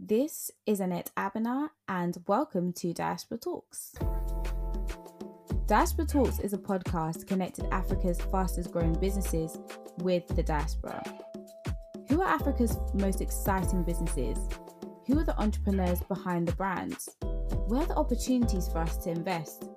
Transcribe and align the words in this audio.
This 0.00 0.52
is 0.64 0.78
Annette 0.78 1.10
Abena, 1.16 1.70
and 1.88 2.16
welcome 2.28 2.72
to 2.74 2.92
Diaspora 2.92 3.38
Talks. 3.38 3.96
Diaspora 5.66 6.06
Talks 6.06 6.38
is 6.38 6.52
a 6.52 6.58
podcast 6.58 7.26
connecting 7.26 7.66
Africa's 7.72 8.20
fastest 8.20 8.70
growing 8.70 8.92
businesses 8.92 9.58
with 9.98 10.24
the 10.28 10.42
diaspora. 10.44 11.02
Who 12.08 12.22
are 12.22 12.28
Africa's 12.28 12.78
most 12.94 13.20
exciting 13.20 13.82
businesses? 13.82 14.38
Who 15.08 15.18
are 15.18 15.24
the 15.24 15.36
entrepreneurs 15.36 16.00
behind 16.02 16.46
the 16.46 16.54
brands? 16.54 17.08
Where 17.66 17.80
are 17.82 17.86
the 17.86 17.96
opportunities 17.96 18.68
for 18.68 18.78
us 18.78 18.98
to 18.98 19.10
invest? 19.10 19.68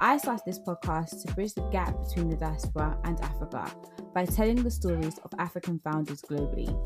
I 0.00 0.16
started 0.16 0.42
this 0.44 0.58
podcast 0.58 1.24
to 1.24 1.32
bridge 1.34 1.54
the 1.54 1.62
gap 1.70 1.94
between 2.08 2.28
the 2.28 2.36
diaspora 2.36 2.98
and 3.04 3.20
Africa 3.20 3.70
by 4.12 4.24
telling 4.24 4.64
the 4.64 4.70
stories 4.72 5.18
of 5.18 5.32
African 5.38 5.78
founders 5.78 6.22
globally. 6.22 6.76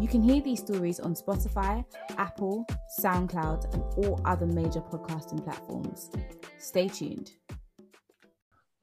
You 0.00 0.08
can 0.08 0.22
hear 0.22 0.40
these 0.40 0.60
stories 0.60 0.98
on 0.98 1.14
Spotify, 1.14 1.84
Apple, 2.16 2.66
SoundCloud, 2.98 3.74
and 3.74 3.82
all 3.98 4.18
other 4.24 4.46
major 4.46 4.80
podcasting 4.80 5.44
platforms. 5.44 6.08
Stay 6.56 6.88
tuned. 6.88 7.32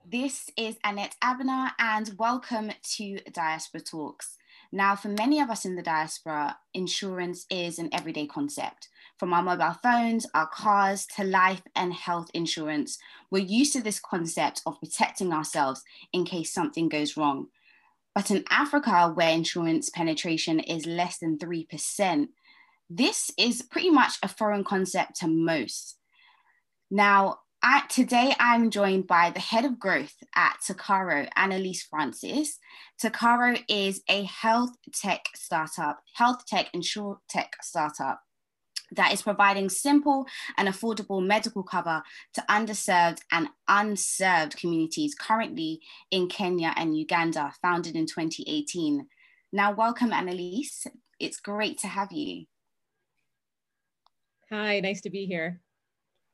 This 0.06 0.52
is 0.56 0.78
Annette 0.84 1.16
Abner, 1.24 1.72
and 1.80 2.12
welcome 2.20 2.72
to 2.98 3.20
Diaspora 3.34 3.82
Talks. 3.82 4.38
Now, 4.72 4.96
for 4.96 5.08
many 5.08 5.40
of 5.40 5.50
us 5.50 5.66
in 5.66 5.76
the 5.76 5.82
diaspora, 5.82 6.56
insurance 6.76 7.48
is 7.50 7.80
an 7.80 7.90
everyday 7.92 8.28
concept. 8.28 8.88
From 9.18 9.34
our 9.34 9.42
mobile 9.42 9.76
phones, 9.82 10.28
our 10.36 10.48
cars, 10.48 11.08
to 11.16 11.24
life 11.24 11.64
and 11.76 11.96
health 11.96 12.30
insurance, 12.36 13.00
we're 13.32 13.44
used 13.44 13.74
to 13.74 13.82
this 13.82 14.00
concept 14.00 14.62
of 14.68 14.80
protecting 14.80 15.34
ourselves 15.34 15.82
in 16.14 16.26
case 16.26 16.54
something 16.54 16.90
goes 16.90 17.18
wrong. 17.18 17.48
But 18.18 18.32
in 18.32 18.46
Africa, 18.50 19.12
where 19.14 19.30
insurance 19.30 19.92
penetration 19.92 20.60
is 20.60 20.88
less 20.88 21.20
than 21.20 21.38
3%, 21.38 22.30
this 22.90 23.30
is 23.38 23.62
pretty 23.62 23.92
much 23.92 24.14
a 24.24 24.28
foreign 24.28 24.64
concept 24.64 25.18
to 25.18 25.28
most. 25.28 26.00
Now, 26.90 27.42
I, 27.62 27.84
today 27.88 28.34
I'm 28.40 28.72
joined 28.72 29.06
by 29.06 29.30
the 29.30 29.40
head 29.40 29.66
of 29.66 29.78
growth 29.78 30.16
at 30.36 30.58
Turaco, 30.68 31.30
Annalise 31.36 31.84
Francis. 31.84 32.58
Turaco 33.00 33.64
is 33.70 34.02
a 34.10 34.24
health 34.24 34.72
tech 34.96 35.26
startup, 35.36 36.00
health 36.16 36.44
tech, 36.48 36.72
insure 36.74 37.20
tech 37.30 37.52
startup 37.62 38.20
that 38.92 39.14
is 39.14 39.22
providing 39.22 39.70
simple 39.70 40.26
and 40.58 40.68
affordable 40.68 41.26
medical 41.26 41.64
cover 41.64 42.02
to 42.34 42.44
underserved 42.50 43.20
and 43.32 43.50
unserved 43.68 44.58
communities 44.58 45.16
currently 45.16 45.82
in 46.12 46.28
Kenya 46.28 46.74
and 46.76 46.98
Uganda, 46.98 47.54
founded 47.62 47.96
in 47.96 48.06
2018. 48.06 49.08
Now, 49.52 49.74
welcome, 49.74 50.14
Annalise. 50.14 50.88
It's 51.20 51.40
great 51.40 51.80
to 51.80 51.88
have 51.88 52.12
you. 52.12 52.46
Hi, 54.52 54.80
nice 54.80 55.02
to 55.02 55.10
be 55.10 55.26
here. 55.26 55.62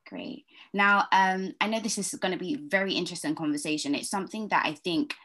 Great. 0.08 0.46
Now, 0.74 1.08
um, 1.12 1.54
I 1.62 1.68
know 1.68 1.80
this 1.80 1.98
is 1.98 2.14
going 2.16 2.34
to 2.34 2.38
be 2.38 2.56
a 2.56 2.70
very 2.70 2.94
interesting 2.94 3.36
conversation. 3.36 3.96
It's 3.96 4.10
something 4.10 4.50
that 4.50 4.66
I 4.66 4.74
think 4.74 5.16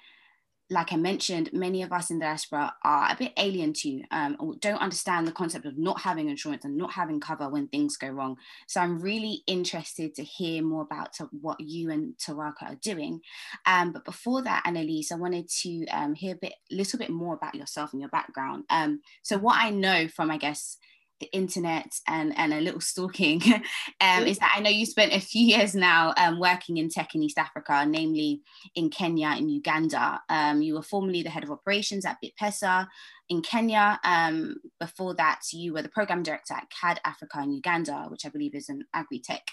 like 0.71 0.93
I 0.93 0.97
mentioned, 0.97 1.51
many 1.53 1.83
of 1.83 1.93
us 1.93 2.11
in 2.11 2.19
the 2.19 2.27
diaspora 2.27 2.75
are 2.85 3.11
a 3.11 3.17
bit 3.17 3.33
alien 3.39 3.73
to, 3.75 4.03
um, 4.11 4.37
or 4.39 4.55
don't 4.57 4.81
understand 4.81 5.27
the 5.27 5.33
concept 5.33 5.65
of 5.65 5.79
not 5.79 6.01
having 6.01 6.29
insurance 6.29 6.65
and 6.65 6.77
not 6.77 6.93
having 6.93 7.21
cover 7.21 7.49
when 7.49 7.69
things 7.69 7.97
go 7.97 8.09
wrong. 8.09 8.37
So 8.67 8.81
I'm 8.81 9.01
really 9.01 9.43
interested 9.47 10.15
to 10.17 10.25
hear 10.25 10.63
more 10.63 10.83
about 10.83 11.17
what 11.31 11.59
you 11.61 11.91
and 11.91 12.15
Turaco 12.19 12.63
are 12.63 12.75
doing. 12.83 13.21
Um, 13.65 13.93
but 13.93 14.05
before 14.05 14.43
that, 14.43 14.63
Annalise, 14.67 15.11
I 15.11 15.17
wanted 15.17 15.49
to 15.63 15.87
um, 15.87 16.15
hear 16.15 16.35
a 16.35 16.39
bit, 16.39 16.53
little 16.71 16.99
bit 16.99 17.11
more 17.11 17.35
about 17.35 17.55
yourself 17.55 17.93
and 17.93 18.03
your 18.03 18.11
background. 18.11 18.65
Um, 18.69 19.01
so 19.23 19.39
what 19.39 19.57
I 19.57 19.71
know 19.71 20.09
from, 20.09 20.31
I 20.31 20.37
guess, 20.37 20.77
the 21.21 21.31
internet 21.33 21.93
and, 22.07 22.37
and 22.39 22.53
a 22.53 22.61
little 22.61 22.81
stalking 22.81 23.43
um, 24.01 24.27
is 24.27 24.39
that 24.39 24.53
I 24.55 24.61
know 24.61 24.71
you 24.71 24.87
spent 24.87 25.13
a 25.13 25.21
few 25.21 25.45
years 25.45 25.75
now 25.75 26.15
um, 26.17 26.39
working 26.39 26.77
in 26.77 26.89
tech 26.89 27.15
in 27.15 27.23
East 27.23 27.39
Africa, 27.39 27.85
namely 27.87 28.43
in 28.75 28.91
Kenya 28.91 29.29
and 29.29 29.51
Uganda. 29.51 30.21
Um, 30.29 30.63
you 30.63 30.75
were 30.75 30.83
formerly 30.83 31.23
the 31.23 31.31
head 31.31 31.45
of 31.45 31.51
operations 31.51 32.05
at 32.05 32.19
BitPesa 32.23 32.87
in 33.29 33.43
Kenya. 33.43 34.01
Um, 34.05 34.57
before 34.81 35.15
that, 35.17 35.41
you 35.53 35.73
were 35.73 35.83
the 35.83 35.89
program 35.89 36.23
director 36.23 36.55
at 36.55 36.71
CAD 36.71 37.01
Africa 37.05 37.41
in 37.43 37.53
Uganda, 37.53 38.07
which 38.09 38.25
I 38.25 38.29
believe 38.29 38.55
is 38.55 38.69
an 38.69 38.85
agri-tech 38.95 39.49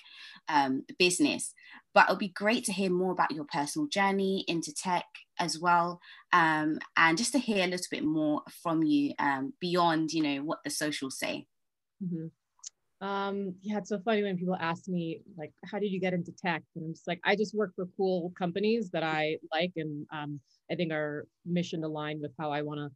um, 0.47 0.83
business. 0.97 1.53
But 1.93 2.07
it 2.07 2.11
would 2.11 2.19
be 2.19 2.29
great 2.29 2.63
to 2.65 2.73
hear 2.73 2.89
more 2.89 3.11
about 3.11 3.31
your 3.31 3.45
personal 3.45 3.87
journey 3.87 4.45
into 4.47 4.73
tech 4.73 5.05
as 5.39 5.59
well, 5.59 5.99
um, 6.31 6.79
and 6.95 7.17
just 7.17 7.31
to 7.33 7.39
hear 7.39 7.63
a 7.63 7.67
little 7.67 7.87
bit 7.91 8.03
more 8.03 8.41
from 8.63 8.83
you 8.83 9.13
beyond, 9.59 10.11
you 10.11 10.23
know, 10.23 10.43
what 10.43 10.59
the 10.63 10.69
socials 10.69 11.17
say. 11.17 11.47
Mm-hmm. 12.03 12.27
Um, 13.05 13.55
yeah, 13.61 13.77
it's 13.77 13.89
so 13.89 13.99
funny 13.99 14.23
when 14.23 14.37
people 14.37 14.55
ask 14.59 14.87
me 14.87 15.21
like, 15.37 15.51
"How 15.65 15.79
did 15.79 15.91
you 15.91 15.99
get 15.99 16.13
into 16.13 16.31
tech?" 16.31 16.63
And 16.75 16.85
I'm 16.85 16.93
just 16.93 17.07
like, 17.07 17.19
I 17.23 17.35
just 17.35 17.53
work 17.53 17.73
for 17.75 17.87
cool 17.97 18.33
companies 18.37 18.89
that 18.91 19.03
I 19.03 19.37
like, 19.51 19.73
and 19.75 20.05
um, 20.13 20.39
I 20.71 20.75
think 20.75 20.91
are 20.91 21.27
mission 21.45 21.83
aligned 21.83 22.21
with 22.21 22.31
how 22.39 22.51
I 22.51 22.61
want 22.61 22.79
to 22.79 22.89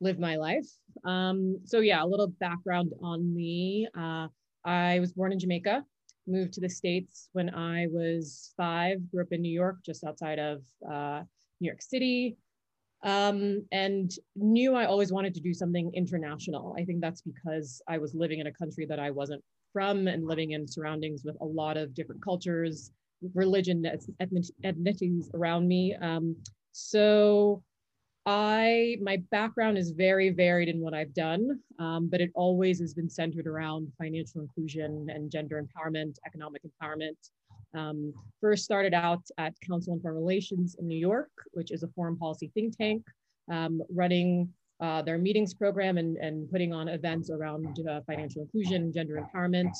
live 0.00 0.18
my 0.18 0.36
life. 0.36 0.66
Um, 1.04 1.58
so 1.64 1.80
yeah, 1.80 2.02
a 2.02 2.06
little 2.06 2.28
background 2.28 2.92
on 3.02 3.34
me. 3.34 3.88
Uh, 3.96 4.28
I 4.64 5.00
was 5.00 5.12
born 5.12 5.32
in 5.32 5.38
Jamaica, 5.38 5.84
moved 6.26 6.52
to 6.54 6.60
the 6.60 6.68
states 6.68 7.28
when 7.32 7.52
I 7.52 7.86
was 7.90 8.52
five. 8.56 8.98
Grew 9.10 9.22
up 9.22 9.32
in 9.32 9.42
New 9.42 9.52
York, 9.52 9.78
just 9.84 10.04
outside 10.04 10.38
of 10.38 10.62
uh, 10.90 11.22
New 11.60 11.66
York 11.66 11.82
City 11.82 12.36
um, 13.02 13.64
and 13.72 14.12
knew 14.36 14.74
I 14.74 14.84
always 14.84 15.12
wanted 15.12 15.34
to 15.34 15.40
do 15.40 15.54
something 15.54 15.90
international. 15.94 16.74
I 16.78 16.84
think 16.84 17.00
that's 17.00 17.22
because 17.22 17.80
I 17.88 17.98
was 17.98 18.14
living 18.14 18.40
in 18.40 18.46
a 18.46 18.52
country 18.52 18.86
that 18.86 18.98
I 18.98 19.10
wasn't 19.10 19.42
from 19.72 20.08
and 20.08 20.26
living 20.26 20.50
in 20.52 20.66
surroundings 20.66 21.22
with 21.24 21.36
a 21.40 21.44
lot 21.44 21.76
of 21.76 21.94
different 21.94 22.22
cultures, 22.22 22.90
religion, 23.34 23.84
ethnicities 24.20 25.32
around 25.34 25.66
me. 25.66 25.94
Um, 26.00 26.36
so 26.72 27.62
I, 28.26 28.98
my 29.00 29.16
background 29.30 29.78
is 29.78 29.92
very 29.92 30.30
varied 30.30 30.68
in 30.68 30.80
what 30.80 30.92
I've 30.92 31.14
done, 31.14 31.58
um, 31.78 32.08
but 32.08 32.20
it 32.20 32.30
always 32.34 32.80
has 32.80 32.92
been 32.92 33.08
centered 33.08 33.46
around 33.46 33.90
financial 33.98 34.42
inclusion 34.42 35.08
and 35.10 35.30
gender 35.30 35.62
empowerment, 35.62 36.16
economic 36.26 36.62
empowerment. 36.62 37.16
Um, 37.74 38.12
first 38.40 38.64
started 38.64 38.94
out 38.94 39.22
at 39.38 39.54
Council 39.60 39.92
on 39.92 40.00
Foreign 40.00 40.16
Relations 40.16 40.76
in 40.78 40.88
New 40.88 40.98
York, 40.98 41.30
which 41.52 41.70
is 41.70 41.82
a 41.82 41.88
foreign 41.88 42.16
policy 42.16 42.50
think 42.54 42.76
tank, 42.76 43.04
um, 43.50 43.82
running 43.94 44.48
uh, 44.80 45.02
their 45.02 45.18
meetings 45.18 45.54
program 45.54 45.98
and, 45.98 46.16
and 46.16 46.50
putting 46.50 46.72
on 46.72 46.88
events 46.88 47.30
around 47.30 47.78
uh, 47.88 48.00
financial 48.06 48.42
inclusion, 48.42 48.92
gender 48.92 49.22
empowerment. 49.22 49.70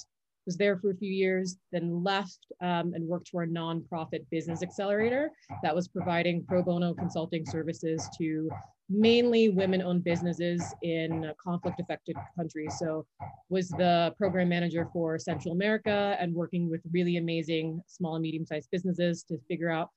Was 0.47 0.56
there 0.56 0.77
for 0.79 0.91
a 0.91 0.97
few 0.97 1.12
years, 1.12 1.56
then 1.73 2.03
left 2.03 2.47
um, 2.61 2.93
and 2.95 3.06
worked 3.06 3.29
for 3.29 3.43
a 3.43 3.47
nonprofit 3.47 4.25
business 4.31 4.62
accelerator 4.62 5.31
that 5.62 5.75
was 5.75 5.89
providing 5.89 6.45
pro 6.45 6.62
bono 6.62 6.95
consulting 6.95 7.45
services 7.45 8.09
to 8.19 8.50
mainly 8.91 9.49
women-owned 9.49 10.03
businesses 10.03 10.62
in 10.83 11.33
conflict-affected 11.43 12.17
countries. 12.37 12.75
So 12.78 13.06
was 13.49 13.69
the 13.69 14.12
program 14.19 14.49
manager 14.49 14.89
for 14.93 15.17
Central 15.19 15.55
America 15.55 16.17
and 16.19 16.34
working 16.34 16.69
with 16.69 16.81
really 16.93 17.17
amazing 17.17 17.81
small 17.87 18.17
and 18.17 18.23
medium-sized 18.23 18.69
businesses 18.73 19.23
to 19.25 19.39
figure 19.49 19.71
out 19.71 19.91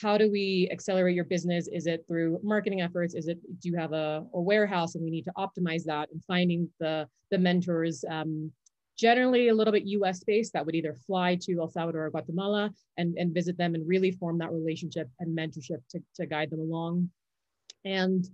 how 0.00 0.16
do 0.16 0.30
we 0.30 0.68
accelerate 0.72 1.14
your 1.14 1.24
business? 1.24 1.68
Is 1.68 1.86
it 1.86 2.04
through 2.08 2.40
marketing 2.42 2.80
efforts? 2.80 3.14
Is 3.14 3.28
it 3.28 3.38
do 3.60 3.68
you 3.68 3.76
have 3.76 3.92
a, 3.92 4.24
a 4.32 4.40
warehouse 4.40 4.94
and 4.94 5.04
we 5.04 5.10
need 5.10 5.24
to 5.24 5.32
optimize 5.36 5.84
that 5.84 6.08
and 6.10 6.24
finding 6.24 6.70
the 6.80 7.06
the 7.30 7.38
mentors 7.38 8.04
um, 8.08 8.50
generally 8.96 9.48
a 9.48 9.54
little 9.54 9.72
bit 9.72 9.84
US 9.86 10.22
based 10.24 10.52
that 10.52 10.64
would 10.64 10.74
either 10.74 10.94
fly 11.06 11.36
to 11.42 11.60
El 11.60 11.68
Salvador 11.68 12.06
or 12.06 12.10
Guatemala 12.10 12.70
and, 12.96 13.16
and 13.18 13.34
visit 13.34 13.58
them 13.58 13.74
and 13.74 13.86
really 13.86 14.12
form 14.12 14.38
that 14.38 14.52
relationship 14.52 15.08
and 15.20 15.36
mentorship 15.36 15.82
to, 15.90 16.00
to 16.14 16.26
guide 16.26 16.50
them 16.50 16.60
along 16.60 17.10
and 17.84 18.28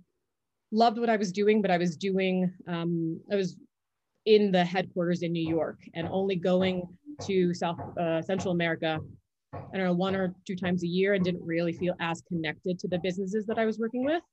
loved 0.71 0.99
what 0.99 1.09
I 1.09 1.15
was 1.15 1.31
doing, 1.31 1.61
but 1.61 1.71
I 1.71 1.77
was 1.77 1.95
doing, 1.95 2.51
um, 2.67 3.19
I 3.31 3.35
was 3.35 3.57
in 4.25 4.51
the 4.51 4.63
headquarters 4.63 5.21
in 5.21 5.31
New 5.31 5.47
York 5.47 5.79
and 5.93 6.07
only 6.11 6.35
going 6.35 6.87
to 7.23 7.53
South 7.53 7.79
uh, 7.97 8.21
Central 8.21 8.51
America, 8.53 8.99
I 9.53 9.77
don't 9.77 9.85
know, 9.85 9.93
one 9.93 10.15
or 10.15 10.33
two 10.45 10.55
times 10.55 10.83
a 10.83 10.87
year 10.87 11.13
and 11.13 11.23
didn't 11.23 11.45
really 11.45 11.73
feel 11.73 11.95
as 11.99 12.21
connected 12.21 12.79
to 12.79 12.87
the 12.87 12.99
businesses 12.99 13.45
that 13.45 13.57
I 13.57 13.65
was 13.65 13.79
working 13.79 14.03
with. 14.03 14.23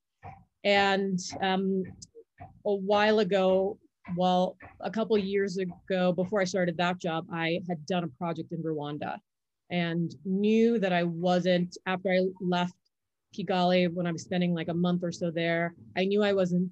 And 0.65 1.19
um, 1.41 1.83
a 2.67 2.75
while 2.75 3.21
ago, 3.21 3.79
well, 4.17 4.57
a 4.81 4.91
couple 4.91 5.17
years 5.19 5.59
ago, 5.59 6.13
before 6.13 6.41
I 6.41 6.45
started 6.45 6.77
that 6.79 7.01
job, 7.01 7.27
I 7.33 7.61
had 7.69 7.85
done 7.87 8.05
a 8.05 8.09
project 8.19 8.53
in 8.53 8.63
Rwanda 8.63 9.19
and 9.71 10.15
knew 10.25 10.79
that 10.79 10.93
I 10.93 11.05
wasn't, 11.05 11.77
after 11.87 12.11
I 12.11 12.21
left 12.41 12.75
Kigali 13.37 13.93
when 13.93 14.07
I 14.07 14.13
was 14.13 14.23
spending 14.23 14.55
like 14.55 14.69
a 14.69 14.75
month 14.75 15.03
or 15.03 15.13
so 15.13 15.31
there. 15.31 15.75
I 15.97 16.05
knew 16.05 16.23
I 16.23 16.33
wasn't 16.33 16.71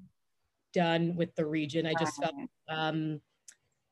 done 0.73 1.15
with 1.17 1.35
the 1.35 1.47
region. 1.47 1.87
I 1.87 1.95
just 1.99 2.21
felt 2.21 2.35
um, 2.69 3.21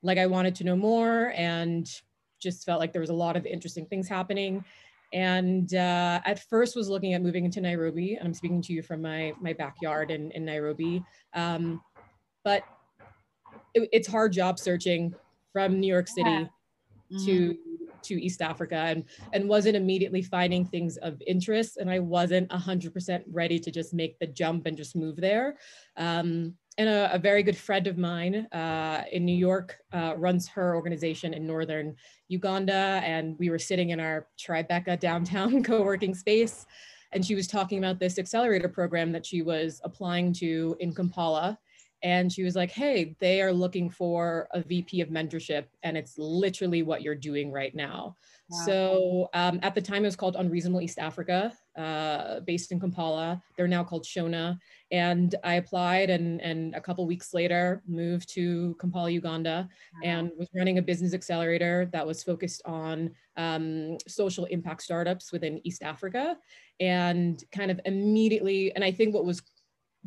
like 0.03 0.19
I 0.19 0.27
wanted 0.27 0.55
to 0.57 0.65
know 0.65 0.77
more 0.77 1.33
and 1.37 1.89
just 2.41 2.65
felt 2.65 2.81
like 2.81 2.93
there 2.93 3.01
was 3.01 3.11
a 3.11 3.15
lot 3.15 3.37
of 3.37 3.47
interesting 3.47 3.87
things 3.87 4.09
happening. 4.09 4.65
And 5.13 5.73
uh, 5.75 6.21
at 6.25 6.41
first 6.49 6.77
was 6.77 6.89
looking 6.89 7.15
at 7.15 7.23
moving 7.23 7.45
into 7.45 7.61
Nairobi. 7.61 8.15
And 8.15 8.27
I'm 8.27 8.35
speaking 8.35 8.63
to 8.63 8.73
you 8.73 8.83
from 8.83 9.03
my, 9.03 9.33
my 9.41 9.53
backyard 9.53 10.11
in, 10.11 10.31
in 10.33 10.45
Nairobi. 10.45 11.03
Um, 11.35 11.81
but 12.45 12.63
it, 13.75 13.89
it's 13.93 14.07
hard 14.07 14.33
job 14.33 14.59
searching 14.59 15.15
from 15.53 15.81
New 15.81 15.87
York 15.87 16.09
City 16.09 16.31
yeah. 16.31 16.45
mm-hmm. 17.13 17.88
To 18.03 18.15
East 18.15 18.43
Africa 18.43 18.77
and 18.77 19.05
and 19.33 19.49
wasn't 19.49 19.77
immediately 19.77 20.23
finding 20.23 20.65
things 20.65 20.97
of 20.99 21.21
interest. 21.27 21.77
And 21.77 21.91
I 21.91 21.99
wasn't 21.99 22.49
100% 22.51 23.23
ready 23.31 23.59
to 23.59 23.71
just 23.71 23.95
make 23.95 24.19
the 24.19 24.27
jump 24.27 24.67
and 24.67 24.77
just 24.77 24.97
move 24.97 25.17
there. 25.17 25.57
Um, 25.97 26.55
and 26.79 26.89
a, 26.89 27.13
a, 27.15 27.19
very 27.19 27.43
good 27.43 27.57
friend 27.57 27.89
of 27.89 27.99
mine 27.99 28.47
uh, 28.53 29.03
in 29.11 29.25
New 29.25 29.35
York 29.35 29.79
uh, 29.93 30.15
runs 30.17 30.47
her 30.49 30.77
organization 30.77 31.35
in 31.35 31.45
northern 31.45 31.97
Uganda. 32.29 33.01
And 33.05 33.37
we 33.39 33.51
were 33.51 33.59
sitting 33.59 33.91
in 33.91 33.99
our 33.99 34.29
Tribeca 34.39 34.99
downtown 35.01 35.63
co-working 35.65 36.15
space. 36.15 36.67
And 37.11 37.27
she 37.27 37.35
was 37.35 37.49
talking 37.49 37.79
about 37.79 37.99
this 37.99 38.19
accelerator 38.19 38.69
program 38.69 39.11
that 39.13 39.27
she 39.27 39.43
was 39.43 39.81
applying 39.83 40.33
to 40.35 40.77
in 40.79 40.95
Kampala 40.95 41.59
and 42.03 42.33
she 42.33 42.45
was 42.45 42.55
like 42.55 42.71
hey 42.71 43.17
they 43.19 43.43
are 43.43 43.53
looking 43.53 43.91
for 43.91 44.49
a 44.53 44.61
vp 44.63 45.01
of 45.01 45.09
mentorship 45.09 45.65
and 45.83 45.97
it's 45.97 46.17
literally 46.17 46.83
what 46.83 47.03
you're 47.03 47.15
doing 47.15 47.51
right 47.51 47.75
now 47.75 48.17
wow. 48.51 48.65
so 48.65 49.29
um, 49.35 49.59
at 49.63 49.75
the 49.75 49.81
time 49.81 50.05
it 50.05 50.09
was 50.09 50.17
called 50.17 50.37
unreasonable 50.37 50.81
east 50.81 50.99
africa 50.99 51.53
uh, 51.77 52.41
based 52.41 52.71
in 52.71 52.79
kampala 52.79 53.43
they're 53.57 53.67
now 53.69 53.83
called 53.83 54.05
shona 54.05 54.57
and 54.93 55.35
i 55.43 55.55
applied 55.55 56.09
and, 56.09 56.41
and 56.41 56.75
a 56.75 56.81
couple 56.81 57.07
weeks 57.07 57.35
later 57.35 57.83
moved 57.89 58.33
to 58.33 58.77
kampala 58.81 59.11
uganda 59.11 59.69
wow. 59.95 60.01
and 60.05 60.31
was 60.39 60.49
running 60.55 60.79
a 60.79 60.83
business 60.83 61.15
accelerator 61.15 61.89
that 61.93 62.07
was 62.07 62.23
focused 62.23 62.63
on 62.65 63.11
um, 63.37 63.97
social 64.09 64.45
impact 64.47 64.83
startups 64.83 65.33
within 65.33 65.61
east 65.65 65.83
africa 65.83 66.37
and 66.81 67.43
kind 67.51 67.73
of 67.73 67.81
immediately 67.87 68.73
and 68.75 68.85
i 68.85 68.91
think 68.91 69.15
what 69.15 69.25
was 69.25 69.43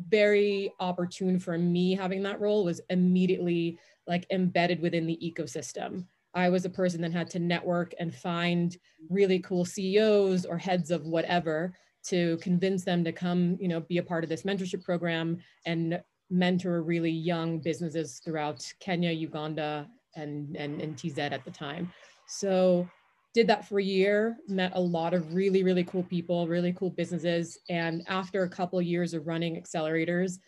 very 0.08 0.72
opportune 0.80 1.38
for 1.38 1.58
me 1.58 1.94
having 1.94 2.22
that 2.22 2.40
role 2.40 2.64
was 2.64 2.80
immediately 2.90 3.78
like 4.06 4.26
embedded 4.30 4.80
within 4.80 5.06
the 5.06 5.18
ecosystem. 5.22 6.04
I 6.34 6.48
was 6.48 6.64
a 6.64 6.70
person 6.70 7.00
that 7.02 7.12
had 7.12 7.28
to 7.30 7.38
network 7.38 7.94
and 7.98 8.14
find 8.14 8.76
really 9.10 9.38
cool 9.40 9.64
CEOs 9.64 10.46
or 10.46 10.56
heads 10.56 10.90
of 10.90 11.06
whatever 11.06 11.74
to 12.04 12.38
convince 12.38 12.84
them 12.84 13.04
to 13.04 13.12
come, 13.12 13.56
you 13.60 13.68
know, 13.68 13.80
be 13.80 13.98
a 13.98 14.02
part 14.02 14.24
of 14.24 14.30
this 14.30 14.42
mentorship 14.42 14.82
program 14.82 15.38
and 15.66 16.02
mentor 16.30 16.82
really 16.82 17.10
young 17.10 17.58
businesses 17.58 18.20
throughout 18.24 18.66
Kenya, 18.80 19.10
Uganda, 19.10 19.88
and, 20.16 20.56
and, 20.56 20.80
and 20.80 20.96
TZ 20.96 21.18
at 21.18 21.44
the 21.44 21.50
time. 21.50 21.92
So 22.26 22.88
did 23.34 23.46
that 23.46 23.66
for 23.66 23.78
a 23.78 23.84
year 23.84 24.36
met 24.48 24.72
a 24.74 24.80
lot 24.80 25.14
of 25.14 25.34
really 25.34 25.62
really 25.62 25.84
cool 25.84 26.02
people 26.04 26.46
really 26.46 26.72
cool 26.72 26.90
businesses 26.90 27.58
and 27.68 28.02
after 28.08 28.42
a 28.42 28.48
couple 28.48 28.78
of 28.78 28.84
years 28.84 29.14
of 29.14 29.26
running 29.26 29.60
accelerators 29.60 30.38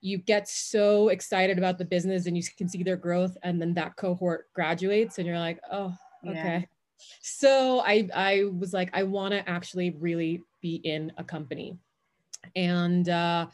you 0.00 0.18
get 0.18 0.46
so 0.46 1.08
excited 1.08 1.56
about 1.56 1.78
the 1.78 1.84
business 1.84 2.26
and 2.26 2.36
you 2.36 2.42
can 2.58 2.68
see 2.68 2.82
their 2.82 2.96
growth 2.96 3.36
and 3.42 3.60
then 3.60 3.72
that 3.72 3.96
cohort 3.96 4.52
graduates 4.52 5.18
and 5.18 5.26
you're 5.26 5.38
like 5.38 5.58
oh 5.72 5.94
okay 6.26 6.58
yeah. 6.58 7.06
so 7.20 7.80
i 7.80 8.08
i 8.14 8.44
was 8.58 8.72
like 8.72 8.90
i 8.92 9.02
want 9.02 9.32
to 9.32 9.48
actually 9.48 9.90
really 9.98 10.42
be 10.60 10.76
in 10.84 11.12
a 11.16 11.24
company 11.24 11.76
and 12.56 13.08
uh, 13.08 13.46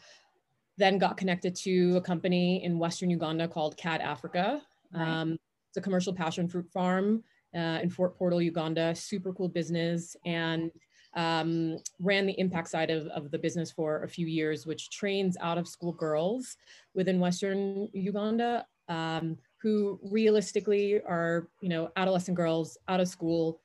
then 0.77 0.97
got 0.97 1.15
connected 1.15 1.55
to 1.55 1.95
a 1.95 2.01
company 2.01 2.63
in 2.63 2.77
western 2.77 3.09
uganda 3.09 3.47
called 3.47 3.77
cad 3.77 4.01
africa 4.01 4.61
right. 4.93 5.07
um, 5.07 5.39
it's 5.69 5.77
a 5.77 5.81
commercial 5.81 6.13
passion 6.13 6.47
fruit 6.49 6.69
farm 6.71 7.23
uh, 7.55 7.79
in 7.81 7.89
Fort 7.89 8.17
Portal, 8.17 8.41
Uganda, 8.41 8.95
super 8.95 9.33
cool 9.33 9.49
business, 9.49 10.15
and 10.25 10.71
um, 11.15 11.77
ran 11.99 12.25
the 12.25 12.39
impact 12.39 12.69
side 12.69 12.89
of, 12.89 13.07
of 13.07 13.31
the 13.31 13.37
business 13.37 13.71
for 13.71 14.03
a 14.03 14.07
few 14.07 14.27
years, 14.27 14.65
which 14.65 14.89
trains 14.89 15.35
out 15.41 15.57
of 15.57 15.67
school 15.67 15.91
girls 15.91 16.55
within 16.93 17.19
Western 17.19 17.89
Uganda 17.93 18.65
um, 18.91 19.37
who 19.57 19.99
realistically 20.03 21.01
are, 21.01 21.47
you 21.61 21.69
know, 21.69 21.91
adolescent 21.95 22.35
girls 22.35 22.77
out 22.87 22.99
of 22.99 23.07
school. 23.07 23.61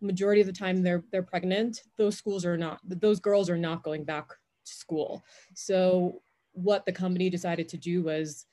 Majority 0.00 0.40
of 0.42 0.46
the 0.46 0.52
time 0.52 0.82
they're 0.82 1.04
they're 1.10 1.22
pregnant. 1.22 1.82
Those 1.96 2.16
schools 2.16 2.44
are 2.44 2.58
not. 2.58 2.80
Those 2.84 3.18
girls 3.18 3.48
are 3.48 3.56
not 3.56 3.82
going 3.82 4.04
back 4.04 4.28
to 4.28 4.72
school. 4.74 5.24
So 5.54 6.20
what 6.52 6.84
the 6.84 6.92
company 6.92 7.30
decided 7.30 7.68
to 7.70 7.78
do 7.78 8.02
was 8.02 8.46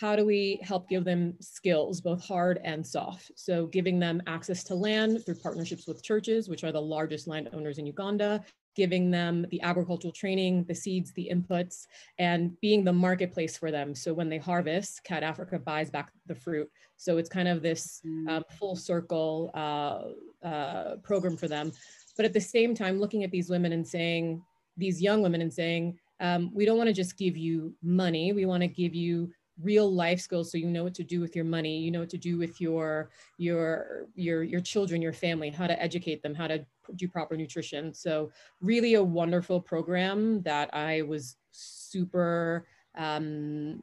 how 0.00 0.16
do 0.16 0.24
we 0.24 0.58
help 0.62 0.88
give 0.88 1.04
them 1.04 1.34
skills, 1.40 2.00
both 2.00 2.26
hard 2.26 2.58
and 2.64 2.86
soft? 2.86 3.32
So 3.36 3.66
giving 3.66 4.00
them 4.00 4.22
access 4.26 4.64
to 4.64 4.74
land 4.74 5.26
through 5.26 5.34
partnerships 5.34 5.86
with 5.86 6.02
churches, 6.02 6.48
which 6.48 6.64
are 6.64 6.72
the 6.72 6.80
largest 6.80 7.28
landowners 7.28 7.76
in 7.76 7.84
Uganda, 7.84 8.42
giving 8.74 9.10
them 9.10 9.44
the 9.50 9.60
agricultural 9.60 10.12
training, 10.12 10.64
the 10.64 10.74
seeds, 10.74 11.12
the 11.12 11.30
inputs, 11.30 11.86
and 12.18 12.58
being 12.62 12.82
the 12.82 12.92
marketplace 12.92 13.58
for 13.58 13.70
them. 13.70 13.94
So 13.94 14.14
when 14.14 14.30
they 14.30 14.38
harvest, 14.38 15.04
Cad 15.04 15.22
Africa 15.22 15.58
buys 15.58 15.90
back 15.90 16.12
the 16.24 16.34
fruit. 16.34 16.70
So 16.96 17.18
it's 17.18 17.28
kind 17.28 17.48
of 17.48 17.60
this 17.60 18.00
mm. 18.06 18.26
um, 18.30 18.44
full 18.58 18.76
circle 18.76 19.50
uh, 19.52 20.46
uh, 20.46 20.96
program 21.02 21.36
for 21.36 21.46
them. 21.46 21.72
But 22.16 22.24
at 22.24 22.32
the 22.32 22.40
same 22.40 22.74
time, 22.74 22.98
looking 22.98 23.22
at 23.22 23.30
these 23.30 23.50
women 23.50 23.72
and 23.72 23.86
saying, 23.86 24.42
these 24.78 25.02
young 25.02 25.20
women 25.20 25.42
and 25.42 25.52
saying, 25.52 25.98
um, 26.20 26.50
we 26.54 26.64
don't 26.64 26.78
want 26.78 26.88
to 26.88 26.94
just 26.94 27.18
give 27.18 27.36
you 27.36 27.74
money. 27.82 28.32
We 28.32 28.46
want 28.46 28.62
to 28.62 28.68
give 28.68 28.94
you 28.94 29.30
real 29.62 29.92
life 29.92 30.20
skills 30.20 30.50
so 30.50 30.58
you 30.58 30.66
know 30.66 30.84
what 30.84 30.94
to 30.94 31.04
do 31.04 31.20
with 31.20 31.34
your 31.34 31.44
money 31.44 31.78
you 31.78 31.90
know 31.90 32.00
what 32.00 32.10
to 32.10 32.18
do 32.18 32.38
with 32.38 32.60
your 32.60 33.10
your 33.38 34.06
your 34.14 34.42
your 34.42 34.60
children 34.60 35.02
your 35.02 35.12
family 35.12 35.50
how 35.50 35.66
to 35.66 35.82
educate 35.82 36.22
them 36.22 36.34
how 36.34 36.46
to 36.46 36.64
do 36.96 37.08
proper 37.08 37.36
nutrition 37.36 37.92
so 37.92 38.30
really 38.60 38.94
a 38.94 39.02
wonderful 39.02 39.60
program 39.60 40.42
that 40.42 40.72
i 40.74 41.02
was 41.02 41.36
super 41.52 42.66
um 42.96 43.82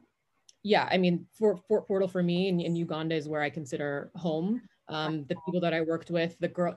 yeah 0.62 0.88
i 0.90 0.98
mean 0.98 1.26
fort, 1.32 1.60
fort 1.66 1.86
portal 1.86 2.08
for 2.08 2.22
me 2.22 2.48
in, 2.48 2.60
in 2.60 2.76
uganda 2.76 3.14
is 3.14 3.28
where 3.28 3.42
i 3.42 3.50
consider 3.50 4.10
home 4.14 4.60
um, 4.90 5.26
the 5.28 5.36
people 5.44 5.60
that 5.60 5.74
I 5.74 5.82
worked 5.82 6.10
with, 6.10 6.36
the 6.40 6.48
girl, 6.48 6.74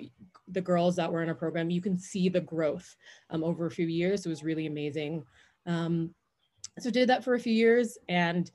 the 0.50 0.62
girls 0.62 0.96
that 0.98 1.12
were 1.12 1.24
in 1.24 1.30
our 1.30 1.36
program, 1.36 1.70
you 1.70 1.82
can 1.82 1.98
see 1.98 2.28
the 2.28 2.42
growth 2.42 2.96
um, 3.30 3.42
over 3.42 3.66
a 3.66 3.72
few 3.72 3.88
years. 3.88 4.26
It 4.26 4.30
was 4.30 4.44
really 4.44 4.68
amazing. 4.68 5.24
Um, 5.66 6.14
so 6.80 6.90
did 6.90 7.10
that 7.10 7.24
for 7.24 7.36
a 7.36 7.40
few 7.40 7.54
years 7.54 7.98
and 8.10 8.52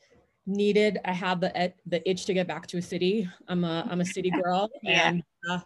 needed 0.47 0.99
i 1.05 1.13
had 1.13 1.41
the 1.41 1.73
the 1.87 2.09
itch 2.09 2.25
to 2.25 2.35
get 2.35 2.47
back 2.47 2.67
to 2.67 2.79
a 2.79 2.83
city. 2.83 3.29
I'm 3.49 3.65
a 3.65 3.87
i'm 3.91 4.01
a 4.01 4.05
city 4.05 4.31
girl 4.43 4.71
yeah. 4.83 5.09
and 5.09 5.23
uh, 5.51 5.61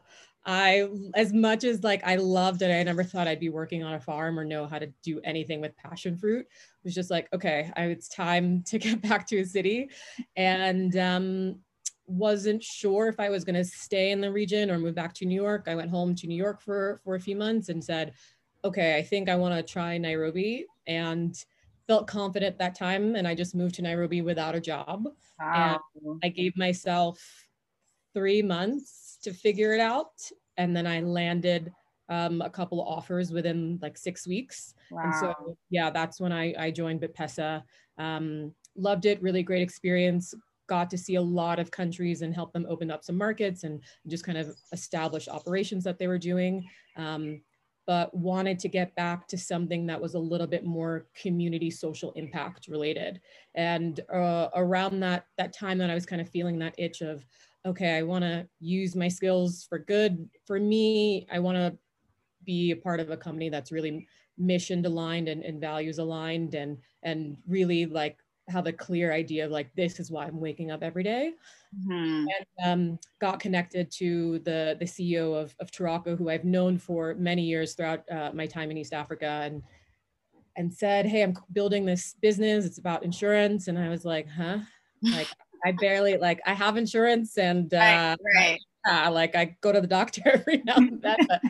i 0.46 0.88
as 1.14 1.32
much 1.32 1.64
as 1.64 1.84
like 1.84 2.02
i 2.04 2.16
loved 2.16 2.62
it 2.62 2.70
i 2.70 2.82
never 2.82 3.04
thought 3.04 3.28
i'd 3.28 3.40
be 3.40 3.50
working 3.50 3.82
on 3.84 3.94
a 3.94 4.00
farm 4.00 4.38
or 4.38 4.44
know 4.44 4.66
how 4.66 4.78
to 4.78 4.86
do 5.02 5.20
anything 5.22 5.60
with 5.60 5.76
passion 5.76 6.16
fruit. 6.16 6.46
It 6.46 6.84
was 6.84 6.94
just 6.94 7.10
like 7.10 7.28
okay 7.32 7.70
I, 7.76 7.84
it's 7.84 8.08
time 8.08 8.62
to 8.66 8.78
get 8.78 9.02
back 9.02 9.26
to 9.28 9.40
a 9.40 9.44
city. 9.44 9.90
And 10.36 10.96
um 10.96 11.56
wasn't 12.06 12.60
sure 12.60 13.06
if 13.06 13.20
i 13.20 13.28
was 13.28 13.44
going 13.44 13.54
to 13.54 13.64
stay 13.64 14.10
in 14.10 14.20
the 14.20 14.32
region 14.32 14.68
or 14.68 14.78
move 14.78 14.96
back 14.96 15.14
to 15.14 15.26
new 15.26 15.40
york. 15.40 15.66
I 15.68 15.76
went 15.76 15.90
home 15.90 16.14
to 16.16 16.26
new 16.26 16.36
york 16.36 16.60
for 16.60 17.00
for 17.04 17.14
a 17.14 17.20
few 17.20 17.36
months 17.36 17.68
and 17.68 17.84
said 17.84 18.14
okay 18.64 18.96
i 18.96 19.02
think 19.02 19.28
i 19.28 19.36
want 19.36 19.54
to 19.54 19.72
try 19.72 19.98
nairobi. 19.98 20.66
And 20.86 21.36
felt 21.90 22.06
confident 22.06 22.56
that 22.56 22.76
time 22.76 23.16
and 23.16 23.26
I 23.26 23.34
just 23.34 23.52
moved 23.52 23.74
to 23.74 23.82
Nairobi 23.82 24.22
without 24.22 24.54
a 24.54 24.60
job. 24.60 25.08
Wow. 25.40 25.80
And 26.04 26.20
I 26.22 26.28
gave 26.28 26.56
myself 26.56 27.20
three 28.14 28.42
months 28.42 29.18
to 29.24 29.32
figure 29.32 29.72
it 29.74 29.80
out. 29.80 30.12
And 30.56 30.76
then 30.76 30.86
I 30.86 31.00
landed 31.00 31.72
um, 32.08 32.42
a 32.42 32.48
couple 32.48 32.80
of 32.80 32.86
offers 32.86 33.32
within 33.32 33.80
like 33.82 33.98
six 33.98 34.24
weeks. 34.24 34.72
Wow. 34.92 35.02
And 35.02 35.14
so, 35.16 35.56
yeah, 35.68 35.90
that's 35.90 36.20
when 36.20 36.30
I, 36.30 36.54
I 36.56 36.70
joined 36.70 37.00
BitPesa. 37.00 37.64
Um, 37.98 38.54
loved 38.76 39.06
it, 39.06 39.20
really 39.20 39.42
great 39.42 39.62
experience. 39.62 40.32
Got 40.68 40.90
to 40.90 40.98
see 40.98 41.16
a 41.16 41.20
lot 41.20 41.58
of 41.58 41.72
countries 41.72 42.22
and 42.22 42.32
help 42.32 42.52
them 42.52 42.66
open 42.68 42.92
up 42.92 43.02
some 43.02 43.18
markets 43.18 43.64
and 43.64 43.82
just 44.06 44.22
kind 44.22 44.38
of 44.38 44.54
establish 44.70 45.26
operations 45.26 45.82
that 45.82 45.98
they 45.98 46.06
were 46.06 46.18
doing. 46.18 46.64
Um, 46.96 47.42
but 47.86 48.14
wanted 48.14 48.58
to 48.60 48.68
get 48.68 48.94
back 48.94 49.26
to 49.28 49.38
something 49.38 49.86
that 49.86 50.00
was 50.00 50.14
a 50.14 50.18
little 50.18 50.46
bit 50.46 50.64
more 50.64 51.06
community 51.14 51.70
social 51.70 52.12
impact 52.12 52.68
related. 52.68 53.20
And 53.54 54.00
uh, 54.12 54.48
around 54.54 55.00
that 55.00 55.26
that 55.38 55.52
time 55.52 55.78
that 55.78 55.90
I 55.90 55.94
was 55.94 56.06
kind 56.06 56.20
of 56.20 56.28
feeling 56.28 56.58
that 56.60 56.74
itch 56.78 57.00
of, 57.00 57.24
okay, 57.66 57.96
I 57.96 58.02
want 58.02 58.22
to 58.22 58.46
use 58.60 58.94
my 58.94 59.08
skills 59.08 59.66
for 59.68 59.78
good. 59.78 60.28
For 60.46 60.60
me, 60.60 61.26
I 61.32 61.38
want 61.38 61.56
to 61.56 61.76
be 62.44 62.70
a 62.70 62.76
part 62.76 63.00
of 63.00 63.10
a 63.10 63.16
company 63.16 63.48
that's 63.48 63.72
really 63.72 64.06
mission 64.38 64.84
aligned 64.86 65.28
and, 65.28 65.42
and 65.44 65.60
values 65.60 65.98
aligned 65.98 66.54
and 66.54 66.78
and 67.02 67.36
really 67.46 67.86
like 67.86 68.18
have 68.50 68.66
a 68.66 68.72
clear 68.72 69.12
idea 69.12 69.44
of 69.44 69.50
like 69.50 69.74
this 69.74 70.00
is 70.00 70.10
why 70.10 70.26
I'm 70.26 70.40
waking 70.40 70.70
up 70.70 70.82
every 70.82 71.02
day. 71.02 71.32
Mm-hmm. 71.78 72.26
And 72.26 72.46
um, 72.64 72.98
got 73.20 73.40
connected 73.40 73.90
to 73.92 74.40
the 74.40 74.76
the 74.78 74.84
CEO 74.84 75.40
of, 75.40 75.54
of 75.60 75.70
Turaco, 75.70 76.16
who 76.16 76.28
I've 76.28 76.44
known 76.44 76.78
for 76.78 77.14
many 77.14 77.42
years 77.42 77.74
throughout 77.74 78.04
uh, 78.10 78.30
my 78.34 78.46
time 78.46 78.70
in 78.70 78.76
East 78.76 78.92
Africa, 78.92 79.42
and 79.44 79.62
and 80.56 80.72
said, 80.72 81.06
"Hey, 81.06 81.22
I'm 81.22 81.34
building 81.52 81.84
this 81.84 82.14
business. 82.20 82.64
It's 82.64 82.78
about 82.78 83.04
insurance." 83.04 83.68
And 83.68 83.78
I 83.78 83.88
was 83.88 84.04
like, 84.04 84.28
"Huh?" 84.28 84.58
Like 85.02 85.28
I 85.64 85.72
barely 85.72 86.16
like 86.16 86.40
I 86.44 86.54
have 86.54 86.76
insurance, 86.76 87.38
and 87.38 87.72
uh, 87.72 87.76
right, 87.76 88.16
right. 88.34 88.60
Uh, 88.88 89.10
like 89.12 89.34
I 89.34 89.56
go 89.60 89.72
to 89.72 89.80
the 89.80 89.86
doctor 89.86 90.22
every 90.32 90.62
now 90.64 90.76
and 90.76 91.00
then. 91.02 91.16
But, 91.28 91.42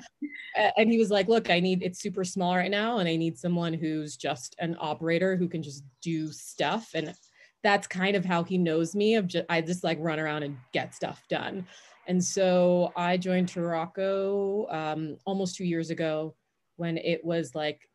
and 0.77 0.91
he 0.91 0.99
was 0.99 1.11
like, 1.11 1.29
"Look, 1.29 1.51
I 1.51 1.61
need 1.61 1.83
it's 1.83 2.01
super 2.01 2.25
small 2.25 2.57
right 2.57 2.71
now, 2.71 2.99
and 2.99 3.09
I 3.09 3.17
need 3.17 3.39
someone 3.39 3.73
who's 3.73 4.17
just 4.17 4.57
an 4.59 4.77
operator 4.81 5.37
who 5.37 5.49
can 5.49 5.63
just 5.63 5.85
do 6.03 6.33
stuff." 6.33 6.91
And 6.95 7.15
that's 7.63 7.87
kind 7.87 8.17
of 8.17 8.25
how 8.25 8.43
he 8.43 8.59
knows 8.59 8.95
me 8.95 9.15
of 9.15 9.27
just 9.27 9.47
I 9.49 9.61
just 9.61 9.85
like 9.85 9.99
run 10.01 10.19
around 10.19 10.43
and 10.43 10.57
get 10.73 10.95
stuff 10.95 11.25
done. 11.29 11.67
And 12.07 12.23
so 12.23 12.93
I 12.97 13.17
joined 13.17 13.49
Turaco 13.49 14.73
um, 14.75 15.17
almost 15.27 15.57
two 15.57 15.65
years 15.65 15.91
ago 15.91 16.35
when 16.77 16.97
it 16.99 17.25
was 17.25 17.55
like 17.55 17.89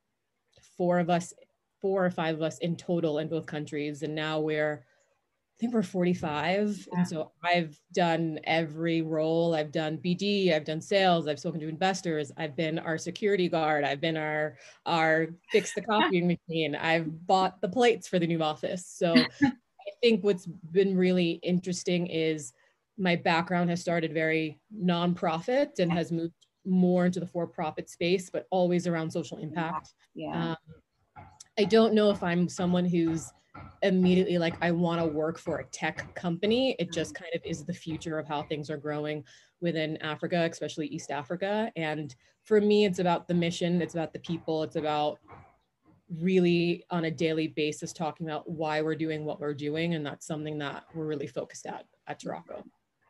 four 0.78 1.00
of 1.00 1.10
us, 1.10 1.34
four 1.82 2.06
or 2.06 2.12
five 2.12 2.36
of 2.36 2.42
us 2.42 2.60
in 2.60 2.76
total 2.76 3.20
in 3.20 3.28
both 3.28 3.46
countries. 3.46 4.04
And 4.04 4.16
now 4.16 4.40
we're 4.40 4.86
I 5.56 5.58
think 5.58 5.74
we're 5.74 5.84
45. 5.84 6.90
And 6.92 7.08
so 7.08 7.32
I've 7.42 7.80
done 7.94 8.40
every 8.44 9.02
role. 9.02 9.56
I've 9.56 9.72
done 9.72 9.98
BD, 9.98 10.54
I've 10.54 10.66
done 10.66 10.82
sales, 10.82 11.30
I've 11.30 11.40
spoken 11.40 11.62
to 11.62 11.70
investors, 11.70 12.30
I've 12.36 12.58
been 12.58 12.78
our 12.78 12.98
security 12.98 13.48
guard, 13.48 13.86
I've 13.86 14.02
been 14.02 14.18
our 14.18 14.58
our 14.86 15.28
fix 15.54 15.74
the 15.74 15.82
copying 15.90 16.28
machine, 16.28 16.76
I've 16.76 17.26
bought 17.26 17.62
the 17.62 17.70
plates 17.70 18.06
for 18.06 18.20
the 18.20 18.28
new 18.28 18.44
office. 18.44 18.86
So 18.86 19.14
I 19.44 19.92
think 20.02 20.26
what's 20.26 20.46
been 20.46 20.98
really 20.98 21.40
interesting 21.42 22.08
is 22.08 22.52
my 22.98 23.16
background 23.16 23.70
has 23.70 23.80
started 23.80 24.14
very 24.14 24.60
nonprofit 24.78 25.80
and 25.80 25.92
has 25.94 26.12
moved 26.12 26.34
more 26.66 27.06
into 27.06 27.22
the 27.22 27.28
for-profit 27.28 27.90
space, 27.90 28.30
but 28.30 28.46
always 28.52 28.88
around 28.88 29.10
social 29.12 29.38
impact. 29.38 29.94
Yeah. 30.16 30.52
Um, 30.52 30.58
I 31.58 31.64
don't 31.64 31.94
know 31.94 32.10
if 32.10 32.24
I'm 32.24 32.50
someone 32.50 32.86
who's 32.86 33.32
immediately 33.82 34.38
like 34.38 34.56
I 34.62 34.72
want 34.72 35.02
to 35.02 35.08
work 35.08 35.38
for 35.38 35.58
a 35.58 35.66
tech 35.66 36.14
company. 36.16 36.76
It 36.80 36.92
just 36.92 37.16
kind 37.16 37.32
of 37.36 37.42
is 37.44 37.64
the 37.64 37.74
future 37.74 38.18
of 38.18 38.28
how 38.28 38.44
things 38.44 38.70
are 38.70 38.78
growing 38.78 39.24
within 39.62 39.98
Africa, 39.98 40.48
especially 40.50 40.88
East 40.88 41.12
Africa. 41.12 41.72
And 41.76 42.16
for 42.44 42.62
me, 42.62 42.86
it's 42.86 43.00
about 43.00 43.28
the 43.28 43.34
mission, 43.34 43.82
it's 43.82 43.96
about 43.96 44.14
the 44.14 44.20
people, 44.20 44.64
it's 44.64 44.76
about 44.76 45.20
really 46.20 46.84
on 46.92 47.06
a 47.06 47.12
daily 47.12 47.48
basis 47.48 47.92
talking 47.92 48.28
about 48.28 48.50
why 48.50 48.82
we're 48.82 48.96
doing 48.96 49.26
what 49.26 49.40
we're 49.40 49.54
doing. 49.54 49.96
And 49.96 50.06
that's 50.06 50.28
something 50.28 50.58
that 50.60 50.84
we're 50.94 51.08
really 51.08 51.28
focused 51.28 51.66
at 51.66 51.86
at 52.08 52.22
Turaco. 52.22 52.64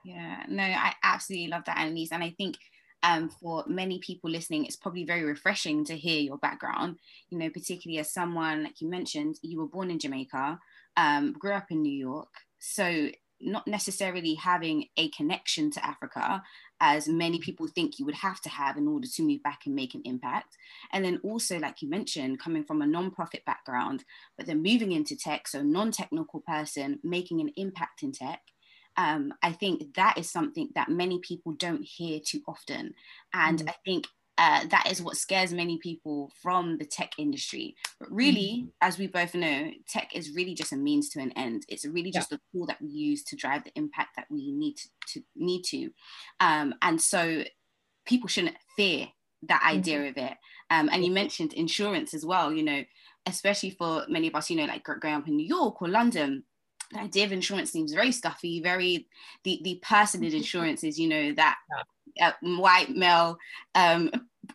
Yeah, 0.06 0.44
no, 0.48 0.64
I 0.64 0.94
absolutely 1.04 1.48
love 1.48 1.66
that, 1.66 1.78
Annalise. 1.78 2.12
And 2.12 2.24
I 2.24 2.30
think 2.38 2.58
um, 3.06 3.30
for 3.30 3.64
many 3.68 4.00
people 4.00 4.32
listening, 4.32 4.66
it's 4.66 4.76
probably 4.76 5.06
very 5.06 5.24
refreshing 5.24 5.86
to 5.86 5.96
hear 5.96 6.20
your 6.20 6.40
background, 6.40 6.98
you 7.30 7.38
know, 7.38 7.52
particularly 7.52 8.00
as 8.00 8.12
someone, 8.12 8.64
like 8.64 8.82
you 8.82 8.90
mentioned, 8.90 9.36
you 9.44 9.60
were 9.60 9.68
born 9.68 9.92
in 9.92 10.00
Jamaica, 10.00 10.60
um, 10.98 11.34
grew 11.34 11.54
up 11.54 11.68
in 11.70 11.84
New 11.84 11.94
York. 11.94 12.30
So, 12.58 13.10
not 13.42 13.68
necessarily 13.68 14.34
having 14.34 14.86
a 14.98 15.10
connection 15.10 15.70
to 15.70 15.86
Africa, 15.86 16.42
as 16.80 17.08
many 17.08 17.38
people 17.38 17.68
think 17.68 18.00
you 18.00 18.06
would 18.06 18.16
have 18.16 18.40
to 18.42 18.50
have 18.50 18.78
in 18.78 18.88
order 18.88 19.08
to 19.08 19.24
move 19.24 19.44
back 19.44 19.64
and 19.66 19.76
make 19.76 19.94
an 19.94 20.02
impact. 20.06 20.56
And 20.94 21.04
then 21.04 21.20
also, 21.22 21.60
like 21.60 21.82
you 21.82 21.90
mentioned, 21.90 22.40
coming 22.40 22.64
from 22.64 22.82
a 22.82 22.88
non-profit 22.88 23.44
background, 23.46 24.06
but 24.38 24.48
then 24.48 24.64
moving 24.64 24.94
into 24.94 25.18
tech, 25.18 25.50
so 25.50 25.62
non 25.62 25.92
technical 25.92 26.40
person 26.40 27.00
making 27.04 27.42
an 27.42 27.52
impact 27.58 28.04
in 28.04 28.14
tech 28.14 28.42
um, 28.98 29.34
I 29.42 29.52
think 29.52 29.96
that 29.96 30.18
is 30.18 30.30
something 30.30 30.70
that 30.76 30.90
many 30.90 31.20
people 31.20 31.54
don't 31.54 31.84
hear 31.84 32.20
too 32.26 32.42
often. 32.48 32.94
And 33.34 33.60
mm. 33.60 33.70
I 33.70 33.76
think 33.84 34.08
uh, 34.38 34.66
that 34.68 34.88
is 34.92 35.02
what 35.02 35.16
scares 35.16 35.54
many 35.54 35.78
people 35.78 36.32
from 36.42 36.78
the 36.78 36.86
tech 36.86 37.12
industry. 37.18 37.76
But 38.00 38.12
really, 38.12 38.66
mm. 38.66 38.70
as 38.82 38.98
we 38.98 39.08
both 39.08 39.34
know, 39.34 39.72
tech 39.88 40.16
is 40.16 40.36
really 40.36 40.54
just 40.54 40.74
a 40.74 40.78
means 40.78 41.10
to 41.10 41.20
an 41.20 41.32
end. 41.34 41.64
It's 41.70 41.86
really 41.86 42.12
just 42.12 42.32
yeah. 42.32 42.38
a 42.38 42.58
tool 42.58 42.66
that 42.68 42.82
we 42.82 42.90
use 42.90 43.24
to 43.26 43.36
drive 43.36 43.64
the 43.64 43.72
impact 43.76 44.16
that 44.18 44.28
we 44.30 44.52
need 44.52 44.76
to, 44.78 44.90
to 45.14 45.22
need 45.36 45.64
to. 45.64 45.90
Um, 46.40 46.74
and 46.82 47.02
so 47.02 47.44
people 48.06 48.28
shouldn't 48.28 48.58
fear 48.76 49.08
that 49.44 49.64
idea 49.64 50.00
mm-hmm. 50.00 50.20
of 50.20 50.32
it. 50.32 50.38
Um, 50.70 50.90
and 50.92 51.06
you 51.06 51.12
mentioned 51.12 51.54
insurance 51.54 52.14
as 52.14 52.26
well, 52.26 52.52
you 52.52 52.64
know, 52.64 52.84
especially 53.26 53.72
for 53.72 54.06
many 54.10 54.28
of 54.28 54.36
us, 54.36 54.50
you 54.50 54.58
know, 54.58 54.66
like 54.66 54.84
growing 54.84 55.16
up 55.16 55.28
in 55.28 55.36
New 55.36 55.46
York 55.48 55.82
or 55.82 55.88
London, 55.88 56.44
the 56.92 57.00
idea 57.00 57.26
of 57.26 57.32
insurance 57.32 57.72
seems 57.72 57.94
very 57.94 58.12
stuffy, 58.12 58.62
very 58.62 59.08
the 59.44 59.60
the 59.64 59.80
personage 59.82 60.34
insurances, 60.34 61.00
you 61.00 61.08
know, 61.08 61.34
that 61.34 61.58
uh, 62.22 62.32
white 62.42 62.90
male 62.90 63.38
um, 63.74 64.12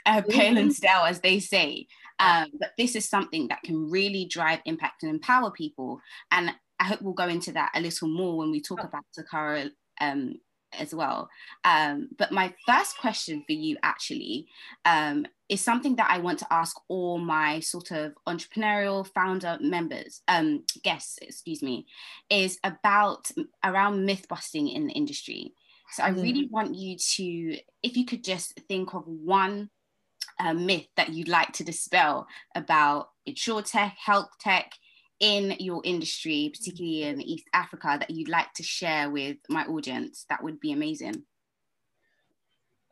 uh, 0.07 0.23
pale 0.29 0.57
and 0.57 0.73
stale, 0.73 1.05
as 1.05 1.21
they 1.21 1.41
say. 1.41 1.87
Um, 2.19 2.49
but 2.59 2.73
this 2.77 2.97
is 2.97 3.09
something 3.09 3.49
that 3.49 3.63
can 3.63 3.91
really 3.91 4.27
drive 4.27 4.61
impact 4.67 5.03
and 5.03 5.11
empower 5.11 5.51
people. 5.51 6.01
And 6.31 6.53
I 6.79 6.85
hope 6.85 7.01
we'll 7.01 7.15
go 7.15 7.29
into 7.29 7.53
that 7.53 7.73
a 7.75 7.81
little 7.81 8.09
more 8.09 8.37
when 8.37 8.51
we 8.51 8.61
talk 8.61 8.85
about 8.85 9.05
Turaco 9.17 9.71
um, 10.01 10.35
as 10.73 10.95
well. 10.95 11.29
Um, 11.65 12.09
but 12.17 12.33
my 12.33 12.55
first 12.67 12.99
question 12.99 13.43
for 13.47 13.53
you 13.53 13.77
actually 13.83 14.47
um, 14.85 15.27
is 15.49 15.61
something 15.61 15.97
that 15.97 16.11
I 16.11 16.19
want 16.19 16.39
to 16.41 16.47
ask 16.51 16.77
all 16.89 17.19
my 17.19 17.61
sort 17.61 17.91
of 17.91 18.15
entrepreneurial 18.27 19.07
founder 19.07 19.59
members, 19.61 20.23
um, 20.29 20.65
guests, 20.83 21.19
excuse 21.23 21.63
me, 21.63 21.87
is 22.29 22.59
about 22.65 23.31
around 23.65 24.05
myth 24.07 24.27
busting 24.29 24.69
in 24.69 24.87
the 24.87 24.93
industry. 24.93 25.55
So 25.93 26.05
I 26.05 26.11
really 26.11 26.47
mm. 26.47 26.51
want 26.51 26.77
you 26.77 26.97
to, 26.97 27.59
if 27.83 27.97
you 27.97 28.05
could 28.05 28.23
just 28.23 28.55
think 28.69 28.95
of 28.95 29.03
one 29.07 29.71
uh, 30.39 30.55
myth 30.55 30.87
that 30.97 31.11
you'd 31.11 31.29
like 31.29 31.53
to 31.55 31.65
dispel 31.65 32.27
about 32.55 33.11
tech, 33.65 33.97
health 33.99 34.31
tech, 34.39 34.73
in 35.21 35.55
your 35.59 35.83
industry, 35.85 36.51
particularly 36.53 37.03
in 37.03 37.21
East 37.21 37.47
Africa, 37.53 37.97
that 38.01 38.11
you'd 38.11 38.29
like 38.29 38.53
to 38.55 38.63
share 38.63 39.11
with 39.11 39.37
my 39.49 39.65
audience, 39.67 40.25
that 40.31 40.43
would 40.43 40.59
be 40.61 40.73
amazing. 40.73 41.23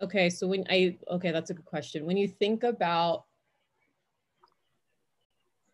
Okay, 0.01 0.31
so 0.31 0.47
when 0.47 0.65
I, 0.71 0.99
okay, 1.11 1.33
that's 1.33 1.51
a 1.51 1.55
good 1.55 1.65
question. 1.65 2.07
When 2.07 2.17
you 2.17 2.29
think 2.29 2.63
about 2.63 3.25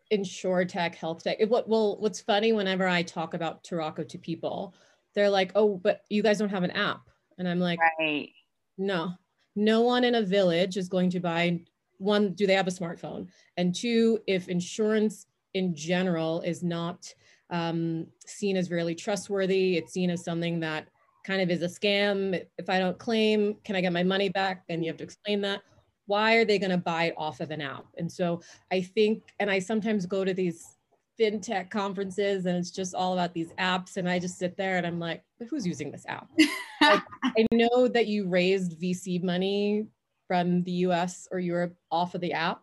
insure 0.09 0.65
tech, 0.65 0.95
health 0.95 1.23
tech, 1.23 1.37
it, 1.39 1.49
what, 1.49 1.67
well, 1.67 1.97
what's 1.99 2.21
funny 2.21 2.53
whenever 2.53 2.87
I 2.87 3.03
talk 3.03 3.33
about 3.33 3.63
Turaco 3.63 4.07
to 4.07 4.17
people, 4.17 4.73
they're 5.13 5.29
like, 5.29 5.51
oh, 5.55 5.77
but 5.77 6.01
you 6.09 6.23
guys 6.23 6.39
don't 6.39 6.49
have 6.49 6.63
an 6.63 6.71
app. 6.71 7.01
And 7.37 7.47
I'm 7.47 7.59
like, 7.59 7.79
right. 7.99 8.29
no, 8.77 9.13
no 9.55 9.81
one 9.81 10.03
in 10.03 10.15
a 10.15 10.21
village 10.21 10.77
is 10.77 10.87
going 10.87 11.09
to 11.11 11.19
buy 11.19 11.61
one, 11.97 12.33
do 12.33 12.47
they 12.47 12.53
have 12.53 12.67
a 12.67 12.71
smartphone? 12.71 13.27
And 13.57 13.75
two, 13.75 14.19
if 14.27 14.49
insurance 14.49 15.27
in 15.55 15.73
general 15.73 16.41
is 16.41 16.61
not 16.61 17.11
um, 17.49 18.05
seen 18.25 18.57
as 18.57 18.69
really 18.69 18.93
trustworthy. 18.93 19.77
It's 19.77 19.93
seen 19.93 20.09
as 20.09 20.23
something 20.23 20.59
that 20.59 20.89
kind 21.25 21.41
of 21.41 21.49
is 21.49 21.63
a 21.63 21.67
scam. 21.67 22.39
If 22.57 22.69
I 22.69 22.77
don't 22.77 22.99
claim, 22.99 23.55
can 23.63 23.75
I 23.75 23.81
get 23.81 23.93
my 23.93 24.03
money 24.03 24.29
back? 24.29 24.67
Then 24.67 24.83
you 24.83 24.89
have 24.89 24.97
to 24.97 25.03
explain 25.03 25.41
that. 25.41 25.61
Why 26.07 26.35
are 26.35 26.45
they 26.45 26.59
going 26.59 26.71
to 26.71 26.77
buy 26.77 27.05
it 27.05 27.15
off 27.17 27.39
of 27.39 27.49
an 27.51 27.61
app? 27.61 27.85
And 27.97 28.11
so 28.11 28.41
I 28.71 28.81
think, 28.81 29.23
and 29.39 29.49
I 29.49 29.57
sometimes 29.57 30.05
go 30.05 30.23
to 30.23 30.33
these 30.33 30.77
fintech 31.19 31.69
conferences 31.69 32.45
and 32.45 32.57
it's 32.57 32.69
just 32.69 32.93
all 32.93 33.13
about 33.13 33.33
these 33.33 33.53
apps. 33.53 33.95
And 33.95 34.09
I 34.09 34.19
just 34.19 34.37
sit 34.37 34.57
there 34.57 34.77
and 34.77 34.85
I'm 34.85 34.99
like, 34.99 35.23
who's 35.49 35.65
using 35.65 35.89
this 35.89 36.05
app? 36.07 36.27
like, 36.81 37.01
I 37.23 37.45
know 37.53 37.87
that 37.87 38.07
you 38.07 38.27
raised 38.27 38.79
VC 38.79 39.23
money 39.23 39.87
from 40.27 40.63
the 40.63 40.71
US 40.71 41.29
or 41.31 41.39
Europe 41.39 41.75
off 41.91 42.13
of 42.13 42.21
the 42.21 42.33
app, 42.33 42.59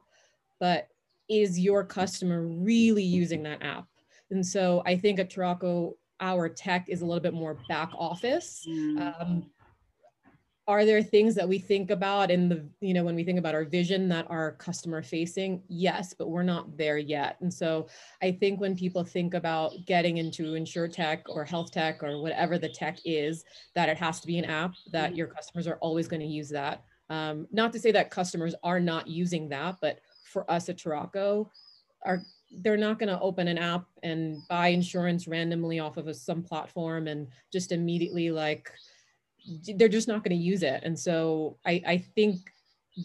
but 0.61 0.89
is 1.29 1.59
your 1.59 1.85
customer 1.85 2.47
really 2.47 3.03
using 3.03 3.43
that 3.45 3.63
app? 3.63 3.87
And 4.31 4.45
so 4.47 4.83
I 4.87 4.97
think 4.97 5.19
at 5.19 5.31
Turaco, 5.31 5.93
our 6.21 6.49
tech 6.49 6.89
is 6.89 7.03
a 7.03 7.07
little 7.07 7.21
bit 7.21 7.35
more 7.35 7.59
back 7.69 7.91
office. 7.99 8.65
Mm. 8.69 9.21
Um, 9.21 9.51
are 10.69 10.85
there 10.85 11.03
things 11.03 11.35
that 11.35 11.49
we 11.49 11.59
think 11.59 11.91
about 11.91 12.31
in 12.31 12.49
the, 12.49 12.65
you 12.81 12.95
know, 12.95 13.03
when 13.03 13.17
we 13.17 13.25
think 13.25 13.39
about 13.39 13.55
our 13.55 13.65
vision 13.65 14.09
that 14.09 14.27
are 14.31 14.53
customer 14.53 15.03
facing? 15.03 15.61
Yes, 15.69 16.15
but 16.17 16.31
we're 16.31 16.45
not 16.45 16.77
there 16.79 16.99
yet. 16.99 17.37
And 17.41 17.53
so 17.53 17.89
I 18.23 18.31
think 18.31 18.61
when 18.61 18.77
people 18.77 19.03
think 19.03 19.35
about 19.35 19.73
getting 19.87 20.19
into 20.19 20.55
insure 20.55 20.87
tech 20.87 21.25
or 21.29 21.45
health 21.45 21.73
tech 21.73 22.03
or 22.03 22.23
whatever 22.23 22.59
the 22.59 22.69
tech 22.69 22.99
is, 23.05 23.45
that 23.75 23.89
it 23.89 23.99
has 23.99 24.21
to 24.21 24.27
be 24.27 24.39
an 24.39 24.45
app, 24.45 24.75
that 24.93 25.13
mm. 25.13 25.17
your 25.17 25.27
customers 25.27 25.67
are 25.67 25.79
always 25.79 26.07
going 26.07 26.21
to 26.21 26.27
use 26.27 26.49
that. 26.51 26.85
Um, 27.11 27.49
not 27.51 27.73
to 27.73 27.81
say 27.81 27.91
that 27.93 28.11
customers 28.11 28.55
are 28.63 28.81
not 28.81 29.09
using 29.09 29.49
that, 29.49 29.77
but 29.83 29.99
for 30.33 30.51
us 30.51 30.69
at 30.69 30.79
Turaco 30.79 31.49
are 32.05 32.23
they're 32.61 32.77
not 32.77 32.99
going 32.99 33.09
to 33.09 33.21
open 33.21 33.49
an 33.49 33.59
app 33.59 33.87
and 34.03 34.37
buy 34.49 34.69
insurance 34.69 35.27
randomly 35.27 35.79
off 35.79 35.97
of 35.97 36.09
a, 36.09 36.15
some 36.15 36.43
platform 36.43 37.07
and 37.07 37.27
just 37.53 37.73
immediately 37.73 38.31
like 38.31 38.71
they're 39.77 39.89
just 39.89 40.09
not 40.09 40.23
going 40.23 40.37
to 40.37 40.45
use 40.45 40.63
it 40.63 40.83
and 40.85 40.99
so 40.99 41.57
I, 41.65 41.83
I 41.87 41.99
think 42.15 42.39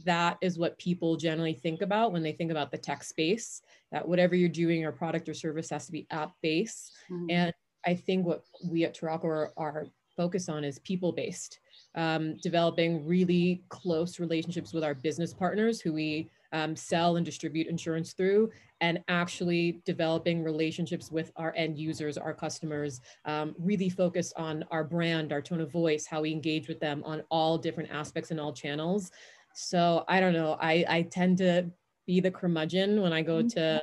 that 0.06 0.38
is 0.42 0.60
what 0.60 0.78
people 0.78 1.16
generally 1.16 1.54
think 1.54 1.82
about 1.82 2.12
when 2.12 2.22
they 2.22 2.34
think 2.34 2.52
about 2.52 2.72
the 2.72 2.78
tech 2.78 3.04
space 3.04 3.62
that 3.92 4.06
whatever 4.06 4.36
you're 4.36 4.50
doing 4.50 4.84
or 4.84 4.92
product 4.92 5.30
or 5.30 5.34
service 5.34 5.70
has 5.70 5.86
to 5.86 5.92
be 5.94 6.06
app 6.12 6.34
based 6.42 6.92
mm-hmm. 7.10 7.28
and 7.30 7.54
i 7.86 7.96
think 7.96 8.26
what 8.26 8.44
we 8.66 8.84
at 8.84 8.96
Turaco 8.96 9.26
are, 9.26 9.54
are 9.56 9.88
focused 10.18 10.50
on 10.50 10.64
is 10.64 10.80
people 10.80 11.12
based 11.12 11.60
um, 11.96 12.38
developing 12.44 13.06
really 13.08 13.64
close 13.70 14.20
relationships 14.20 14.74
with 14.74 14.84
our 14.84 14.94
business 14.94 15.34
partners 15.34 15.80
who 15.80 15.94
we 15.94 16.30
um, 16.54 16.76
sell 16.76 17.16
and 17.18 17.26
distribute 17.26 17.68
insurance 17.68 18.14
through, 18.14 18.50
and 18.82 19.00
actually 19.08 19.82
developing 19.86 20.44
relationships 20.44 21.12
with 21.12 21.32
our 21.36 21.54
end 21.56 21.78
users, 21.78 22.18
our 22.18 22.34
customers, 22.34 23.02
um, 23.26 23.56
really 23.58 23.90
focused 23.90 24.34
on 24.38 24.64
our 24.72 24.84
brand, 24.84 25.32
our 25.32 25.42
tone 25.42 25.62
of 25.62 25.72
voice, 25.72 26.06
how 26.06 26.22
we 26.22 26.32
engage 26.32 26.68
with 26.68 26.80
them 26.80 27.04
on 27.06 27.24
all 27.30 27.58
different 27.58 27.90
aspects 27.92 28.32
and 28.32 28.40
all 28.40 28.54
channels. 28.54 29.12
So 29.54 30.06
I 30.08 30.20
don't 30.20 30.34
know, 30.34 30.58
I, 30.62 30.86
I 30.88 31.02
tend 31.04 31.40
to 31.40 31.72
be 32.06 32.20
the 32.20 32.32
curmudgeon 32.32 33.02
when 33.02 33.12
I 33.14 33.22
go 33.22 33.42
to 33.42 33.82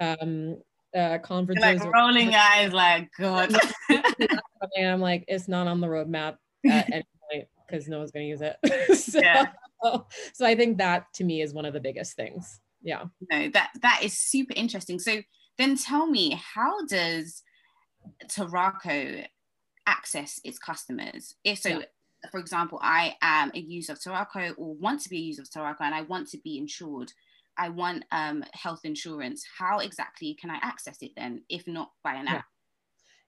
um, 0.00 0.56
uh, 0.96 1.18
conferences. 1.18 1.82
Like 1.82 1.92
rolling 1.92 2.34
eyes, 2.34 2.72
like 2.72 3.10
God. 3.18 3.54
and 3.88 4.88
I'm 4.88 5.00
like, 5.00 5.24
it's 5.28 5.48
not 5.48 5.66
on 5.66 5.80
the 5.80 5.86
roadmap 5.86 6.36
at 6.66 6.92
any 6.92 7.04
point 7.30 7.48
because 7.66 7.88
no 7.88 7.98
one's 7.98 8.10
going 8.10 8.24
to 8.24 8.30
use 8.30 8.40
it. 8.40 8.98
so, 8.98 9.20
yeah. 9.20 9.46
so 10.34 10.46
I 10.46 10.54
think 10.54 10.78
that 10.78 11.12
to 11.14 11.24
me 11.24 11.42
is 11.42 11.54
one 11.54 11.64
of 11.64 11.72
the 11.72 11.80
biggest 11.80 12.16
things. 12.16 12.60
Yeah. 12.82 13.04
No, 13.30 13.48
that 13.50 13.70
that 13.82 14.00
is 14.02 14.18
super 14.18 14.54
interesting. 14.56 14.98
So 14.98 15.22
then 15.58 15.76
tell 15.76 16.06
me, 16.06 16.40
how 16.54 16.84
does 16.86 17.42
Turaco 18.28 19.26
access 19.86 20.40
its 20.44 20.58
customers? 20.58 21.34
If 21.44 21.58
so, 21.60 21.68
yeah. 21.70 21.84
for 22.30 22.38
example, 22.38 22.78
I 22.82 23.16
am 23.22 23.50
a 23.54 23.58
user 23.58 23.92
of 23.92 24.00
Turaco 24.00 24.54
or 24.56 24.74
want 24.74 25.00
to 25.02 25.08
be 25.08 25.18
a 25.18 25.20
user 25.20 25.42
of 25.42 25.50
Turaco 25.50 25.80
and 25.80 25.94
I 25.94 26.02
want 26.02 26.28
to 26.28 26.38
be 26.38 26.58
insured. 26.58 27.12
I 27.58 27.70
want 27.70 28.04
um, 28.12 28.44
health 28.52 28.80
insurance. 28.84 29.44
How 29.58 29.78
exactly 29.78 30.34
can 30.34 30.50
I 30.50 30.58
access 30.62 30.98
it 31.00 31.12
then, 31.16 31.42
if 31.48 31.66
not 31.66 31.90
by 32.04 32.14
an 32.14 32.28
app? 32.28 32.44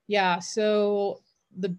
Yeah. 0.07 0.35
yeah 0.35 0.39
so 0.39 1.23
the 1.57 1.75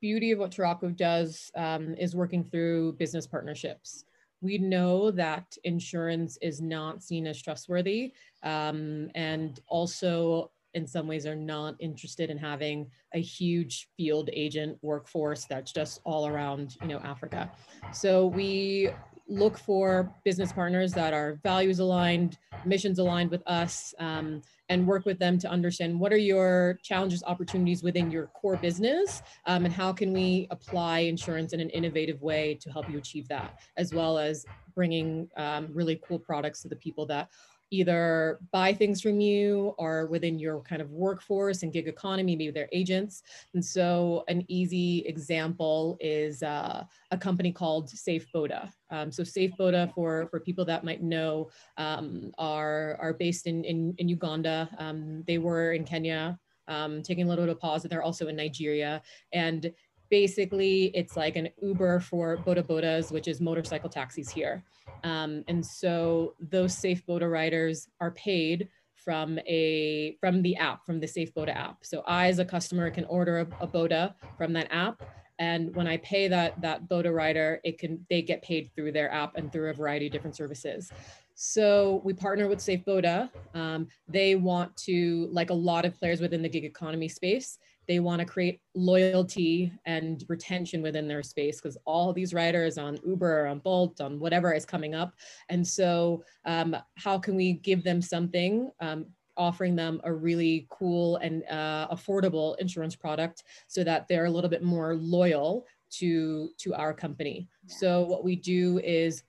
beauty 0.00 0.32
of 0.32 0.40
what 0.40 0.50
Turaco 0.50 0.94
does 0.94 1.50
um, 1.54 1.94
is 1.94 2.14
working 2.14 2.44
through 2.44 2.94
business 2.94 3.26
partnerships. 3.26 4.04
We 4.42 4.58
know 4.58 5.10
that 5.12 5.56
insurance 5.64 6.36
is 6.42 6.60
not 6.60 7.02
seen 7.02 7.26
as 7.26 7.40
trustworthy 7.40 8.12
um, 8.42 9.08
and 9.14 9.58
also 9.68 10.50
in 10.74 10.86
some 10.86 11.06
ways 11.06 11.26
are 11.26 11.36
not 11.36 11.76
interested 11.80 12.30
in 12.30 12.38
having 12.38 12.90
a 13.14 13.20
huge 13.20 13.88
field 13.96 14.30
agent 14.32 14.78
workforce 14.82 15.44
that's 15.44 15.70
just 15.70 16.00
all 16.04 16.26
around 16.26 16.76
you 16.82 16.88
know 16.88 16.98
africa. 16.98 17.50
So 17.92 18.26
we 18.26 18.90
look 19.28 19.58
for 19.58 20.12
business 20.24 20.52
partners 20.52 20.92
that 20.92 21.14
are 21.14 21.38
values 21.42 21.78
aligned, 21.78 22.38
missions 22.64 22.98
aligned 22.98 23.30
with 23.30 23.42
us, 23.46 23.94
um, 23.98 24.42
and 24.72 24.86
work 24.86 25.04
with 25.04 25.18
them 25.18 25.36
to 25.38 25.50
understand 25.50 26.00
what 26.00 26.14
are 26.14 26.24
your 26.32 26.78
challenges, 26.82 27.22
opportunities 27.26 27.82
within 27.82 28.10
your 28.10 28.28
core 28.28 28.56
business, 28.56 29.22
um, 29.44 29.66
and 29.66 29.74
how 29.74 29.92
can 29.92 30.14
we 30.14 30.46
apply 30.50 31.00
insurance 31.00 31.52
in 31.52 31.60
an 31.60 31.68
innovative 31.70 32.22
way 32.22 32.54
to 32.54 32.72
help 32.72 32.88
you 32.88 32.96
achieve 32.96 33.28
that, 33.28 33.58
as 33.76 33.92
well 33.92 34.16
as 34.16 34.46
bringing 34.74 35.28
um, 35.36 35.68
really 35.74 36.00
cool 36.08 36.18
products 36.18 36.62
to 36.62 36.68
the 36.68 36.76
people 36.76 37.04
that 37.04 37.28
either 37.72 38.38
buy 38.52 38.72
things 38.72 39.00
from 39.00 39.18
you 39.20 39.74
or 39.78 40.06
within 40.06 40.38
your 40.38 40.60
kind 40.60 40.82
of 40.82 40.90
workforce 40.90 41.62
and 41.62 41.72
gig 41.72 41.88
economy, 41.88 42.36
maybe 42.36 42.50
they're 42.50 42.68
agents. 42.72 43.22
And 43.54 43.64
so 43.64 44.24
an 44.28 44.44
easy 44.48 44.98
example 45.06 45.96
is 46.00 46.42
uh, 46.42 46.84
a 47.10 47.18
company 47.18 47.50
called 47.50 47.88
Safe 47.88 48.26
Boda. 48.34 48.70
Um, 48.90 49.10
so 49.10 49.24
Safe 49.24 49.52
Boda, 49.58 49.92
for, 49.94 50.28
for 50.30 50.38
people 50.38 50.64
that 50.66 50.84
might 50.84 51.02
know, 51.02 51.50
um, 51.78 52.32
are, 52.38 52.98
are 53.00 53.14
based 53.14 53.46
in, 53.46 53.64
in, 53.64 53.94
in 53.98 54.08
Uganda. 54.08 54.68
Um, 54.78 55.24
they 55.26 55.38
were 55.38 55.72
in 55.72 55.84
Kenya 55.84 56.38
um, 56.68 57.02
taking 57.02 57.24
a 57.24 57.28
little 57.28 57.44
bit 57.44 57.50
of 57.50 57.56
deposit. 57.56 57.88
They're 57.88 58.02
also 58.02 58.28
in 58.28 58.36
Nigeria. 58.36 59.02
And 59.32 59.72
basically 60.12 60.90
it's 60.94 61.16
like 61.16 61.36
an 61.36 61.48
Uber 61.62 61.98
for 61.98 62.36
boda 62.36 62.62
bodas, 62.62 63.10
which 63.10 63.26
is 63.26 63.40
motorcycle 63.40 63.88
taxis 63.88 64.28
here. 64.28 64.62
Um, 65.04 65.42
and 65.48 65.64
so 65.64 66.34
those 66.38 66.76
Safe 66.76 67.02
Boda 67.06 67.28
riders 67.32 67.88
are 67.98 68.10
paid 68.10 68.68
from 68.94 69.38
a 69.46 70.18
from 70.20 70.42
the 70.42 70.54
app, 70.56 70.84
from 70.84 71.00
the 71.00 71.08
Safe 71.08 71.32
Boda 71.34 71.56
app. 71.56 71.78
So 71.80 72.02
I, 72.06 72.28
as 72.28 72.38
a 72.38 72.44
customer, 72.44 72.90
can 72.90 73.06
order 73.06 73.38
a, 73.40 73.64
a 73.64 73.66
boda 73.66 74.14
from 74.36 74.52
that 74.52 74.68
app. 74.70 75.02
And 75.38 75.74
when 75.74 75.88
I 75.88 75.96
pay 75.96 76.28
that 76.28 76.60
that 76.60 76.90
boda 76.90 77.12
rider, 77.12 77.60
it 77.64 77.78
can 77.78 78.06
they 78.10 78.20
get 78.20 78.42
paid 78.42 78.70
through 78.74 78.92
their 78.92 79.10
app 79.10 79.38
and 79.38 79.50
through 79.50 79.70
a 79.70 79.72
variety 79.72 80.06
of 80.08 80.12
different 80.12 80.36
services. 80.36 80.92
So 81.34 82.02
we 82.04 82.12
partner 82.12 82.48
with 82.48 82.60
Safe 82.60 82.84
Boda. 82.84 83.30
Um, 83.54 83.88
they 84.06 84.34
want 84.34 84.76
to, 84.88 85.28
like 85.32 85.50
a 85.50 85.54
lot 85.54 85.86
of 85.86 85.98
players 85.98 86.20
within 86.20 86.42
the 86.42 86.48
gig 86.48 86.64
economy 86.64 87.08
space, 87.08 87.58
they 87.88 88.00
want 88.00 88.20
to 88.20 88.24
create 88.24 88.60
loyalty 88.74 89.72
and 89.86 90.24
retention 90.28 90.82
within 90.82 91.08
their 91.08 91.22
space 91.22 91.60
because 91.60 91.76
all 91.84 92.12
these 92.12 92.32
riders 92.32 92.78
on 92.78 92.98
Uber, 93.06 93.46
on 93.46 93.58
Bolt, 93.58 94.00
on 94.00 94.18
whatever 94.18 94.52
is 94.52 94.64
coming 94.64 94.94
up. 94.94 95.14
And 95.48 95.66
so, 95.66 96.24
um, 96.44 96.76
how 96.96 97.18
can 97.18 97.34
we 97.34 97.54
give 97.54 97.84
them 97.84 98.00
something? 98.00 98.70
Um, 98.80 99.06
offering 99.36 99.74
them 99.74 99.98
a 100.04 100.12
really 100.12 100.66
cool 100.70 101.16
and 101.16 101.42
uh, 101.50 101.88
affordable 101.90 102.54
insurance 102.58 102.94
product 102.94 103.44
so 103.66 103.82
that 103.82 104.06
they're 104.06 104.26
a 104.26 104.30
little 104.30 104.50
bit 104.50 104.62
more 104.62 104.94
loyal 104.96 105.66
to 105.90 106.50
to 106.58 106.74
our 106.74 106.92
company. 106.92 107.48
Yeah. 107.66 107.74
So 107.76 108.00
what 108.02 108.24
we 108.24 108.36
do 108.36 108.78
is 108.84 109.22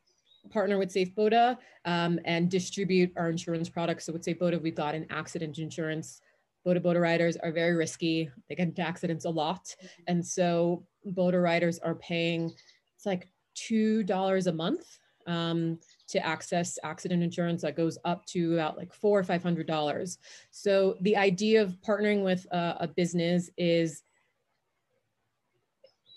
partner 0.49 0.77
with 0.77 0.91
Safe 0.91 1.13
Boda 1.15 1.57
um, 1.85 2.19
and 2.25 2.49
distribute 2.49 3.11
our 3.15 3.29
insurance 3.29 3.69
products. 3.69 4.05
So 4.05 4.13
with 4.13 4.23
Safe 4.23 4.39
Boda, 4.39 4.61
we've 4.61 4.75
got 4.75 4.95
an 4.95 5.05
accident 5.09 5.57
insurance 5.57 6.21
Boda 6.65 6.81
Boda 6.81 7.01
riders 7.01 7.37
are 7.37 7.51
very 7.51 7.73
risky. 7.73 8.29
They 8.47 8.55
get 8.55 8.67
into 8.67 8.81
accidents 8.81 9.25
a 9.25 9.29
lot. 9.29 9.65
Mm-hmm. 9.65 10.03
And 10.07 10.25
so 10.25 10.85
Boda 11.11 11.41
riders 11.41 11.79
are 11.79 11.95
paying, 11.95 12.53
it's 12.95 13.05
like 13.05 13.27
$2 13.57 14.47
a 14.47 14.51
month 14.51 14.99
um, 15.27 15.79
to 16.07 16.25
access 16.25 16.77
accident 16.83 17.23
insurance 17.23 17.61
that 17.61 17.75
goes 17.77 17.97
up 18.05 18.25
to 18.27 18.53
about 18.53 18.77
like 18.77 18.93
four 18.93 19.19
or 19.19 19.23
five 19.23 19.43
hundred 19.43 19.67
dollars. 19.67 20.17
So 20.51 20.97
the 21.01 21.17
idea 21.17 21.61
of 21.61 21.77
partnering 21.85 22.23
with 22.23 22.45
a, 22.51 22.77
a 22.81 22.87
business 22.87 23.49
is 23.57 24.03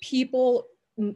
people 0.00 0.66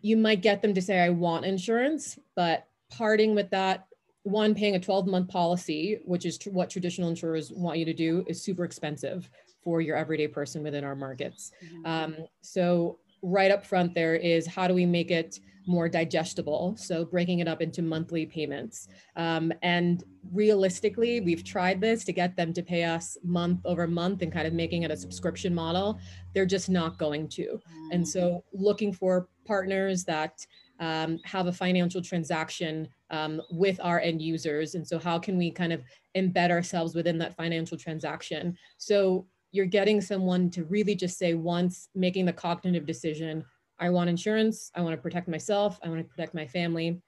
you 0.02 0.16
might 0.16 0.42
get 0.42 0.60
them 0.60 0.74
to 0.74 0.82
say 0.82 1.00
I 1.00 1.08
want 1.08 1.46
insurance, 1.46 2.18
but 2.36 2.66
parting 2.90 3.34
with 3.34 3.50
that 3.50 3.86
one 4.22 4.54
paying 4.54 4.76
a 4.76 4.80
12 4.80 5.06
month 5.06 5.28
policy 5.28 6.00
which 6.04 6.26
is 6.26 6.36
tr- 6.36 6.50
what 6.50 6.68
traditional 6.68 7.08
insurers 7.08 7.52
want 7.52 7.78
you 7.78 7.84
to 7.84 7.94
do 7.94 8.24
is 8.28 8.42
super 8.42 8.64
expensive 8.64 9.30
for 9.62 9.80
your 9.80 9.96
everyday 9.96 10.28
person 10.28 10.62
within 10.62 10.84
our 10.84 10.96
markets. 10.96 11.52
Mm-hmm. 11.64 11.86
um, 11.86 12.16
so 12.40 12.98
right 13.22 13.50
up 13.50 13.64
front 13.64 13.94
there 13.94 14.14
is 14.14 14.46
how 14.46 14.66
do 14.66 14.74
we 14.74 14.86
make 14.86 15.10
it 15.10 15.40
more 15.66 15.88
digestible? 15.88 16.74
So 16.76 17.04
breaking 17.04 17.40
it 17.40 17.48
up 17.48 17.60
into 17.60 17.82
monthly 17.82 18.24
payments. 18.24 18.88
Um, 19.16 19.52
and 19.62 20.02
realistically 20.32 21.20
we've 21.20 21.44
tried 21.44 21.80
this 21.80 22.02
to 22.04 22.12
get 22.12 22.34
them 22.34 22.52
to 22.54 22.62
pay 22.62 22.84
us 22.84 23.18
month 23.22 23.60
over 23.64 23.86
month 23.86 24.22
and 24.22 24.32
kind 24.32 24.46
of 24.46 24.54
making 24.54 24.82
it 24.82 24.90
a 24.90 24.96
subscription 24.96 25.54
model. 25.54 26.00
They're 26.34 26.46
just 26.46 26.70
not 26.70 26.98
going 26.98 27.28
to. 27.28 27.60
And 27.92 28.06
so 28.06 28.42
looking 28.52 28.92
for 28.92 29.28
partners 29.44 30.04
that 30.04 30.46
um, 30.80 31.18
have 31.24 31.46
a 31.46 31.52
financial 31.52 32.00
transaction 32.00 32.88
um, 33.10 33.40
with 33.50 33.80
our 33.82 34.00
end 34.00 34.22
users. 34.22 34.74
And 34.74 34.86
so, 34.86 34.98
how 34.98 35.18
can 35.18 35.36
we 35.36 35.50
kind 35.50 35.72
of 35.72 35.82
embed 36.16 36.50
ourselves 36.50 36.94
within 36.94 37.18
that 37.18 37.36
financial 37.36 37.76
transaction? 37.76 38.56
So, 38.78 39.26
you're 39.52 39.66
getting 39.66 40.00
someone 40.00 40.50
to 40.50 40.64
really 40.64 40.94
just 40.94 41.18
say, 41.18 41.34
once 41.34 41.88
making 41.94 42.26
the 42.26 42.32
cognitive 42.32 42.86
decision, 42.86 43.44
I 43.78 43.90
want 43.90 44.10
insurance, 44.10 44.70
I 44.74 44.82
want 44.82 44.94
to 44.94 45.02
protect 45.02 45.26
myself, 45.26 45.78
I 45.82 45.88
want 45.88 46.00
to 46.00 46.08
protect 46.08 46.34
my 46.34 46.46
family, 46.46 47.00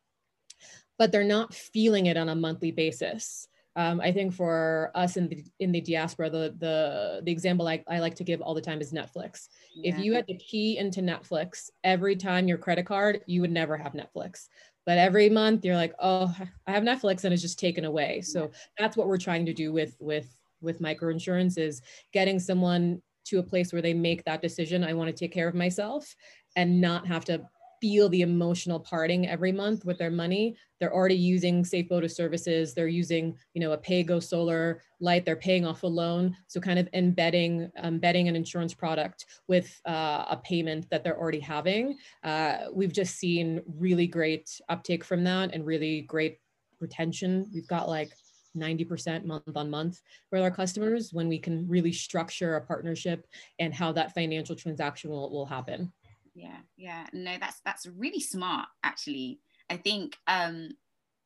but 0.99 1.13
they're 1.13 1.23
not 1.23 1.55
feeling 1.55 2.07
it 2.07 2.17
on 2.17 2.31
a 2.31 2.35
monthly 2.35 2.73
basis. 2.73 3.47
Um, 3.75 4.01
I 4.01 4.13
think 4.13 4.35
for 4.35 4.91
us 4.95 5.17
in 5.17 5.29
the 5.29 5.45
in 5.59 5.73
the 5.73 5.81
diaspora, 5.81 6.29
the 6.29 6.55
the 6.59 7.23
the 7.25 7.33
example 7.33 7.67
I, 7.69 7.83
I 7.89 8.01
like 8.01 8.15
to 8.17 8.25
give 8.25 8.43
all 8.43 8.55
the 8.55 8.61
time 8.61 8.83
is 8.83 8.93
Netflix. 8.93 9.49
Yeah. 9.75 9.95
If 9.95 10.05
you 10.05 10.13
had 10.13 10.27
to 10.29 10.37
key 10.37 10.77
into 10.77 11.01
Netflix 11.01 11.71
every 11.83 12.17
time 12.17 12.49
your 12.49 12.59
credit 12.59 12.85
card, 12.85 13.23
you 13.27 13.41
would 13.41 13.51
never 13.51 13.79
have 13.79 13.95
Netflix. 13.95 14.49
But 14.85 14.99
every 14.99 15.29
month 15.29 15.65
you're 15.65 15.77
like, 15.77 15.95
oh, 16.01 16.35
I 16.67 16.73
have 16.73 16.83
Netflix 16.83 17.25
and 17.25 17.33
it's 17.33 17.43
just 17.43 17.59
taken 17.59 17.85
away. 17.85 18.21
So 18.23 18.51
that's 18.79 18.97
what 18.97 19.07
we're 19.07 19.19
trying 19.19 19.47
to 19.47 19.55
do 19.55 19.73
with 19.73 19.97
with 20.01 20.35
with 20.61 20.81
microinsurance 20.81 21.59
is 21.59 21.83
getting 22.13 22.39
someone 22.39 23.03
to 23.25 23.39
a 23.39 23.43
place 23.43 23.73
where 23.73 23.83
they 23.83 23.95
make 23.95 24.25
that 24.25 24.43
decision. 24.43 24.85
I 24.85 24.95
want 24.95 25.09
to 25.09 25.17
take 25.17 25.33
care 25.33 25.49
of 25.49 25.55
myself 25.55 26.15
and 26.57 26.81
not 26.81 27.07
have 27.07 27.25
to 27.27 27.43
feel 27.83 28.09
the 28.09 28.23
emotional 28.23 28.79
parting 28.79 29.29
every 29.29 29.51
month 29.51 29.85
with 29.85 29.99
their 29.99 30.11
money. 30.11 30.57
They're 30.79 30.95
already 30.95 31.17
using 31.17 31.65
Safe 31.65 31.89
Boda 31.89 32.09
services. 32.09 32.75
They're 32.75 32.87
using, 32.87 33.37
you 33.55 33.61
know, 33.61 33.73
a 33.73 33.79
PayGo 33.79 34.23
solar 34.23 34.83
light. 35.01 35.25
They're 35.27 35.35
paying 35.35 35.67
off 35.67 35.83
a 35.83 35.89
loan. 35.89 36.37
So 36.47 36.61
kind 36.61 36.79
of 36.79 36.89
embedding, 36.95 37.73
embedding 37.83 38.29
an 38.29 38.37
insurance 38.37 38.73
product 38.73 39.27
with 39.49 39.81
uh, 39.85 40.27
a 40.31 40.41
payment 40.45 40.89
that 40.91 41.03
they're 41.03 41.19
already 41.19 41.41
having. 41.41 41.99
Uh, 42.23 42.59
we've 42.73 42.93
just 42.93 43.17
seen 43.17 43.61
really 43.67 44.07
great 44.07 44.49
uptake 44.69 45.03
from 45.03 45.25
that 45.25 45.53
and 45.53 45.67
really 45.67 46.03
great 46.03 46.39
retention. 46.79 47.51
We've 47.53 47.67
got 47.67 47.89
like 47.89 48.13
90% 48.57 49.25
month 49.25 49.57
on 49.57 49.71
month 49.71 50.01
with 50.31 50.43
our 50.43 50.53
customers 50.53 51.13
when 51.13 51.27
we 51.27 51.41
can 51.41 51.67
really 51.67 51.93
structure 51.93 52.55
a 52.55 52.61
partnership 52.61 53.27
and 53.59 53.75
how 53.75 53.91
that 53.91 54.15
financial 54.15 54.55
transaction 54.55 55.11
will, 55.11 55.33
will 55.33 55.47
happen 55.47 55.93
yeah 56.35 56.59
yeah 56.77 57.07
no 57.13 57.37
that's 57.39 57.61
that's 57.65 57.87
really 57.87 58.21
smart 58.21 58.67
actually 58.85 59.39
i 59.71 59.77
think 59.77 60.17
um 60.27 60.71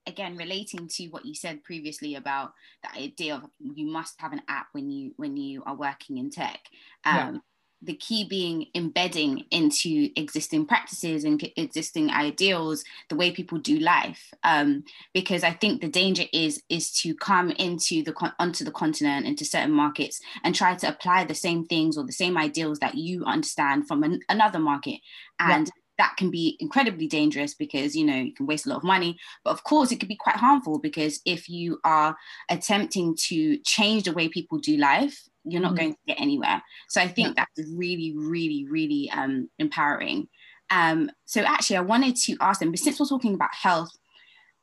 again 0.06 0.36
relating 0.36 0.88
to 0.88 1.06
what 1.08 1.24
you 1.24 1.34
said 1.34 1.62
previously 1.64 2.14
about 2.14 2.52
the 2.82 3.00
idea 3.00 3.34
of 3.34 3.42
you 3.58 3.86
must 3.86 4.20
have 4.20 4.32
an 4.32 4.42
app 4.48 4.66
when 4.72 4.90
you 4.90 5.12
when 5.16 5.36
you 5.36 5.62
are 5.64 5.76
working 5.76 6.18
in 6.18 6.30
tech 6.30 6.60
um. 7.04 7.42
The 7.82 7.94
key 7.94 8.26
being 8.28 8.66
embedding 8.74 9.44
into 9.50 10.08
existing 10.16 10.66
practices 10.66 11.24
and 11.24 11.42
existing 11.56 12.10
ideals 12.10 12.84
the 13.10 13.16
way 13.16 13.30
people 13.30 13.58
do 13.58 13.78
life. 13.78 14.32
Um, 14.42 14.84
because 15.12 15.42
i 15.44 15.52
think 15.52 15.80
the 15.80 15.88
danger 15.88 16.24
is 16.32 16.62
is 16.68 16.92
to 16.92 17.14
come 17.14 17.50
into 17.52 18.02
the 18.02 18.14
onto 18.38 18.64
the 18.64 18.70
continent 18.70 19.26
into 19.26 19.44
certain 19.44 19.72
markets 19.72 20.20
and 20.44 20.54
try 20.54 20.74
to 20.74 20.88
apply 20.88 21.24
the 21.24 21.34
same 21.34 21.64
things 21.64 21.96
or 21.96 22.04
the 22.04 22.12
same 22.12 22.36
ideals 22.36 22.78
that 22.78 22.94
you 22.94 23.24
understand 23.24 23.86
from 23.86 24.02
an, 24.02 24.20
another 24.28 24.58
market. 24.58 25.00
And 25.38 25.66
yeah 25.66 25.72
that 25.98 26.14
can 26.18 26.30
be 26.30 26.56
incredibly 26.60 27.06
dangerous 27.06 27.54
because 27.54 27.96
you 27.96 28.04
know 28.04 28.16
you 28.16 28.34
can 28.34 28.46
waste 28.46 28.66
a 28.66 28.68
lot 28.68 28.76
of 28.76 28.84
money. 28.84 29.16
But 29.44 29.52
of 29.52 29.64
course 29.64 29.90
it 29.90 29.98
could 29.98 30.08
be 30.08 30.16
quite 30.16 30.36
harmful 30.36 30.78
because 30.78 31.20
if 31.24 31.48
you 31.48 31.78
are 31.84 32.16
attempting 32.50 33.16
to 33.28 33.58
change 33.60 34.04
the 34.04 34.12
way 34.12 34.28
people 34.28 34.58
do 34.58 34.76
life 34.76 35.26
you're 35.46 35.62
not 35.62 35.74
mm-hmm. 35.74 35.76
going 35.76 35.92
to 35.94 35.98
get 36.06 36.20
anywhere. 36.20 36.62
So 36.88 37.00
I 37.00 37.08
think 37.08 37.28
yeah. 37.36 37.44
that's 37.56 37.68
really, 37.70 38.14
really, 38.16 38.66
really 38.68 39.10
um, 39.10 39.48
empowering. 39.58 40.28
Um, 40.70 41.10
so 41.24 41.42
actually, 41.42 41.76
I 41.76 41.82
wanted 41.82 42.16
to 42.16 42.36
ask 42.40 42.60
them, 42.60 42.70
but 42.70 42.80
since 42.80 42.98
we're 42.98 43.06
talking 43.06 43.34
about 43.34 43.54
health 43.54 43.92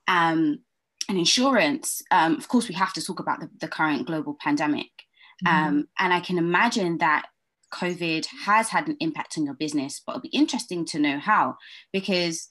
um, 0.07 0.59
and 1.07 1.17
insurance, 1.17 2.01
um, 2.11 2.35
of 2.35 2.47
course, 2.47 2.67
we 2.67 2.75
have 2.75 2.93
to 2.93 3.03
talk 3.03 3.19
about 3.19 3.39
the, 3.39 3.49
the 3.59 3.67
current 3.67 4.05
global 4.05 4.35
pandemic. 4.39 4.91
Mm-hmm. 5.45 5.67
Um, 5.67 5.87
and 5.99 6.13
I 6.13 6.19
can 6.19 6.37
imagine 6.37 6.97
that 6.99 7.25
COVID 7.73 8.25
has 8.45 8.69
had 8.69 8.87
an 8.87 8.97
impact 8.99 9.37
on 9.37 9.45
your 9.45 9.55
business, 9.55 10.01
but 10.05 10.13
it'll 10.13 10.21
be 10.21 10.29
interesting 10.29 10.85
to 10.85 10.99
know 10.99 11.19
how, 11.19 11.55
because 11.91 12.47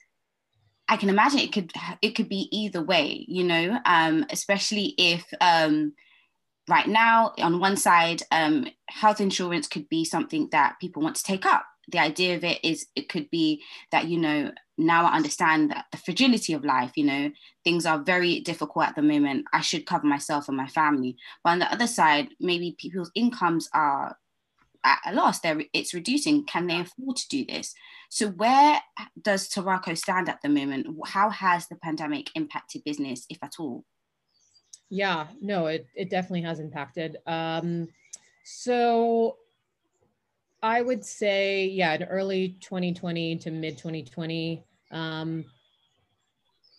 I 0.89 0.97
can 0.97 1.09
imagine 1.09 1.39
it 1.39 1.53
could 1.53 1.71
it 2.01 2.11
could 2.11 2.27
be 2.27 2.49
either 2.51 2.83
way, 2.83 3.25
you 3.27 3.43
know, 3.43 3.79
um, 3.85 4.25
especially 4.29 4.93
if 4.97 5.25
um, 5.39 5.93
right 6.67 6.87
now, 6.87 7.33
on 7.37 7.59
one 7.59 7.77
side, 7.77 8.23
um, 8.31 8.67
health 8.89 9.19
insurance 9.19 9.67
could 9.67 9.89
be 9.89 10.05
something 10.05 10.49
that 10.51 10.79
people 10.79 11.01
want 11.01 11.15
to 11.17 11.23
take 11.23 11.45
up. 11.45 11.65
The 11.89 11.99
idea 11.99 12.37
of 12.37 12.43
it 12.43 12.63
is 12.63 12.87
it 12.95 13.09
could 13.09 13.29
be 13.29 13.61
that, 13.91 14.07
you 14.07 14.17
know, 14.17 14.51
now 14.77 15.05
I 15.05 15.15
understand 15.15 15.71
that 15.71 15.85
the 15.91 15.97
fragility 15.97 16.53
of 16.53 16.63
life, 16.63 16.93
you 16.95 17.05
know, 17.05 17.29
things 17.63 17.85
are 17.85 17.99
very 17.99 18.39
difficult 18.39 18.85
at 18.85 18.95
the 18.95 19.01
moment. 19.01 19.45
I 19.53 19.61
should 19.61 19.85
cover 19.85 20.07
myself 20.07 20.47
and 20.47 20.57
my 20.57 20.67
family. 20.67 21.17
But 21.43 21.51
on 21.51 21.59
the 21.59 21.71
other 21.71 21.87
side, 21.87 22.29
maybe 22.39 22.75
people's 22.79 23.11
incomes 23.15 23.69
are 23.73 24.17
at 24.85 24.99
a 25.05 25.13
loss. 25.13 25.39
They're, 25.39 25.61
it's 25.73 25.93
reducing. 25.93 26.45
Can 26.45 26.67
they 26.67 26.79
afford 26.79 27.17
to 27.17 27.27
do 27.27 27.45
this? 27.45 27.73
So, 28.09 28.29
where 28.29 28.79
does 29.21 29.49
Turaco 29.49 29.97
stand 29.97 30.29
at 30.29 30.41
the 30.41 30.49
moment? 30.49 30.87
How 31.05 31.29
has 31.29 31.67
the 31.67 31.75
pandemic 31.75 32.29
impacted 32.35 32.83
business, 32.83 33.25
if 33.29 33.39
at 33.43 33.55
all? 33.59 33.85
Yeah, 34.93 35.25
no, 35.41 35.65
it, 35.65 35.87
it 35.95 36.11
definitely 36.11 36.43
has 36.43 36.59
impacted. 36.59 37.17
Um, 37.25 37.87
so 38.43 39.37
I 40.61 40.83
would 40.83 41.03
say, 41.03 41.65
yeah, 41.65 41.95
in 41.95 42.03
early 42.03 42.57
2020 42.61 43.37
to 43.37 43.49
mid 43.49 43.75
2020, 43.75 44.63
um, 44.91 45.45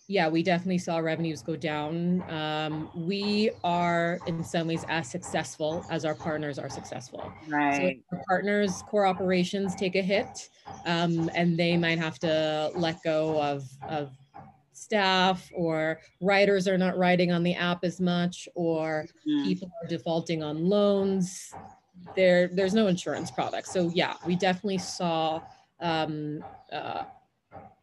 yeah, 0.07 0.29
we 0.29 0.43
definitely 0.43 0.77
saw 0.77 0.99
revenues 0.99 1.41
go 1.41 1.57
down. 1.57 2.21
Um, 2.31 2.89
we 2.95 3.51
are 3.65 4.19
in 4.27 4.45
some 4.45 4.69
ways 4.69 4.85
as 4.87 5.09
successful 5.09 5.85
as 5.89 6.05
our 6.05 6.15
partners 6.15 6.57
are 6.57 6.69
successful. 6.69 7.33
Right. 7.49 8.01
So 8.11 8.15
our 8.17 8.23
partners' 8.29 8.81
core 8.83 9.05
operations 9.05 9.75
take 9.75 9.95
a 9.95 10.01
hit, 10.01 10.49
um, 10.85 11.29
and 11.35 11.59
they 11.59 11.75
might 11.75 11.99
have 11.99 12.17
to 12.19 12.71
let 12.75 13.03
go 13.03 13.43
of 13.43 13.67
of 13.89 14.15
staff 14.75 15.49
or 15.53 15.99
writers 16.21 16.67
are 16.67 16.77
not 16.77 16.97
writing 16.97 17.31
on 17.31 17.43
the 17.43 17.53
app 17.53 17.83
as 17.83 17.99
much 17.99 18.47
or 18.55 19.05
mm. 19.27 19.43
people 19.45 19.71
are 19.81 19.87
defaulting 19.87 20.43
on 20.43 20.65
loans 20.65 21.53
there 22.15 22.49
there's 22.49 22.73
no 22.73 22.87
insurance 22.87 23.31
product 23.31 23.67
so 23.67 23.89
yeah 23.93 24.15
we 24.25 24.35
definitely 24.35 24.77
saw 24.77 25.41
um, 25.79 26.43
uh, 26.71 27.03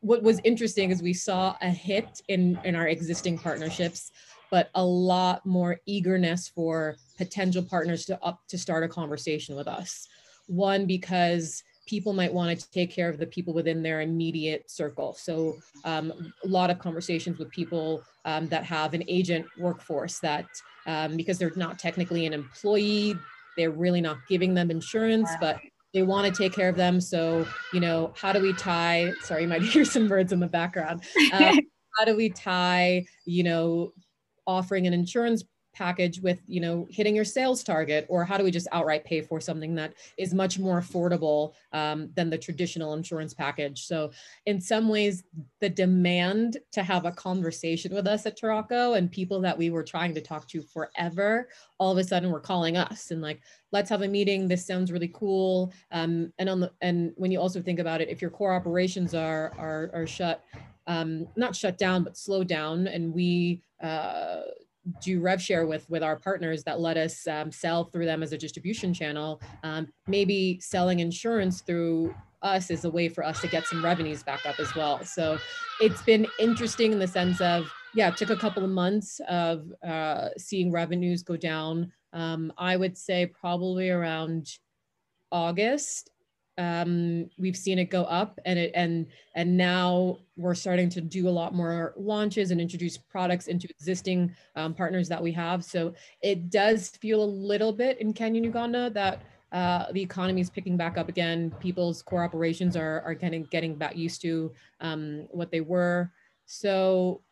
what 0.00 0.22
was 0.22 0.40
interesting 0.44 0.90
is 0.90 1.02
we 1.02 1.14
saw 1.14 1.57
a 1.62 1.70
hit 1.70 2.20
in 2.28 2.59
in 2.64 2.76
our 2.76 2.88
existing 2.88 3.38
partnerships 3.38 4.12
but 4.50 4.68
a 4.74 4.85
lot 4.85 5.44
more 5.46 5.81
eagerness 5.87 6.48
for 6.48 6.96
potential 7.16 7.62
partners 7.62 8.05
to 8.05 8.22
up 8.22 8.40
to 8.48 8.59
start 8.59 8.85
a 8.85 8.88
conversation 8.88 9.57
with 9.57 9.66
us 9.66 10.09
one 10.46 10.85
because 10.87 11.62
people 11.87 12.12
might 12.12 12.33
want 12.33 12.59
to 12.59 12.71
take 12.71 12.90
care 12.90 13.09
of 13.09 13.18
the 13.18 13.27
people 13.27 13.53
within 13.53 13.83
their 13.83 14.01
immediate 14.01 14.71
circle. 14.71 15.14
So 15.14 15.57
um, 15.85 16.33
a 16.45 16.49
lot 16.49 16.71
of 16.71 16.79
conversations 16.79 17.38
with 17.38 17.51
people 17.51 18.03
um, 18.25 18.47
that 18.49 18.64
have 18.64 18.95
an 18.95 19.03
agent 19.09 19.47
workforce 19.59 20.18
that 20.21 20.47
um, 20.87 21.16
because 21.16 21.38
they're 21.38 21.53
not 21.57 21.79
technically 21.79 22.27
an 22.27 22.33
employee, 22.33 23.16
they're 23.57 23.71
really 23.71 24.01
not 24.01 24.18
giving 24.29 24.55
them 24.55 24.71
insurance, 24.71 25.31
but 25.40 25.59
they 25.92 26.03
want 26.03 26.33
to 26.33 26.42
take 26.42 26.53
care 26.53 26.68
of 26.68 26.77
them. 26.77 27.01
So, 27.01 27.47
you 27.73 27.81
know, 27.81 28.12
how 28.16 28.33
do 28.33 28.40
we 28.40 28.53
tie, 28.55 29.12
sorry, 29.23 29.42
you 29.42 29.49
might 29.49 29.62
hear 29.62 29.85
some 29.85 30.09
birds 30.09 30.33
in 30.33 30.40
the 30.40 30.47
background. 30.47 31.03
Uh, 31.33 31.57
how 31.99 32.05
do 32.05 32.16
we 32.16 32.31
tie, 32.31 33.05
you 33.27 33.42
know, 33.42 33.92
offering 34.47 34.87
an 34.87 34.92
insurance 34.92 35.45
package 35.72 36.20
with 36.20 36.40
you 36.46 36.61
know 36.61 36.87
hitting 36.90 37.14
your 37.14 37.24
sales 37.24 37.62
target 37.62 38.06
or 38.08 38.24
how 38.24 38.37
do 38.37 38.44
we 38.44 38.50
just 38.50 38.68
outright 38.72 39.04
pay 39.04 39.20
for 39.20 39.40
something 39.40 39.74
that 39.74 39.94
is 40.18 40.35
much 40.35 40.58
more 40.58 40.80
affordable 40.80 41.52
um, 41.72 42.11
than 42.14 42.30
the 42.30 42.38
traditional 42.38 42.94
insurance 42.94 43.35
package? 43.35 43.87
So 43.87 44.11
in 44.46 44.61
some 44.61 44.88
ways 44.88 45.24
the 45.61 45.68
demand 45.68 46.58
to 46.72 46.82
have 46.82 47.04
a 47.04 47.12
conversation 47.12 47.94
with 47.94 48.06
us 48.06 48.26
at 48.26 48.38
Turaco 48.38 48.96
and 48.96 49.11
people 49.11 49.40
that 49.40 49.56
we 49.56 49.70
were 49.70 49.82
trying 49.82 50.14
to 50.14 50.20
talk 50.20 50.48
to 50.48 50.62
forever 50.62 51.48
all 51.78 51.92
of 51.92 51.98
a 51.98 52.04
sudden 52.04 52.30
were 52.30 52.40
calling 52.40 52.76
us 52.76 53.11
and 53.11 53.22
like 53.22 53.40
let's 53.72 53.90
have 53.90 54.02
a 54.02 54.08
meeting. 54.08 54.46
This 54.46 54.66
sounds 54.66 54.92
really 54.92 55.11
cool. 55.14 55.72
Um, 55.90 56.32
and 56.38 56.48
on 56.48 56.61
the 56.61 56.70
and 56.80 57.12
when 57.16 57.30
you 57.30 57.40
also 57.40 57.61
think 57.61 57.78
about 57.78 58.00
it 58.00 58.08
if 58.08 58.20
your 58.20 58.30
core 58.30 58.54
operations 58.54 59.14
are 59.14 59.52
are, 59.58 59.90
are 59.94 60.06
shut 60.06 60.44
um, 60.87 61.26
not 61.37 61.56
shut 61.56 61.78
down 61.78 62.04
but 62.04 62.16
slow 62.16 62.44
down 62.44 62.87
and 62.87 63.12
we 63.14 63.62
uh, 63.82 64.42
do 65.01 65.21
rev 65.21 65.40
share 65.40 65.66
with 65.66 65.88
with 65.88 66.03
our 66.03 66.16
partners 66.16 66.64
that 66.64 66.81
let 66.81 66.97
us 66.97 67.27
um, 67.27 67.53
sell 67.53 67.85
through 67.85 68.07
them 68.07 68.23
as 68.23 68.33
a 68.33 68.38
distribution 68.38 68.92
channel. 68.92 69.40
Um, 69.62 69.88
maybe 70.07 70.59
selling 70.61 71.01
insurance 71.01 71.61
through 71.61 72.14
us 72.42 72.71
is 72.71 72.85
a 72.85 72.90
way 72.90 73.09
for 73.09 73.25
us 73.25 73.40
to 73.40 73.47
get 73.47 73.66
some 73.66 73.85
revenues 73.85 74.23
back 74.23 74.45
up 74.45 74.59
as 74.59 74.75
well. 74.75 75.05
So 75.05 75.38
it's 75.81 76.03
been 76.03 76.27
interesting 76.38 76.92
in 76.92 76.99
the 76.99 77.07
sense 77.07 77.40
of 77.40 77.73
yeah 77.95 78.09
it 78.09 78.16
took 78.16 78.31
a 78.31 78.37
couple 78.37 78.64
of 78.64 78.71
months 78.71 79.21
of 79.29 79.73
uh, 79.87 80.31
seeing 80.37 80.73
revenues 80.73 81.23
go 81.23 81.37
down. 81.37 81.92
Um, 82.14 82.53
i 82.59 82.77
would 82.77 82.99
say 82.99 83.25
probably 83.25 83.88
around 83.88 84.59
august 85.31 86.11
um, 86.59 87.31
we've 87.38 87.57
seen 87.57 87.79
it 87.79 87.87
go 87.87 88.05
up 88.05 88.38
and 88.45 88.59
it 88.59 88.73
and 88.75 89.07
and 89.35 89.57
now 89.57 90.19
we're 90.37 90.55
starting 90.55 90.88
to 90.91 91.01
do 91.01 91.29
a 91.29 91.31
lot 91.31 91.55
more 91.55 91.95
launches 91.97 92.51
and 92.51 92.61
introduce 92.61 92.97
products 92.97 93.47
into 93.47 93.67
existing 93.71 94.35
um, 94.57 94.75
partners 94.75 95.09
that 95.09 95.23
we 95.23 95.33
have. 95.33 95.65
So 95.65 95.95
it 96.21 96.51
does 96.51 96.91
feel 96.91 97.23
a 97.23 97.25
little 97.25 97.73
bit 97.73 97.99
in 98.01 98.12
kenya 98.12 98.38
and 98.38 98.47
uganda 98.47 98.91
that 98.91 99.23
uh, 99.53 99.93
the 99.93 100.01
economy 100.01 100.41
is 100.41 100.49
picking 100.49 100.79
back 100.79 100.97
up 100.97 101.09
again. 101.09 101.55
People's 101.61 102.03
core 102.03 102.25
operations 102.25 102.77
are 102.77 103.03
are 103.03 103.15
kind 103.15 103.35
of 103.35 103.51
getting 103.51 103.75
back 103.75 103.97
used 103.97 104.21
to 104.23 104.53
um, 104.81 105.27
what 105.31 105.51
they 105.51 105.61
were. 105.61 106.11
So 106.47 107.23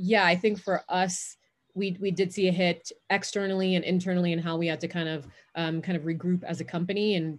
yeah 0.00 0.24
i 0.24 0.34
think 0.34 0.58
for 0.60 0.82
us 0.88 1.36
we, 1.74 1.96
we 2.00 2.10
did 2.10 2.32
see 2.32 2.48
a 2.48 2.52
hit 2.52 2.90
externally 3.10 3.76
and 3.76 3.84
internally 3.84 4.32
and 4.32 4.42
how 4.42 4.56
we 4.56 4.66
had 4.66 4.80
to 4.80 4.88
kind 4.88 5.08
of 5.08 5.28
um, 5.54 5.80
kind 5.80 5.96
of 5.96 6.02
regroup 6.02 6.42
as 6.42 6.60
a 6.60 6.64
company 6.64 7.14
and 7.14 7.38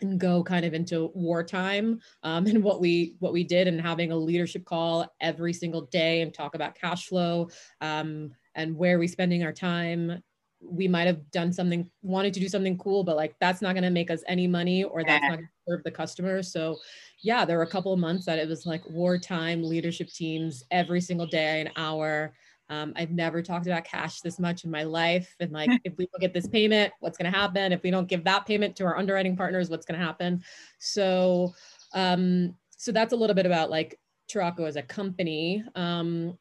and 0.00 0.18
go 0.18 0.42
kind 0.42 0.64
of 0.64 0.74
into 0.74 1.10
wartime 1.14 2.00
um, 2.22 2.46
and 2.48 2.62
what 2.62 2.80
we 2.80 3.16
what 3.18 3.32
we 3.32 3.44
did 3.44 3.68
and 3.68 3.80
having 3.80 4.12
a 4.12 4.16
leadership 4.16 4.64
call 4.64 5.12
every 5.20 5.52
single 5.52 5.82
day 5.86 6.22
and 6.22 6.34
talk 6.34 6.54
about 6.54 6.74
cash 6.74 7.06
flow 7.06 7.48
um, 7.80 8.30
and 8.54 8.76
where 8.76 8.98
we 8.98 9.06
spending 9.06 9.44
our 9.44 9.52
time. 9.52 10.22
We 10.66 10.88
might 10.88 11.06
have 11.06 11.30
done 11.30 11.52
something 11.52 11.90
wanted 12.00 12.32
to 12.34 12.40
do 12.40 12.48
something 12.48 12.78
cool 12.78 13.04
but 13.04 13.16
like 13.16 13.34
that's 13.38 13.60
not 13.60 13.74
going 13.74 13.84
to 13.84 13.90
make 13.90 14.10
us 14.10 14.22
any 14.26 14.46
money 14.46 14.82
or 14.82 15.04
that's 15.04 15.22
not 15.22 15.36
going 15.36 15.46
to 15.46 15.72
serve 15.72 15.84
the 15.84 15.90
customer. 15.90 16.42
So 16.42 16.78
yeah 17.22 17.44
there 17.44 17.58
were 17.58 17.64
a 17.64 17.70
couple 17.70 17.92
of 17.92 17.98
months 17.98 18.24
that 18.26 18.38
it 18.38 18.48
was 18.48 18.64
like 18.64 18.82
wartime 18.88 19.62
leadership 19.62 20.08
teams 20.08 20.64
every 20.70 21.02
single 21.02 21.26
day 21.26 21.60
an 21.60 21.70
hour 21.76 22.32
um, 22.74 22.92
I've 22.96 23.10
never 23.10 23.42
talked 23.42 23.66
about 23.66 23.84
cash 23.84 24.20
this 24.20 24.38
much 24.38 24.64
in 24.64 24.70
my 24.70 24.82
life. 24.82 25.34
And 25.40 25.52
like, 25.52 25.70
if 25.84 25.96
we 25.96 26.06
don't 26.06 26.20
get 26.20 26.34
this 26.34 26.46
payment, 26.46 26.92
what's 27.00 27.16
going 27.16 27.30
to 27.30 27.38
happen? 27.38 27.72
If 27.72 27.82
we 27.82 27.90
don't 27.90 28.08
give 28.08 28.24
that 28.24 28.46
payment 28.46 28.76
to 28.76 28.84
our 28.84 28.96
underwriting 28.96 29.36
partners, 29.36 29.70
what's 29.70 29.86
going 29.86 29.98
to 29.98 30.04
happen? 30.04 30.42
So, 30.78 31.54
um, 31.94 32.54
so 32.76 32.92
that's 32.92 33.12
a 33.12 33.16
little 33.16 33.34
bit 33.34 33.46
about 33.46 33.70
like 33.70 33.98
Turaco 34.28 34.66
as 34.66 34.76
a 34.76 34.82
company. 34.82 35.64
Um, 35.74 36.38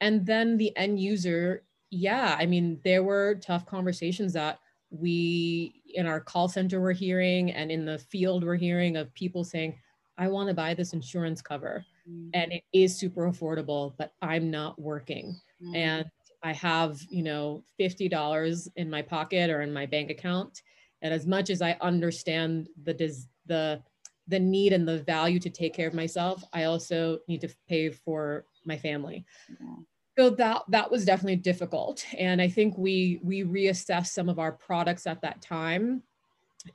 and 0.00 0.26
then 0.26 0.56
the 0.56 0.76
end 0.76 1.00
user, 1.00 1.64
yeah, 1.90 2.36
I 2.38 2.46
mean, 2.46 2.80
there 2.84 3.02
were 3.02 3.36
tough 3.36 3.66
conversations 3.66 4.32
that 4.34 4.58
we 4.90 5.82
in 5.94 6.06
our 6.06 6.20
call 6.20 6.48
center 6.48 6.80
were 6.80 6.92
hearing 6.92 7.50
and 7.52 7.70
in 7.70 7.84
the 7.86 7.98
field 7.98 8.44
we're 8.44 8.56
hearing 8.56 8.96
of 8.96 9.12
people 9.14 9.42
saying, 9.42 9.78
I 10.18 10.28
want 10.28 10.48
to 10.48 10.54
buy 10.54 10.74
this 10.74 10.92
insurance 10.92 11.40
cover 11.40 11.84
mm-hmm. 12.08 12.28
and 12.34 12.52
it 12.52 12.62
is 12.72 12.96
super 12.96 13.30
affordable, 13.30 13.94
but 13.96 14.12
I'm 14.20 14.50
not 14.50 14.78
working 14.80 15.40
mm-hmm. 15.62 15.74
and 15.74 16.04
I 16.42 16.52
have, 16.52 17.00
you 17.08 17.22
know, 17.22 17.62
$50 17.80 18.68
in 18.76 18.90
my 18.90 19.02
pocket 19.02 19.48
or 19.48 19.62
in 19.62 19.72
my 19.72 19.86
bank 19.86 20.10
account 20.10 20.62
And 21.02 21.14
as 21.14 21.26
much 21.26 21.50
as 21.50 21.62
I 21.62 21.76
understand 21.80 22.68
the 22.82 22.94
des- 22.94 23.28
the 23.46 23.82
the 24.28 24.38
need 24.38 24.72
and 24.72 24.86
the 24.86 25.02
value 25.02 25.40
to 25.40 25.50
take 25.50 25.74
care 25.74 25.88
of 25.88 25.94
myself, 25.94 26.44
I 26.52 26.64
also 26.64 27.18
need 27.28 27.40
to 27.40 27.48
pay 27.68 27.90
for 27.90 28.46
my 28.64 28.76
family. 28.76 29.24
Yeah. 29.48 29.74
So 30.18 30.30
that 30.30 30.62
that 30.68 30.90
was 30.90 31.04
definitely 31.04 31.36
difficult, 31.36 32.04
and 32.16 32.40
I 32.40 32.48
think 32.48 32.76
we 32.76 33.18
we 33.22 33.42
reassessed 33.42 34.08
some 34.08 34.28
of 34.28 34.38
our 34.38 34.52
products 34.52 35.06
at 35.06 35.22
that 35.22 35.40
time, 35.42 36.02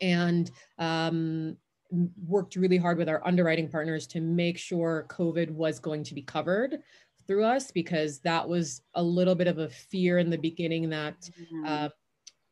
and 0.01 0.49
um, 0.77 1.55
worked 2.25 2.55
really 2.55 2.77
hard 2.77 2.97
with 2.97 3.09
our 3.09 3.25
underwriting 3.25 3.69
partners 3.69 4.07
to 4.07 4.21
make 4.21 4.57
sure 4.57 5.05
COVID 5.09 5.51
was 5.51 5.79
going 5.79 6.03
to 6.03 6.13
be 6.13 6.21
covered 6.21 6.79
through 7.27 7.43
us 7.43 7.71
because 7.71 8.19
that 8.19 8.47
was 8.47 8.81
a 8.95 9.03
little 9.03 9.35
bit 9.35 9.47
of 9.47 9.57
a 9.57 9.69
fear 9.69 10.17
in 10.17 10.29
the 10.29 10.37
beginning 10.37 10.89
that 10.89 11.29
mm-hmm. 11.39 11.65
uh, 11.65 11.89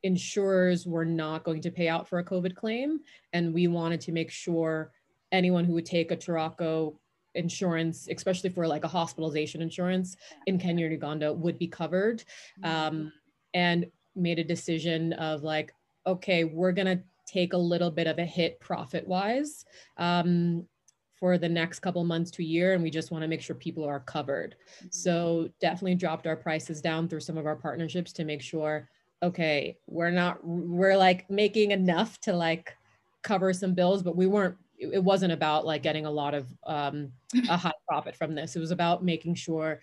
insurers 0.03 0.85
were 0.85 1.05
not 1.05 1.43
going 1.43 1.61
to 1.61 1.71
pay 1.71 1.88
out 1.88 2.07
for 2.07 2.19
a 2.19 2.23
COVID 2.23 2.55
claim. 2.55 2.99
And 3.33 3.53
we 3.53 3.67
wanted 3.67 4.01
to 4.01 4.11
make 4.11 4.29
sure 4.29 4.91
anyone 5.31 5.65
who 5.65 5.73
would 5.73 5.85
take 5.85 6.11
a 6.11 6.17
Turaco 6.17 6.95
insurance, 7.33 8.07
especially 8.09 8.49
for 8.49 8.67
like 8.67 8.83
a 8.83 8.88
hospitalization 8.89 9.61
insurance 9.61 10.15
in 10.45 10.59
Kenya 10.59 10.88
or 10.88 10.89
Uganda, 10.89 11.33
would 11.33 11.57
be 11.57 11.67
covered. 11.67 12.23
Mm-hmm. 12.63 12.65
Um, 12.65 13.13
and 13.53 13.85
made 14.15 14.38
a 14.38 14.43
decision 14.43 15.13
of 15.13 15.43
like, 15.43 15.73
okay, 16.05 16.43
we're 16.43 16.71
going 16.71 16.97
to 16.97 17.03
take 17.25 17.53
a 17.53 17.57
little 17.57 17.89
bit 17.89 18.07
of 18.07 18.19
a 18.19 18.25
hit 18.25 18.59
profit 18.59 19.07
wise 19.07 19.65
um, 19.97 20.67
for 21.25 21.39
the 21.39 21.49
next 21.49 21.79
couple 21.79 22.03
months 22.03 22.29
to 22.29 22.43
a 22.43 22.45
year 22.45 22.73
and 22.73 22.83
we 22.83 22.91
just 22.91 23.09
want 23.09 23.23
to 23.23 23.27
make 23.27 23.41
sure 23.41 23.55
people 23.55 23.83
are 23.83 24.01
covered. 24.01 24.55
Mm-hmm. 24.77 24.88
so 24.91 25.49
definitely 25.59 25.95
dropped 25.95 26.27
our 26.27 26.35
prices 26.35 26.81
down 26.83 27.07
through 27.07 27.21
some 27.21 27.35
of 27.35 27.47
our 27.47 27.55
partnerships 27.55 28.13
to 28.13 28.25
make 28.25 28.43
sure 28.43 28.88
okay 29.23 29.75
we're 29.88 30.11
not 30.11 30.38
we're 30.45 30.95
like 30.95 31.27
making 31.27 31.71
enough 31.71 32.21
to 32.21 32.31
like 32.31 32.77
cover 33.23 33.53
some 33.53 33.73
bills 33.73 34.03
but 34.03 34.15
we 34.15 34.27
weren't 34.27 34.55
it 34.77 35.03
wasn't 35.03 35.33
about 35.33 35.65
like 35.65 35.81
getting 35.81 36.05
a 36.05 36.11
lot 36.11 36.35
of 36.35 36.47
um, 36.67 37.11
a 37.49 37.57
high 37.57 37.73
profit 37.88 38.15
from 38.15 38.35
this. 38.35 38.55
It 38.55 38.59
was 38.59 38.71
about 38.71 39.03
making 39.03 39.33
sure 39.33 39.79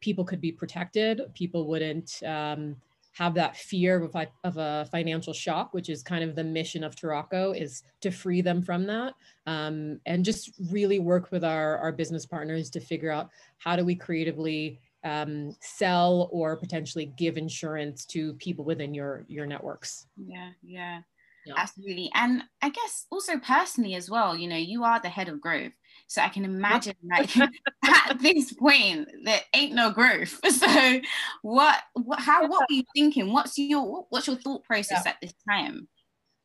people 0.00 0.24
could 0.24 0.40
be 0.40 0.50
protected. 0.50 1.20
People 1.34 1.68
wouldn't 1.68 2.20
um, 2.24 2.74
have 3.20 3.34
that 3.34 3.54
fear 3.54 4.02
of 4.02 4.14
a, 4.14 4.26
of 4.44 4.56
a 4.56 4.88
financial 4.90 5.34
shock, 5.34 5.74
which 5.74 5.90
is 5.90 6.02
kind 6.02 6.24
of 6.24 6.34
the 6.34 6.42
mission 6.42 6.82
of 6.82 6.96
Turaco, 6.96 7.54
is 7.54 7.82
to 8.00 8.10
free 8.10 8.40
them 8.40 8.62
from 8.62 8.86
that 8.86 9.12
um, 9.46 10.00
and 10.06 10.24
just 10.24 10.52
really 10.70 10.98
work 10.98 11.30
with 11.30 11.44
our, 11.44 11.76
our 11.76 11.92
business 11.92 12.24
partners 12.24 12.70
to 12.70 12.80
figure 12.80 13.10
out 13.10 13.28
how 13.58 13.76
do 13.76 13.84
we 13.84 13.94
creatively 13.94 14.80
um, 15.04 15.54
sell 15.60 16.30
or 16.32 16.56
potentially 16.56 17.12
give 17.18 17.36
insurance 17.36 18.06
to 18.06 18.32
people 18.34 18.64
within 18.64 18.94
your 18.94 19.26
your 19.28 19.46
networks. 19.46 20.06
Yeah, 20.16 20.50
yeah, 20.62 21.00
yeah, 21.44 21.54
absolutely. 21.58 22.10
And 22.14 22.42
I 22.62 22.70
guess 22.70 23.06
also 23.10 23.38
personally 23.38 23.96
as 23.96 24.08
well, 24.08 24.34
you 24.34 24.48
know, 24.48 24.56
you 24.56 24.82
are 24.84 24.98
the 24.98 25.10
head 25.10 25.28
of 25.28 25.42
growth. 25.42 25.72
So 26.10 26.20
I 26.20 26.28
can 26.28 26.44
imagine 26.44 26.96
like 27.08 27.30
at 27.84 28.18
this 28.18 28.52
point 28.52 29.08
there 29.22 29.38
ain't 29.54 29.74
no 29.74 29.92
growth. 29.92 30.40
So 30.50 31.00
what 31.42 31.78
what 31.92 32.18
how 32.18 32.48
what 32.48 32.62
were 32.68 32.74
you 32.74 32.82
thinking? 32.96 33.32
What's 33.32 33.56
your 33.56 34.06
what's 34.08 34.26
your 34.26 34.34
thought 34.34 34.64
process 34.64 35.02
yeah. 35.04 35.12
at 35.12 35.20
this 35.22 35.34
time? 35.48 35.86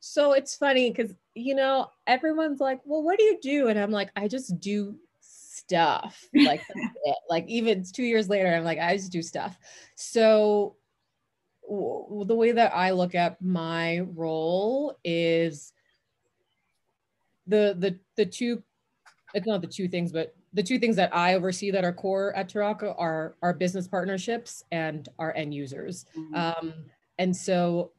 So 0.02 0.34
it's 0.34 0.56
funny 0.56 0.92
because 0.92 1.16
you 1.34 1.56
know 1.56 1.88
everyone's 2.06 2.60
like, 2.60 2.80
well, 2.86 3.02
what 3.02 3.18
do 3.18 3.24
you 3.24 3.40
do? 3.42 3.68
And 3.68 3.80
I'm 3.80 3.90
like, 3.90 4.12
I 4.16 4.28
just 4.28 4.60
do 4.60 4.98
stuff. 5.20 6.24
Like 6.36 6.62
like 7.30 7.48
even 7.48 7.84
two 7.92 8.04
years 8.04 8.30
later, 8.30 8.54
I'm 8.54 8.64
like, 8.64 8.78
I 8.78 8.96
just 8.96 9.12
do 9.12 9.24
stuff. 9.24 9.58
So 9.96 10.76
w- 11.68 12.24
the 12.24 12.36
way 12.36 12.52
that 12.52 12.76
I 12.76 12.92
look 12.92 13.16
at 13.16 13.42
my 13.42 14.02
role 14.14 14.96
is 15.04 15.74
the 17.48 17.76
the 17.80 18.00
the 18.16 18.28
two 18.28 18.62
it's 19.36 19.46
not 19.46 19.62
the 19.62 19.68
two 19.68 19.88
things, 19.88 20.12
but 20.12 20.34
the 20.54 20.64
two 20.64 20.80
things 20.80 20.96
that 20.96 21.14
I 21.14 21.36
oversee 21.36 21.70
that 21.72 21.84
are 21.84 21.92
core 21.92 22.34
at 22.36 22.50
Turaco 22.50 22.96
are 22.98 23.36
our 23.42 23.54
business 23.54 23.88
partnerships 23.88 24.64
and 24.72 25.08
our 25.20 25.36
end 25.36 25.54
users. 25.54 26.06
Mm-hmm. 26.18 26.36
Um, 26.36 26.74
and 27.20 27.36
so 27.36 27.92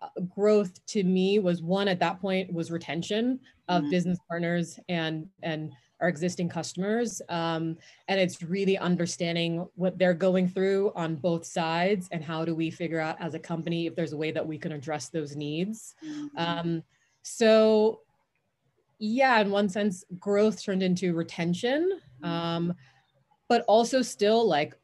uh, 0.00 0.08
growth 0.34 0.84
to 0.86 1.04
me 1.04 1.38
was 1.38 1.62
one 1.62 1.88
at 1.88 2.00
that 2.00 2.20
point 2.20 2.52
was 2.52 2.70
retention 2.70 3.38
of 3.68 3.82
mm-hmm. 3.82 3.90
business 3.90 4.18
partners 4.28 4.80
and 4.88 5.28
and 5.42 5.72
our 6.00 6.08
existing 6.08 6.48
customers 6.48 7.20
um, 7.28 7.76
and 8.06 8.20
it's 8.20 8.40
really 8.42 8.78
understanding 8.78 9.66
what 9.74 9.98
they're 9.98 10.14
going 10.14 10.46
through 10.46 10.92
on 10.94 11.16
both 11.16 11.44
sides 11.44 12.08
and 12.12 12.22
how 12.22 12.44
do 12.44 12.54
we 12.54 12.70
figure 12.70 13.00
out 13.00 13.16
as 13.20 13.34
a 13.34 13.38
company 13.38 13.86
if 13.86 13.96
there's 13.96 14.12
a 14.12 14.16
way 14.16 14.30
that 14.30 14.46
we 14.46 14.56
can 14.56 14.70
address 14.70 15.08
those 15.08 15.34
needs 15.34 15.96
mm-hmm. 16.06 16.38
um, 16.38 16.82
so 17.22 18.00
yeah, 18.98 19.40
in 19.40 19.50
one 19.50 19.68
sense, 19.68 20.04
growth 20.18 20.62
turned 20.62 20.82
into 20.82 21.14
retention, 21.14 22.00
um, 22.22 22.74
but 23.48 23.64
also 23.68 24.02
still 24.02 24.46
like 24.46 24.74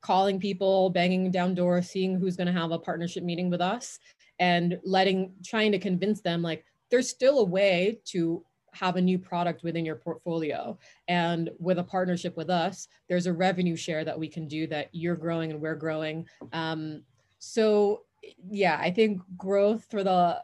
calling 0.00 0.40
people, 0.40 0.90
banging 0.90 1.30
down 1.30 1.54
doors, 1.54 1.90
seeing 1.90 2.18
who's 2.18 2.36
going 2.36 2.46
to 2.46 2.52
have 2.52 2.72
a 2.72 2.78
partnership 2.78 3.22
meeting 3.22 3.50
with 3.50 3.60
us, 3.60 3.98
and 4.38 4.78
letting, 4.84 5.32
trying 5.44 5.72
to 5.72 5.78
convince 5.78 6.20
them 6.20 6.42
like 6.42 6.64
there's 6.90 7.08
still 7.08 7.38
a 7.38 7.44
way 7.44 8.00
to 8.04 8.44
have 8.74 8.96
a 8.96 9.00
new 9.00 9.18
product 9.18 9.62
within 9.62 9.84
your 9.84 9.96
portfolio. 9.96 10.78
And 11.08 11.50
with 11.58 11.78
a 11.78 11.84
partnership 11.84 12.36
with 12.36 12.50
us, 12.50 12.88
there's 13.08 13.26
a 13.26 13.32
revenue 13.32 13.76
share 13.76 14.04
that 14.04 14.18
we 14.18 14.28
can 14.28 14.48
do 14.48 14.66
that 14.68 14.88
you're 14.92 15.16
growing 15.16 15.50
and 15.50 15.60
we're 15.60 15.74
growing. 15.74 16.26
Um, 16.52 17.02
so 17.38 18.02
yeah, 18.48 18.78
I 18.80 18.90
think 18.90 19.20
growth 19.36 19.84
for 19.90 20.02
the 20.04 20.42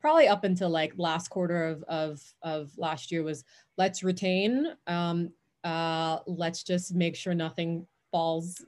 probably 0.00 0.28
up 0.28 0.44
until 0.44 0.70
like 0.70 0.92
last 0.96 1.28
quarter 1.28 1.64
of 1.64 1.82
of, 1.84 2.22
of 2.42 2.70
last 2.76 3.10
year 3.10 3.22
was 3.22 3.44
let's 3.76 4.02
retain 4.02 4.66
um, 4.86 5.30
uh, 5.64 6.18
let's 6.26 6.62
just 6.62 6.94
make 6.94 7.16
sure 7.16 7.34
nothing 7.34 7.86
falls 8.10 8.64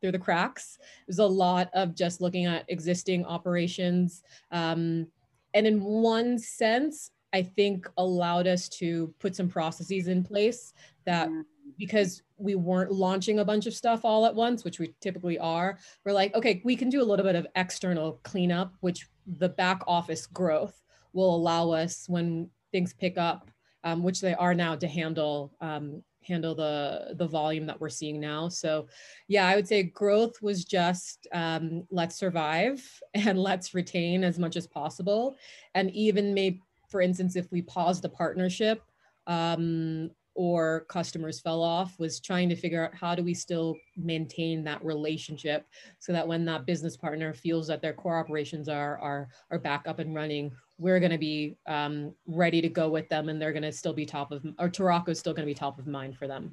through 0.00 0.12
the 0.12 0.18
cracks 0.18 0.78
there's 1.06 1.18
a 1.18 1.26
lot 1.26 1.70
of 1.74 1.94
just 1.94 2.20
looking 2.20 2.46
at 2.46 2.64
existing 2.68 3.24
operations 3.24 4.22
um, 4.50 5.06
and 5.54 5.66
in 5.66 5.82
one 5.82 6.38
sense 6.38 7.10
i 7.32 7.42
think 7.42 7.88
allowed 7.96 8.46
us 8.46 8.68
to 8.68 9.12
put 9.18 9.34
some 9.34 9.48
processes 9.48 10.08
in 10.08 10.22
place 10.22 10.74
that 11.06 11.28
mm. 11.28 11.42
because 11.78 12.22
we 12.36 12.54
weren't 12.54 12.92
launching 12.92 13.38
a 13.38 13.44
bunch 13.44 13.66
of 13.66 13.74
stuff 13.74 14.04
all 14.04 14.26
at 14.26 14.34
once 14.34 14.64
which 14.64 14.78
we 14.78 14.92
typically 15.00 15.38
are 15.38 15.78
we're 16.04 16.12
like 16.12 16.34
okay 16.34 16.60
we 16.64 16.74
can 16.74 16.88
do 16.88 17.00
a 17.00 17.04
little 17.04 17.24
bit 17.24 17.36
of 17.36 17.46
external 17.54 18.20
cleanup 18.24 18.72
which 18.80 19.06
the 19.26 19.48
back 19.48 19.82
office 19.86 20.26
growth 20.26 20.82
will 21.12 21.34
allow 21.34 21.70
us 21.70 22.04
when 22.08 22.50
things 22.72 22.92
pick 22.92 23.16
up, 23.16 23.50
um, 23.84 24.02
which 24.02 24.20
they 24.20 24.34
are 24.34 24.54
now, 24.54 24.74
to 24.74 24.86
handle 24.86 25.54
um, 25.60 26.02
handle 26.22 26.54
the 26.54 27.14
the 27.16 27.26
volume 27.26 27.66
that 27.66 27.80
we're 27.80 27.88
seeing 27.88 28.20
now. 28.20 28.48
So, 28.48 28.88
yeah, 29.28 29.46
I 29.46 29.56
would 29.56 29.68
say 29.68 29.82
growth 29.84 30.42
was 30.42 30.64
just 30.64 31.26
um, 31.32 31.86
let's 31.90 32.16
survive 32.16 32.82
and 33.14 33.38
let's 33.38 33.74
retain 33.74 34.24
as 34.24 34.38
much 34.38 34.56
as 34.56 34.66
possible, 34.66 35.36
and 35.74 35.90
even 35.92 36.34
maybe, 36.34 36.60
for 36.88 37.00
instance, 37.00 37.36
if 37.36 37.50
we 37.50 37.62
paused 37.62 38.04
a 38.04 38.08
partnership 38.08 38.82
um, 39.26 40.10
or 40.34 40.84
customers 40.88 41.40
fell 41.40 41.62
off 41.62 41.98
was 41.98 42.20
trying 42.20 42.48
to 42.48 42.56
figure 42.56 42.84
out 42.84 42.94
how 42.94 43.14
do 43.14 43.22
we 43.22 43.34
still 43.34 43.76
maintain 43.96 44.64
that 44.64 44.84
relationship 44.84 45.66
so 45.98 46.12
that 46.12 46.26
when 46.26 46.44
that 46.44 46.66
business 46.66 46.96
partner 46.96 47.32
feels 47.32 47.66
that 47.68 47.80
their 47.80 47.92
core 47.92 48.18
operations 48.18 48.68
are 48.68 48.98
are 48.98 49.28
are 49.50 49.58
back 49.58 49.86
up 49.86 49.98
and 49.98 50.14
running 50.14 50.50
we're 50.76 50.98
going 50.98 51.12
to 51.12 51.18
be 51.18 51.56
um, 51.68 52.12
ready 52.26 52.60
to 52.60 52.68
go 52.68 52.88
with 52.88 53.08
them 53.08 53.28
and 53.28 53.40
they're 53.40 53.52
going 53.52 53.62
to 53.62 53.70
still 53.70 53.92
be 53.92 54.04
top 54.04 54.32
of 54.32 54.44
or 54.58 54.68
Turaco 54.68 55.10
is 55.10 55.20
still 55.20 55.32
going 55.32 55.46
to 55.46 55.50
be 55.50 55.54
top 55.54 55.78
of 55.78 55.86
mind 55.86 56.16
for 56.16 56.26
them. 56.26 56.50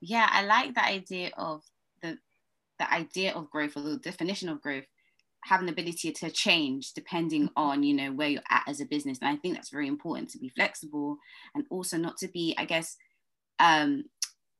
Yeah 0.00 0.28
i 0.30 0.44
like 0.44 0.74
the 0.74 0.84
idea 0.84 1.30
of 1.36 1.62
the 2.02 2.18
the 2.78 2.92
idea 2.92 3.32
of 3.32 3.50
growth 3.50 3.76
or 3.76 3.82
the 3.82 3.96
definition 3.96 4.48
of 4.48 4.60
growth 4.60 4.84
having 5.44 5.68
an 5.68 5.72
ability 5.72 6.12
to 6.12 6.30
change 6.30 6.92
depending 6.92 7.44
mm-hmm. 7.44 7.58
on 7.58 7.82
you 7.82 7.94
know 7.94 8.12
where 8.12 8.28
you're 8.28 8.42
at 8.50 8.64
as 8.66 8.80
a 8.80 8.86
business 8.86 9.18
and 9.20 9.28
i 9.28 9.36
think 9.36 9.54
that's 9.54 9.70
very 9.70 9.88
important 9.88 10.28
to 10.28 10.38
be 10.38 10.48
flexible 10.48 11.16
and 11.54 11.64
also 11.70 11.96
not 11.96 12.16
to 12.16 12.28
be 12.28 12.54
i 12.58 12.64
guess 12.64 12.96
um 13.58 14.04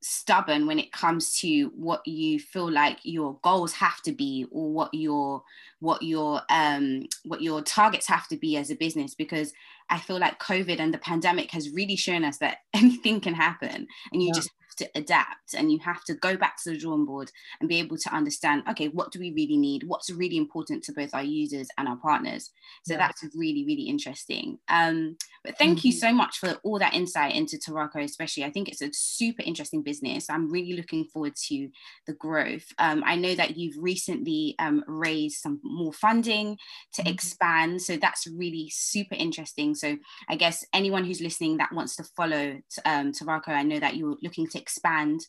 stubborn 0.03 0.67
when 0.67 0.79
it 0.79 0.91
comes 0.91 1.39
to 1.39 1.71
what 1.75 2.05
you 2.05 2.37
feel 2.37 2.69
like 2.69 2.99
your 3.03 3.39
goals 3.41 3.71
have 3.71 4.01
to 4.01 4.11
be 4.11 4.45
or 4.51 4.71
what 4.71 4.93
your 4.93 5.41
what 5.79 6.03
your 6.03 6.41
um 6.49 7.03
what 7.23 7.41
your 7.41 7.61
targets 7.61 8.07
have 8.07 8.27
to 8.27 8.35
be 8.35 8.57
as 8.57 8.69
a 8.69 8.75
business 8.75 9.15
because 9.15 9.53
i 9.89 9.97
feel 9.97 10.19
like 10.19 10.39
covid 10.39 10.79
and 10.79 10.93
the 10.93 10.97
pandemic 10.97 11.51
has 11.51 11.69
really 11.69 11.95
shown 11.95 12.25
us 12.25 12.37
that 12.37 12.57
anything 12.73 13.21
can 13.21 13.33
happen 13.33 13.87
and 14.11 14.21
you 14.21 14.27
yeah. 14.27 14.33
just 14.33 14.49
have 14.49 14.62
to 14.75 14.89
adapt 14.95 15.53
and 15.55 15.71
you 15.71 15.79
have 15.79 16.03
to 16.05 16.13
go 16.15 16.35
back 16.35 16.61
to 16.63 16.71
the 16.71 16.77
drawing 16.77 17.05
board 17.05 17.31
and 17.59 17.69
be 17.69 17.79
able 17.79 17.97
to 17.97 18.13
understand 18.13 18.63
okay 18.69 18.87
what 18.87 19.11
do 19.11 19.19
we 19.19 19.31
really 19.31 19.57
need? 19.57 19.83
What's 19.83 20.11
really 20.11 20.37
important 20.37 20.83
to 20.83 20.93
both 20.93 21.13
our 21.13 21.23
users 21.23 21.67
and 21.77 21.87
our 21.87 21.97
partners? 21.97 22.51
So 22.85 22.93
yeah. 22.93 22.99
that's 22.99 23.23
really 23.35 23.65
really 23.65 23.83
interesting. 23.83 24.59
Um, 24.67 25.17
but 25.43 25.57
thank 25.57 25.79
mm-hmm. 25.79 25.87
you 25.87 25.93
so 25.93 26.13
much 26.13 26.37
for 26.37 26.57
all 26.63 26.79
that 26.79 26.93
insight 26.93 27.35
into 27.35 27.57
Turaco 27.57 28.03
especially. 28.03 28.43
I 28.43 28.51
think 28.51 28.69
it's 28.69 28.81
a 28.81 28.91
super 28.93 29.43
interesting 29.43 29.83
business. 29.83 30.29
I'm 30.29 30.49
really 30.49 30.73
looking 30.73 31.05
forward 31.05 31.35
to 31.47 31.69
the 32.07 32.13
growth. 32.13 32.65
Um, 32.79 33.03
i 33.05 33.15
know 33.15 33.35
that 33.35 33.57
you've 33.57 33.77
recently 33.77 34.55
um, 34.59 34.83
raised 34.87 35.41
some 35.41 35.59
more 35.63 35.93
funding 35.93 36.57
to 36.93 37.01
mm-hmm. 37.01 37.13
expand 37.13 37.81
so 37.81 37.97
that's 37.97 38.27
really 38.27 38.69
super 38.71 39.15
interesting. 39.15 39.75
So 39.75 39.97
i 40.29 40.35
guess 40.35 40.65
anyone 40.73 41.03
who's 41.03 41.21
listening 41.21 41.57
that 41.57 41.73
wants 41.73 41.95
to 41.97 42.03
follow 42.15 42.59
um, 42.85 43.11
Turaco, 43.11 43.49
I 43.49 43.63
know 43.63 43.79
that 43.79 43.95
you're 43.95 44.17
looking 44.21 44.47
to 44.49 44.59
expand 44.63 45.19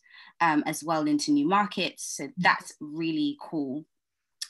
um, 0.40 0.62
as 0.66 0.78
well 0.88 1.04
into 1.12 1.32
new 1.32 1.48
markets. 1.58 2.02
So 2.16 2.24
mm-hmm. 2.24 2.42
that's 2.46 2.70
really 2.80 3.36
cool. 3.48 3.84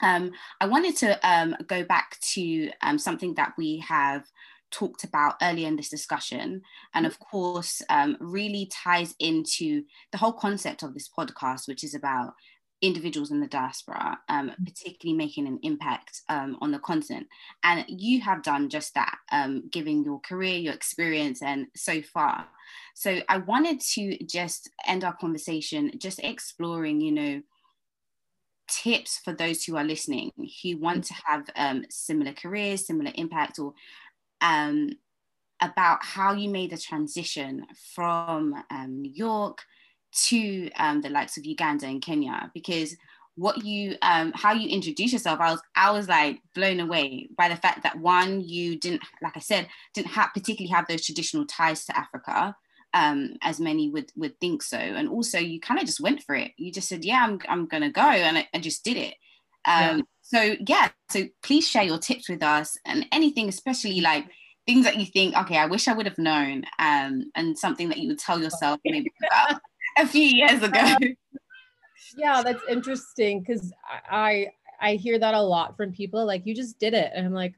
Um, 0.03 0.33
I 0.61 0.66
wanted 0.66 0.97
to 0.99 1.11
um, 1.31 1.57
go 1.66 1.81
back 1.85 2.09
to 2.35 2.70
um, 2.83 2.99
something 2.99 3.35
that 3.35 3.53
we 3.57 3.79
have 3.79 4.25
talked 4.70 5.05
about 5.05 5.37
earlier 5.40 5.68
in 5.68 5.77
this 5.77 5.88
discussion, 5.88 6.62
and 6.94 7.07
of 7.07 7.18
course, 7.18 7.81
um, 7.88 8.16
really 8.20 8.68
ties 8.85 9.14
into 9.18 9.85
the 10.11 10.18
whole 10.18 10.33
concept 10.33 10.83
of 10.83 10.92
this 10.92 11.09
podcast, 11.16 11.68
which 11.68 11.85
is 11.85 11.94
about 11.94 12.35
individuals 12.83 13.31
in 13.31 13.40
the 13.40 13.47
diaspora, 13.47 14.18
um, 14.29 14.51
mm. 14.51 14.66
particularly 14.66 15.16
making 15.16 15.47
an 15.47 15.59
impact 15.62 16.23
um, 16.29 16.59
on 16.61 16.70
the 16.70 16.79
continent. 16.79 17.27
And 17.62 17.85
you 17.88 18.20
have 18.20 18.42
done 18.42 18.68
just 18.68 18.94
that, 18.94 19.16
um, 19.33 19.68
given 19.70 20.05
your 20.05 20.20
career, 20.20 20.59
your 20.59 20.75
experience, 20.75 21.40
and 21.40 21.66
so 21.75 22.03
far. 22.03 22.47
So 22.95 23.21
I 23.29 23.39
wanted 23.39 23.81
to 23.95 24.19
just 24.25 24.71
end 24.87 25.05
our 25.05 25.15
conversation 25.15 25.93
just 25.99 26.21
exploring, 26.21 27.01
you 27.01 27.13
know, 27.13 27.43
tips 28.69 29.19
for 29.19 29.33
those 29.33 29.65
who 29.65 29.77
are 29.77 29.85
listening 29.85 30.33
who 30.63 30.79
want 30.79 31.05
to 31.05 31.15
have 31.27 31.45
um, 31.57 31.85
similar 31.91 32.33
careers, 32.33 32.87
similar 32.87 33.13
impact, 33.15 33.59
or 33.59 33.75
um, 34.41 34.91
about 35.61 35.99
how 36.03 36.33
you 36.33 36.49
made 36.49 36.71
the 36.71 36.79
transition 36.79 37.67
from 37.95 38.55
um, 38.71 39.03
New 39.03 39.13
York 39.13 39.63
to 40.27 40.71
um, 40.77 41.01
the 41.01 41.11
likes 41.11 41.37
of 41.37 41.45
Uganda 41.45 41.87
and 41.87 42.03
Kenya. 42.03 42.51
Because 42.55 42.97
what 43.37 43.65
you 43.65 43.97
um, 44.03 44.33
how 44.35 44.53
you 44.53 44.69
introduce 44.69 45.13
yourself 45.13 45.41
i 45.41 45.51
was 45.51 45.61
i 45.75 45.91
was 45.91 46.09
like 46.09 46.41
blown 46.55 46.81
away 46.81 47.29
by 47.37 47.49
the 47.49 47.57
fact 47.57 47.83
that 47.83 47.99
one 47.99 48.41
you 48.41 48.79
didn't 48.79 49.03
like 49.23 49.37
i 49.37 49.41
said 49.41 49.67
didn't 49.93 50.09
have 50.09 50.31
particularly 50.33 50.71
have 50.71 50.87
those 50.87 51.05
traditional 51.05 51.45
ties 51.47 51.85
to 51.85 51.97
africa 51.97 52.55
um, 52.95 53.37
as 53.43 53.61
many 53.61 53.91
would 53.91 54.11
would 54.17 54.39
think 54.41 54.63
so 54.63 54.79
and 54.79 55.09
also 55.09 55.39
you 55.39 55.61
kind 55.61 55.81
of 55.81 55.87
just 55.87 56.01
went 56.01 56.23
for 56.23 56.35
it 56.35 56.53
you 56.57 56.73
just 56.73 56.89
said 56.89 57.05
yeah 57.05 57.25
i'm, 57.25 57.39
I'm 57.49 57.67
gonna 57.67 57.91
go 57.91 58.01
and 58.01 58.39
I, 58.39 58.49
I 58.55 58.59
just 58.59 58.85
did 58.85 58.97
it 58.97 59.15
um, 59.67 59.99
yeah. 59.99 60.01
so 60.23 60.57
yeah 60.67 60.89
so 61.11 61.25
please 61.43 61.69
share 61.69 61.83
your 61.83 61.99
tips 61.99 62.29
with 62.29 62.43
us 62.43 62.77
and 62.87 63.07
anything 63.13 63.49
especially 63.49 64.01
like 64.01 64.27
things 64.67 64.85
that 64.85 64.97
you 64.97 65.07
think 65.07 65.37
okay 65.37 65.59
i 65.59 65.67
wish 65.67 65.89
i 65.89 65.93
would 65.93 66.07
have 66.07 66.19
known 66.19 66.65
um, 66.79 67.31
and 67.35 67.59
something 67.59 67.89
that 67.89 67.99
you 67.99 68.09
would 68.09 68.19
tell 68.19 68.41
yourself 68.41 68.81
maybe 68.85 69.13
about 69.31 69.61
a 69.97 70.07
few 70.07 70.23
years 70.23 70.63
ago. 70.63 70.81
yeah, 72.17 72.43
that's 72.43 72.63
interesting 72.69 73.41
because 73.41 73.73
I 74.11 74.49
I 74.81 74.95
hear 74.95 75.19
that 75.19 75.35
a 75.35 75.41
lot 75.41 75.77
from 75.77 75.93
people. 75.93 76.25
Like, 76.27 76.47
you 76.47 76.55
just 76.55 76.79
did 76.79 76.95
it, 76.95 77.13
and 77.15 77.27
I'm 77.27 77.33
like, 77.33 77.55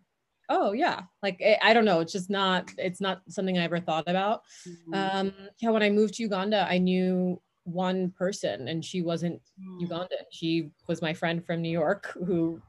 oh 0.49 0.73
yeah, 0.73 1.03
like 1.23 1.37
it, 1.41 1.59
I 1.63 1.73
don't 1.73 1.85
know. 1.85 2.01
It's 2.01 2.13
just 2.13 2.31
not. 2.31 2.71
It's 2.79 3.01
not 3.01 3.23
something 3.29 3.59
I 3.59 3.65
ever 3.65 3.81
thought 3.81 4.05
about. 4.07 4.43
Mm-hmm. 4.69 4.95
Um, 4.95 5.33
yeah, 5.59 5.71
when 5.71 5.83
I 5.83 5.91
moved 5.91 6.15
to 6.15 6.23
Uganda, 6.23 6.67
I 6.69 6.79
knew 6.79 7.41
one 7.65 8.11
person, 8.11 8.69
and 8.69 8.85
she 8.85 9.03
wasn't 9.03 9.41
mm. 9.61 9.87
Ugandan. 9.87 10.25
She 10.31 10.71
was 10.87 11.03
my 11.03 11.13
friend 11.13 11.45
from 11.45 11.63
New 11.63 11.71
York 11.71 12.13
who 12.27 12.61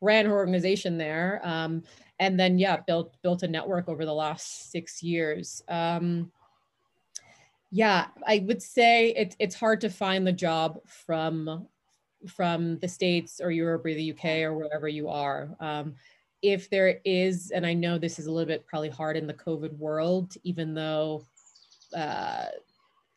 ran 0.00 0.26
her 0.26 0.32
organization 0.32 0.98
there. 0.98 1.40
Um, 1.42 1.82
and 2.20 2.38
then 2.38 2.58
yeah, 2.58 2.78
built 2.86 3.16
built 3.22 3.42
a 3.42 3.48
network 3.48 3.88
over 3.88 4.04
the 4.04 4.14
last 4.14 4.70
six 4.70 5.02
years. 5.02 5.62
Um, 5.68 6.30
yeah, 7.70 8.06
I 8.26 8.44
would 8.46 8.62
say 8.62 9.08
it, 9.10 9.34
it's 9.40 9.56
hard 9.56 9.80
to 9.80 9.90
find 9.90 10.24
the 10.24 10.32
job 10.32 10.78
from 10.86 11.66
from 12.28 12.78
the 12.78 12.88
states 12.88 13.40
or 13.42 13.50
Europe 13.50 13.84
or 13.84 13.94
the 13.94 14.12
UK 14.12 14.24
or 14.42 14.54
wherever 14.54 14.88
you 14.88 15.08
are. 15.08 15.56
Um, 15.60 15.96
if 16.44 16.68
there 16.68 17.00
is, 17.06 17.50
and 17.52 17.64
I 17.64 17.72
know 17.72 17.96
this 17.96 18.18
is 18.18 18.26
a 18.26 18.30
little 18.30 18.46
bit 18.46 18.66
probably 18.66 18.90
hard 18.90 19.16
in 19.16 19.26
the 19.26 19.32
COVID 19.32 19.74
world, 19.78 20.34
even 20.44 20.74
though 20.74 21.24
uh, 21.96 22.48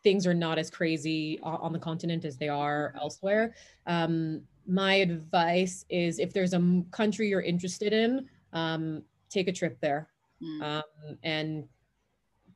things 0.01 0.25
are 0.25 0.33
not 0.33 0.57
as 0.57 0.69
crazy 0.69 1.37
on 1.43 1.73
the 1.73 1.79
continent 1.79 2.23
as 2.23 2.37
they 2.37 2.47
are 2.47 2.95
elsewhere. 2.95 3.53
Um, 3.85 4.43
my 4.65 4.93
advice 4.95 5.83
is 5.89 6.19
if 6.19 6.31
there's 6.31 6.53
a 6.53 6.83
country 6.91 7.27
you're 7.27 7.41
interested 7.41 7.91
in, 7.91 8.29
um, 8.53 9.03
take 9.29 9.49
a 9.49 9.51
trip 9.51 9.77
there 9.81 10.07
mm. 10.41 10.61
um, 10.63 11.17
and 11.23 11.67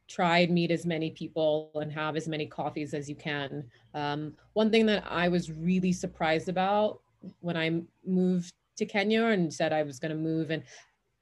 try 0.07 0.39
and 0.39 0.53
meet 0.53 0.71
as 0.71 0.85
many 0.85 1.09
people 1.09 1.69
and 1.75 1.91
have 1.91 2.15
as 2.15 2.29
many 2.29 2.45
coffees 2.45 2.93
as 2.93 3.09
you 3.09 3.15
can. 3.15 3.65
Um, 3.93 4.33
one 4.53 4.71
thing 4.71 4.85
that 4.85 5.03
I 5.05 5.27
was 5.27 5.51
really 5.51 5.91
surprised 5.91 6.47
about 6.47 7.01
when 7.41 7.57
I 7.57 7.81
moved 8.05 8.53
to 8.81 8.85
Kenya 8.85 9.25
and 9.25 9.53
said 9.53 9.73
I 9.73 9.83
was 9.83 9.99
going 9.99 10.11
to 10.11 10.17
move 10.17 10.51
and 10.51 10.63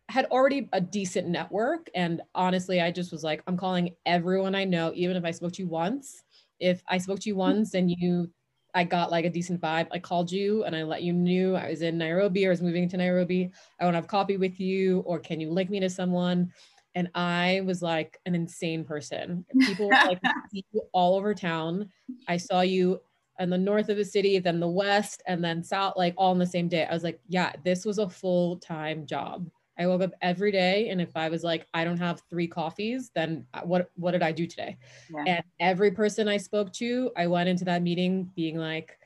had 0.10 0.26
already 0.26 0.68
a 0.74 0.82
decent 0.82 1.28
network. 1.28 1.90
And 1.94 2.22
honestly, 2.34 2.82
I 2.82 2.92
just 2.92 3.12
was 3.12 3.24
like, 3.24 3.44
I'm 3.46 3.58
calling 3.58 3.96
everyone 4.06 4.56
I 4.56 4.66
know, 4.66 4.92
even 4.96 5.16
if 5.16 5.24
I 5.24 5.32
spoke 5.32 5.54
to 5.54 5.62
you 5.62 5.68
once. 5.68 6.24
If 6.60 6.82
I 6.88 6.98
spoke 6.98 7.20
to 7.20 7.30
you 7.30 7.36
mm-hmm. 7.36 7.40
once 7.40 7.74
and 7.76 7.92
you, 7.92 8.30
I 8.74 8.84
got 8.84 9.12
like 9.12 9.26
a 9.26 9.30
decent 9.30 9.62
vibe, 9.62 9.88
I 9.92 10.00
called 10.00 10.32
you 10.32 10.64
and 10.64 10.76
I 10.76 10.84
let 10.84 11.04
you 11.04 11.14
knew 11.14 11.56
I 11.56 11.70
was 11.70 11.82
in 11.82 11.98
Nairobi 11.98 12.46
or 12.46 12.50
I 12.50 12.52
was 12.52 12.62
moving 12.62 12.90
to 12.90 12.98
Nairobi. 12.98 13.52
I 13.80 13.84
want 13.84 13.94
to 13.94 13.98
have 13.98 14.08
coffee 14.08 14.38
with 14.38 14.60
you, 14.60 15.00
or 15.02 15.20
can 15.20 15.40
you 15.40 15.52
link 15.52 15.70
me 15.70 15.80
to 15.80 15.90
someone? 15.90 16.52
and 16.96 17.10
I 17.14 17.62
was 17.66 17.82
like 17.82 18.20
an 18.26 18.36
insane 18.36 18.84
person. 18.84 19.46
People 19.62 19.88
were 19.88 19.94
like 19.94 20.20
all 20.92 21.16
over 21.16 21.34
town. 21.34 21.90
I 22.28 22.38
saw 22.38 22.62
you 22.62 23.00
in 23.40 23.50
the 23.50 23.58
north 23.58 23.90
of 23.90 23.98
the 23.98 24.06
city, 24.06 24.38
then 24.40 24.60
the 24.60 24.68
west, 24.68 25.24
and 25.26 25.44
then 25.44 25.64
south, 25.64 25.94
like 25.96 26.14
all 26.18 26.32
in 26.34 26.40
the 26.40 26.46
same 26.46 26.68
day. 26.68 26.86
I 26.86 26.94
was 26.94 27.04
like, 27.04 27.20
yeah, 27.28 27.54
this 27.64 27.86
was 27.86 27.98
a 27.98 28.10
full 28.10 28.58
time 28.58 29.06
job. 29.06 29.50
I 29.78 29.88
woke 29.88 30.02
up 30.02 30.12
every 30.22 30.52
day, 30.52 30.90
and 30.90 31.00
if 31.00 31.16
I 31.16 31.30
was 31.30 31.44
like, 31.44 31.66
I 31.74 31.86
don't 31.86 31.98
have 31.98 32.22
three 32.30 32.48
coffees, 32.48 33.12
then 33.16 33.46
uh, 33.54 33.62
what 33.62 33.90
what 33.96 34.12
did 34.12 34.22
I 34.22 34.34
do 34.34 34.46
today? 34.46 34.78
Yeah. 35.10 35.24
And 35.26 35.44
every 35.62 35.92
person 35.92 36.28
I 36.28 36.38
spoke 36.38 36.74
to, 36.74 37.12
I 37.16 37.28
went 37.28 37.48
into 37.48 37.64
that 37.66 37.82
meeting 37.82 38.30
being 38.36 38.58
like, 38.58 39.00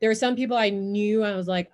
there 0.00 0.08
were 0.08 0.14
some 0.14 0.36
people 0.36 0.56
I 0.56 0.70
knew 0.70 1.24
I 1.24 1.34
was 1.34 1.48
like, 1.48 1.70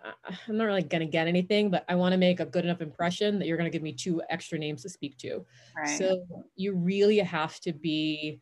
I'm 0.49 0.57
not 0.57 0.65
really 0.65 0.83
gonna 0.83 1.05
get 1.05 1.29
anything, 1.29 1.71
but 1.71 1.85
I 1.87 1.97
want 1.97 2.13
to 2.13 2.19
make 2.19 2.41
a 2.41 2.47
good 2.47 2.65
enough 2.65 2.81
impression 2.81 3.39
that 3.39 3.47
you're 3.47 3.59
gonna 3.59 3.69
give 3.69 3.83
me 3.83 3.93
two 3.93 4.23
extra 4.31 4.59
names 4.59 4.83
to 4.83 4.89
speak 4.89 5.19
to. 5.19 5.45
Right. 5.77 5.99
So 5.99 6.25
you 6.57 6.75
really 6.75 7.19
have 7.19 7.61
to 7.61 7.75
be 7.75 8.41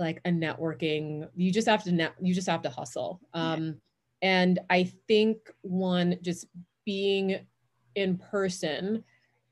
like 0.00 0.20
a 0.24 0.30
networking. 0.30 1.28
You 1.36 1.52
just 1.52 1.68
have 1.68 1.84
to 1.84 1.92
net. 1.92 2.14
You 2.20 2.34
just 2.34 2.48
have 2.48 2.62
to 2.62 2.70
hustle. 2.70 3.20
Um. 3.34 3.80
And 4.22 4.58
I 4.68 4.84
think 5.08 5.38
one 5.62 6.18
just 6.20 6.46
being 6.84 7.46
in 7.94 8.18
person 8.18 9.02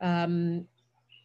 um, 0.00 0.66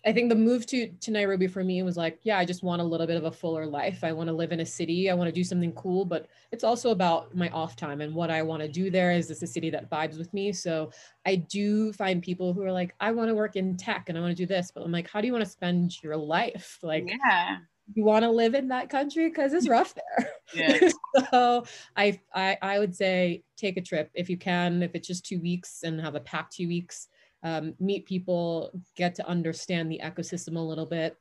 I 0.06 0.12
think 0.12 0.28
the 0.28 0.36
move 0.36 0.66
to 0.68 0.90
to 0.90 1.12
Nairobi 1.12 1.48
for 1.48 1.64
me 1.64 1.82
was 1.82 1.96
like, 1.96 2.20
yeah, 2.24 2.38
I 2.38 2.44
just 2.44 2.62
want 2.62 2.82
a 2.82 2.86
little 2.86 3.08
bit 3.08 3.16
of 3.16 3.24
a 3.24 3.32
fuller 3.32 3.66
life. 3.66 4.04
I 4.04 4.12
want 4.12 4.28
to 4.28 4.34
live 4.34 4.52
in 4.52 4.60
a 4.60 4.66
city. 4.66 5.10
I 5.10 5.14
want 5.14 5.30
to 5.30 5.32
do 5.32 5.46
something 5.46 5.72
cool, 5.74 6.04
but 6.04 6.28
it's 6.52 6.66
also 6.66 6.92
about 6.92 7.34
my 7.34 7.48
off 7.50 7.78
time 7.78 8.02
and 8.02 8.14
what 8.14 8.30
I 8.30 8.42
want 8.42 8.62
to 8.64 8.68
do 8.68 8.90
there. 8.90 9.12
Is 9.12 9.30
this 9.30 9.44
a 9.44 9.48
city 9.48 9.70
that 9.70 9.90
vibes 9.90 10.18
with 10.18 10.34
me? 10.34 10.52
So 10.52 10.92
I 11.26 11.36
do 11.36 11.94
find 11.94 12.22
people 12.22 12.54
who 12.54 12.64
are 12.64 12.72
like, 12.72 12.94
I 13.00 13.12
want 13.14 13.30
to 13.30 13.36
work 13.36 13.56
in 13.56 13.78
tech 13.78 14.10
and 14.10 14.18
I 14.18 14.22
want 14.22 14.36
to 14.36 14.44
do 14.44 14.46
this, 14.46 14.72
but 14.74 14.84
I'm 14.84 14.92
like, 14.92 15.10
how 15.10 15.22
do 15.22 15.28
you 15.28 15.34
want 15.34 15.46
to 15.46 15.50
spend 15.50 16.04
your 16.04 16.18
life? 16.18 16.80
Like, 16.84 17.06
yeah, 17.08 17.60
you 17.94 18.04
want 18.04 18.24
to 18.24 18.30
live 18.30 18.56
in 18.56 18.70
that 18.70 18.90
country 18.90 19.30
because 19.30 19.54
it's 19.54 19.68
rough 19.68 19.94
there. 19.94 20.30
Yeah. 20.54 20.90
so 21.32 21.66
I, 21.96 22.20
I 22.34 22.58
I 22.62 22.80
would 22.80 22.96
say 22.96 23.44
take 23.58 23.78
a 23.78 23.82
trip 23.82 24.10
if 24.14 24.30
you 24.30 24.38
can, 24.38 24.82
if 24.84 24.96
it's 24.96 25.08
just 25.08 25.26
two 25.26 25.40
weeks 25.40 25.84
and 25.84 26.00
have 26.00 26.16
a 26.16 26.20
packed 26.20 26.56
two 26.56 26.68
weeks 26.68 27.08
um, 27.44 27.76
meet 27.80 28.06
people, 28.06 28.72
get 28.96 29.16
to 29.16 29.28
understand 29.28 29.92
the 29.92 30.02
ecosystem 30.04 30.56
a 30.56 30.60
little 30.60 30.86
bit. 30.86 31.18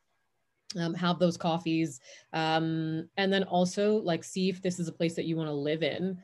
Um, 0.79 0.95
have 0.95 1.19
those 1.19 1.37
coffees 1.37 2.01
um, 2.33 3.07
and 3.19 3.31
then 3.31 3.43
also 3.45 3.97
like 3.97 4.25
see 4.25 4.49
if 4.49 4.63
this 4.63 4.79
is 4.79 4.89
a 4.89 4.93
place 4.93 5.15
that 5.17 5.27
you 5.27 5.37
want 5.37 5.51
to 5.51 5.55
live 5.55 5.83
in 5.83 6.17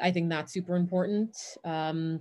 i 0.00 0.10
think 0.10 0.28
that's 0.28 0.52
super 0.52 0.74
important 0.74 1.36
um, 1.64 2.18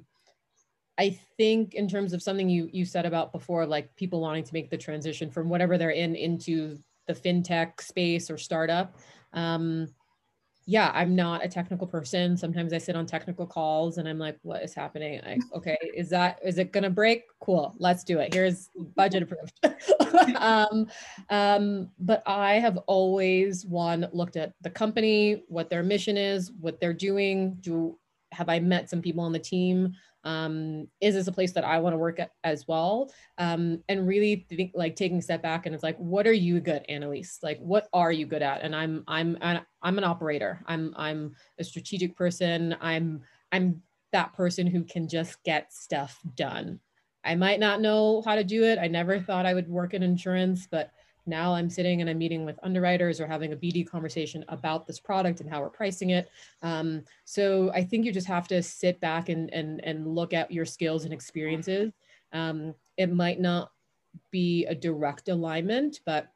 i 0.99 1.09
think 1.37 1.73
in 1.73 1.87
terms 1.87 2.13
of 2.13 2.21
something 2.21 2.47
you 2.47 2.69
you 2.71 2.85
said 2.85 3.07
about 3.07 3.31
before 3.31 3.65
like 3.65 3.95
people 3.95 4.21
wanting 4.21 4.43
to 4.43 4.53
make 4.53 4.69
the 4.69 4.77
transition 4.77 5.31
from 5.31 5.49
whatever 5.49 5.75
they're 5.75 5.89
in 5.89 6.15
into 6.15 6.77
the 7.11 7.19
fintech 7.19 7.81
space 7.81 8.29
or 8.29 8.37
startup 8.37 8.95
um, 9.33 9.87
yeah, 10.67 10.91
I'm 10.93 11.15
not 11.15 11.43
a 11.43 11.47
technical 11.47 11.87
person. 11.87 12.37
Sometimes 12.37 12.71
I 12.71 12.77
sit 12.77 12.95
on 12.95 13.05
technical 13.05 13.47
calls 13.47 13.97
and 13.97 14.07
I'm 14.07 14.19
like, 14.19 14.37
what 14.43 14.61
is 14.63 14.73
happening? 14.73 15.19
Like, 15.25 15.41
okay, 15.55 15.77
is 15.95 16.09
that 16.09 16.39
is 16.43 16.57
it 16.57 16.71
gonna 16.71 16.89
break? 16.89 17.23
Cool, 17.39 17.75
let's 17.79 18.03
do 18.03 18.19
it. 18.19 18.33
Here's 18.33 18.69
budget 18.95 19.23
approved. 19.23 19.53
um, 20.37 20.87
um, 21.29 21.89
but 21.99 22.21
I 22.27 22.53
have 22.55 22.77
always 22.87 23.65
one 23.65 24.07
looked 24.13 24.37
at 24.37 24.53
the 24.61 24.69
company, 24.69 25.43
what 25.47 25.69
their 25.69 25.83
mission 25.83 26.15
is, 26.15 26.51
what 26.59 26.79
they're 26.79 26.93
doing. 26.93 27.57
Do 27.61 27.97
have 28.31 28.47
I 28.47 28.59
met 28.59 28.89
some 28.89 29.01
people 29.01 29.23
on 29.23 29.33
the 29.33 29.39
team? 29.39 29.93
Um, 30.23 30.87
is 30.99 31.15
this 31.15 31.27
a 31.27 31.31
place 31.31 31.51
that 31.53 31.63
I 31.63 31.79
want 31.79 31.93
to 31.93 31.97
work 31.97 32.19
at 32.19 32.31
as 32.43 32.67
well? 32.67 33.11
Um, 33.37 33.83
and 33.89 34.07
really 34.07 34.45
think, 34.49 34.71
like 34.75 34.95
taking 34.95 35.17
a 35.17 35.21
step 35.21 35.41
back 35.41 35.65
and 35.65 35.73
it's 35.73 35.83
like, 35.83 35.97
what 35.97 36.27
are 36.27 36.33
you 36.33 36.59
good, 36.59 36.85
Annalise? 36.89 37.39
Like, 37.41 37.59
what 37.59 37.87
are 37.93 38.11
you 38.11 38.25
good 38.25 38.41
at? 38.41 38.61
And 38.61 38.75
I'm, 38.75 39.03
I'm, 39.07 39.37
I'm 39.41 39.97
an 39.97 40.03
operator. 40.03 40.63
I'm, 40.67 40.93
I'm 40.97 41.35
a 41.59 41.63
strategic 41.63 42.15
person. 42.15 42.75
I'm, 42.81 43.21
I'm 43.51 43.81
that 44.11 44.33
person 44.33 44.67
who 44.67 44.83
can 44.83 45.07
just 45.07 45.41
get 45.43 45.73
stuff 45.73 46.19
done. 46.35 46.79
I 47.23 47.35
might 47.35 47.59
not 47.59 47.81
know 47.81 48.23
how 48.25 48.35
to 48.35 48.43
do 48.43 48.63
it. 48.63 48.79
I 48.79 48.87
never 48.87 49.19
thought 49.19 49.45
I 49.45 49.53
would 49.53 49.69
work 49.69 49.93
in 49.93 50.03
insurance, 50.03 50.67
but 50.69 50.91
now 51.25 51.53
I'm 51.53 51.69
sitting 51.69 52.01
and 52.01 52.09
I'm 52.09 52.17
meeting 52.17 52.45
with 52.45 52.59
underwriters 52.63 53.19
or 53.21 53.27
having 53.27 53.53
a 53.53 53.55
BD 53.55 53.87
conversation 53.87 54.43
about 54.49 54.87
this 54.87 54.99
product 54.99 55.39
and 55.39 55.49
how 55.49 55.61
we're 55.61 55.69
pricing 55.69 56.11
it. 56.11 56.29
Um, 56.61 57.03
so 57.25 57.71
I 57.73 57.83
think 57.83 58.05
you 58.05 58.11
just 58.11 58.27
have 58.27 58.47
to 58.49 58.61
sit 58.63 58.99
back 58.99 59.29
and, 59.29 59.53
and, 59.53 59.83
and 59.83 60.07
look 60.07 60.33
at 60.33 60.51
your 60.51 60.65
skills 60.65 61.05
and 61.05 61.13
experiences. 61.13 61.91
Um, 62.33 62.73
it 62.97 63.11
might 63.11 63.39
not 63.39 63.71
be 64.31 64.65
a 64.65 64.75
direct 64.75 65.29
alignment, 65.29 66.01
but 66.05 66.31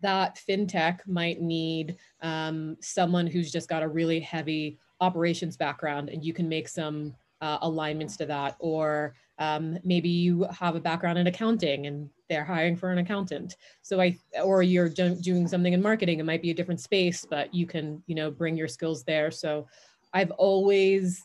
that 0.00 0.40
fintech 0.48 1.00
might 1.06 1.40
need 1.40 1.96
um, 2.20 2.76
someone 2.80 3.26
who's 3.26 3.50
just 3.50 3.68
got 3.68 3.82
a 3.82 3.88
really 3.88 4.20
heavy 4.20 4.78
operations 5.00 5.56
background 5.56 6.08
and 6.08 6.24
you 6.24 6.32
can 6.32 6.48
make 6.48 6.68
some 6.68 7.14
uh, 7.40 7.58
alignments 7.62 8.16
to 8.16 8.26
that 8.26 8.56
or 8.58 9.14
um, 9.38 9.78
maybe 9.84 10.08
you 10.08 10.44
have 10.44 10.74
a 10.74 10.80
background 10.80 11.18
in 11.18 11.26
accounting 11.26 11.86
and 11.86 12.08
they're 12.28 12.44
hiring 12.44 12.76
for 12.76 12.90
an 12.90 12.98
accountant. 12.98 13.56
So 13.82 14.00
i 14.00 14.16
or 14.42 14.62
you're 14.62 14.88
do- 14.88 15.20
doing 15.20 15.48
something 15.48 15.72
in 15.72 15.82
marketing 15.82 16.18
it 16.18 16.24
might 16.24 16.42
be 16.42 16.50
a 16.50 16.54
different 16.54 16.80
space 16.80 17.26
but 17.28 17.54
you 17.54 17.66
can 17.66 18.02
you 18.06 18.14
know 18.14 18.30
bring 18.30 18.56
your 18.56 18.68
skills 18.68 19.04
there. 19.04 19.30
So 19.30 19.66
i've 20.12 20.30
always 20.32 21.24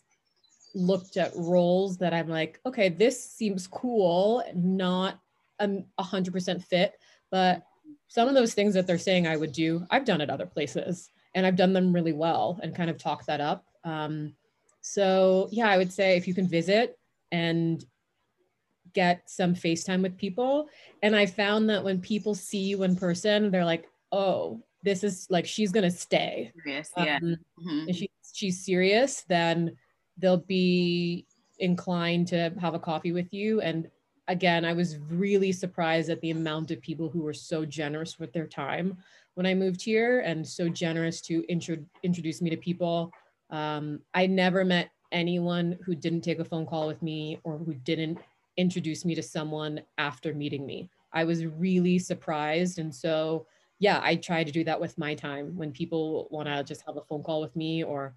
looked 0.74 1.18
at 1.18 1.32
roles 1.36 1.98
that 1.98 2.14
i'm 2.14 2.30
like 2.30 2.60
okay 2.66 2.90
this 2.90 3.24
seems 3.24 3.68
cool 3.68 4.44
not 4.56 5.20
a 5.60 5.68
100% 6.00 6.64
fit 6.64 6.94
but 7.30 7.64
some 8.08 8.28
of 8.28 8.34
those 8.36 8.54
things 8.54 8.74
that 8.74 8.88
they're 8.88 8.98
saying 8.98 9.28
i 9.28 9.38
would 9.38 9.52
do 9.52 9.86
i've 9.92 10.06
done 10.06 10.22
at 10.22 10.30
other 10.30 10.46
places 10.46 11.10
and 11.36 11.46
i've 11.46 11.56
done 11.56 11.74
them 11.74 11.94
really 11.94 12.14
well 12.14 12.60
and 12.64 12.76
kind 12.76 12.90
of 12.90 12.98
talk 12.98 13.26
that 13.26 13.42
up. 13.42 13.66
Um, 13.84 14.34
so 14.82 15.50
yeah 15.52 15.68
i 15.70 15.78
would 15.78 15.92
say 15.92 16.18
if 16.18 16.28
you 16.28 16.34
can 16.34 16.48
visit 16.48 16.98
and 17.32 17.86
get 18.94 19.30
some 19.30 19.56
FaceTime 19.56 20.02
with 20.02 20.18
people. 20.18 20.68
And 21.02 21.16
I 21.16 21.26
found 21.26 21.70
that 21.70 21.84
when 21.84 22.00
people 22.00 22.36
see 22.36 22.60
you 22.60 22.84
in 22.84 22.96
person, 22.96 23.52
they're 23.52 23.66
like, 23.66 23.86
oh, 24.12 24.62
this 24.84 25.04
is 25.04 25.28
like 25.30 25.46
she's 25.46 25.72
gonna 25.72 25.92
stay. 25.92 26.52
Serious, 26.64 26.92
yeah. 26.98 27.20
Um, 27.22 27.38
mm-hmm. 27.60 27.90
If 27.90 27.96
she, 27.98 28.12
she's 28.34 28.66
serious, 28.66 29.24
then 29.28 29.76
they'll 30.18 30.38
be 30.38 31.26
inclined 31.60 32.28
to 32.30 32.54
have 32.60 32.74
a 32.74 32.80
coffee 32.80 33.12
with 33.12 33.34
you. 33.34 33.62
And 33.62 33.90
again, 34.28 34.66
I 34.66 34.74
was 34.74 34.98
really 35.10 35.52
surprised 35.52 36.10
at 36.10 36.22
the 36.22 36.32
amount 36.32 36.72
of 36.72 36.82
people 36.82 37.10
who 37.10 37.22
were 37.22 37.34
so 37.34 37.66
generous 37.66 38.20
with 38.20 38.34
their 38.34 38.48
time 38.48 38.98
when 39.36 39.46
I 39.46 39.54
moved 39.54 39.82
here 39.82 40.22
and 40.22 40.48
so 40.48 40.70
generous 40.70 41.22
to 41.22 41.44
intro- 41.48 41.86
introduce 42.04 42.42
me 42.42 42.50
to 42.50 42.58
people. 42.58 43.12
Um, 43.50 44.00
I 44.14 44.28
never 44.28 44.66
met 44.66 44.90
anyone 45.12 45.78
who 45.86 45.96
didn't 45.96 46.22
take 46.22 46.40
a 46.40 46.46
phone 46.46 46.66
call 46.66 46.88
with 46.88 47.02
me 47.02 47.40
or 47.44 47.58
who 47.58 47.74
didn't 47.74 48.20
introduce 48.58 49.06
me 49.06 49.16
to 49.16 49.24
someone 49.24 49.82
after 49.98 50.34
meeting 50.34 50.66
me. 50.66 50.90
I 51.14 51.24
was 51.24 51.46
really 51.46 52.00
surprised. 52.00 52.80
And 52.80 52.94
so, 52.94 53.48
yeah, 53.80 54.00
I 54.04 54.16
try 54.16 54.44
to 54.44 54.52
do 54.52 54.64
that 54.64 54.80
with 54.80 54.98
my 54.98 55.16
time 55.16 55.56
when 55.56 55.72
people 55.72 56.28
want 56.32 56.48
to 56.48 56.64
just 56.64 56.84
have 56.86 56.98
a 56.98 57.02
phone 57.02 57.24
call 57.24 57.42
with 57.42 57.56
me 57.56 57.84
or 57.84 58.14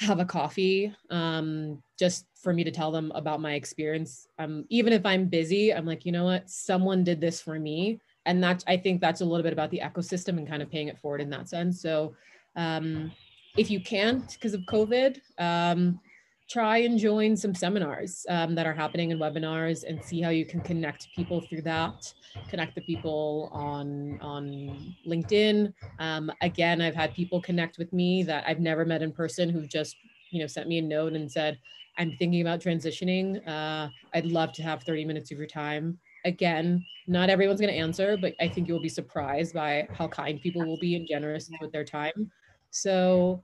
have 0.00 0.18
a 0.18 0.24
coffee 0.24 0.92
um, 1.10 1.82
just 1.98 2.26
for 2.34 2.52
me 2.52 2.64
to 2.64 2.70
tell 2.70 2.90
them 2.90 3.12
about 3.14 3.40
my 3.40 3.54
experience. 3.54 4.26
Um, 4.38 4.64
even 4.68 4.92
if 4.92 5.06
I'm 5.06 5.26
busy, 5.26 5.72
I'm 5.72 5.86
like, 5.86 6.04
you 6.04 6.12
know 6.12 6.24
what, 6.24 6.50
someone 6.50 7.04
did 7.04 7.20
this 7.20 7.40
for 7.40 7.58
me. 7.58 8.00
And 8.26 8.42
that 8.42 8.64
I 8.66 8.76
think 8.76 9.00
that's 9.00 9.20
a 9.20 9.24
little 9.24 9.42
bit 9.42 9.52
about 9.52 9.70
the 9.70 9.80
ecosystem 9.84 10.38
and 10.38 10.48
kind 10.48 10.62
of 10.62 10.70
paying 10.70 10.88
it 10.88 10.98
forward 10.98 11.20
in 11.20 11.30
that 11.30 11.48
sense. 11.48 11.80
So 11.80 12.14
um, 12.56 13.12
if 13.56 13.70
you 13.70 13.80
can't 13.80 14.30
because 14.32 14.54
of 14.54 14.62
COVID, 14.62 15.20
um, 15.38 16.00
try 16.48 16.78
and 16.78 16.98
join 16.98 17.36
some 17.36 17.54
seminars 17.54 18.26
um, 18.28 18.54
that 18.54 18.66
are 18.66 18.74
happening 18.74 19.10
in 19.10 19.18
webinars 19.18 19.84
and 19.84 20.02
see 20.02 20.20
how 20.20 20.28
you 20.28 20.44
can 20.44 20.60
connect 20.60 21.08
people 21.16 21.40
through 21.40 21.62
that 21.62 22.12
connect 22.48 22.74
the 22.74 22.82
people 22.82 23.48
on 23.52 24.18
on 24.20 24.94
linkedin. 25.06 25.72
Um, 25.98 26.30
again 26.42 26.80
i've 26.80 26.94
had 26.94 27.14
people 27.14 27.40
connect 27.40 27.78
with 27.78 27.92
me 27.92 28.22
that 28.24 28.44
i've 28.46 28.60
never 28.60 28.84
met 28.84 29.02
in 29.02 29.12
person 29.12 29.48
who've 29.48 29.68
just 29.68 29.96
you 30.30 30.40
know 30.40 30.46
sent 30.46 30.68
me 30.68 30.78
a 30.78 30.82
note 30.82 31.14
and 31.14 31.30
said 31.30 31.58
i'm 31.98 32.12
thinking 32.12 32.42
about 32.42 32.60
transitioning. 32.60 33.46
Uh, 33.48 33.88
i'd 34.12 34.26
love 34.26 34.52
to 34.52 34.62
have 34.62 34.82
30 34.82 35.04
minutes 35.04 35.30
of 35.30 35.38
your 35.38 35.46
time. 35.46 35.98
Again 36.26 36.84
not 37.06 37.28
everyone's 37.30 37.60
going 37.60 37.72
to 37.72 37.78
answer 37.78 38.16
but 38.16 38.34
i 38.40 38.48
think 38.48 38.66
you'll 38.66 38.80
be 38.80 38.88
surprised 38.88 39.54
by 39.54 39.86
how 39.92 40.08
kind 40.08 40.40
people 40.40 40.64
will 40.64 40.78
be 40.78 40.96
and 40.96 41.06
generous 41.08 41.50
with 41.60 41.72
their 41.72 41.84
time. 41.84 42.30
So 42.70 43.42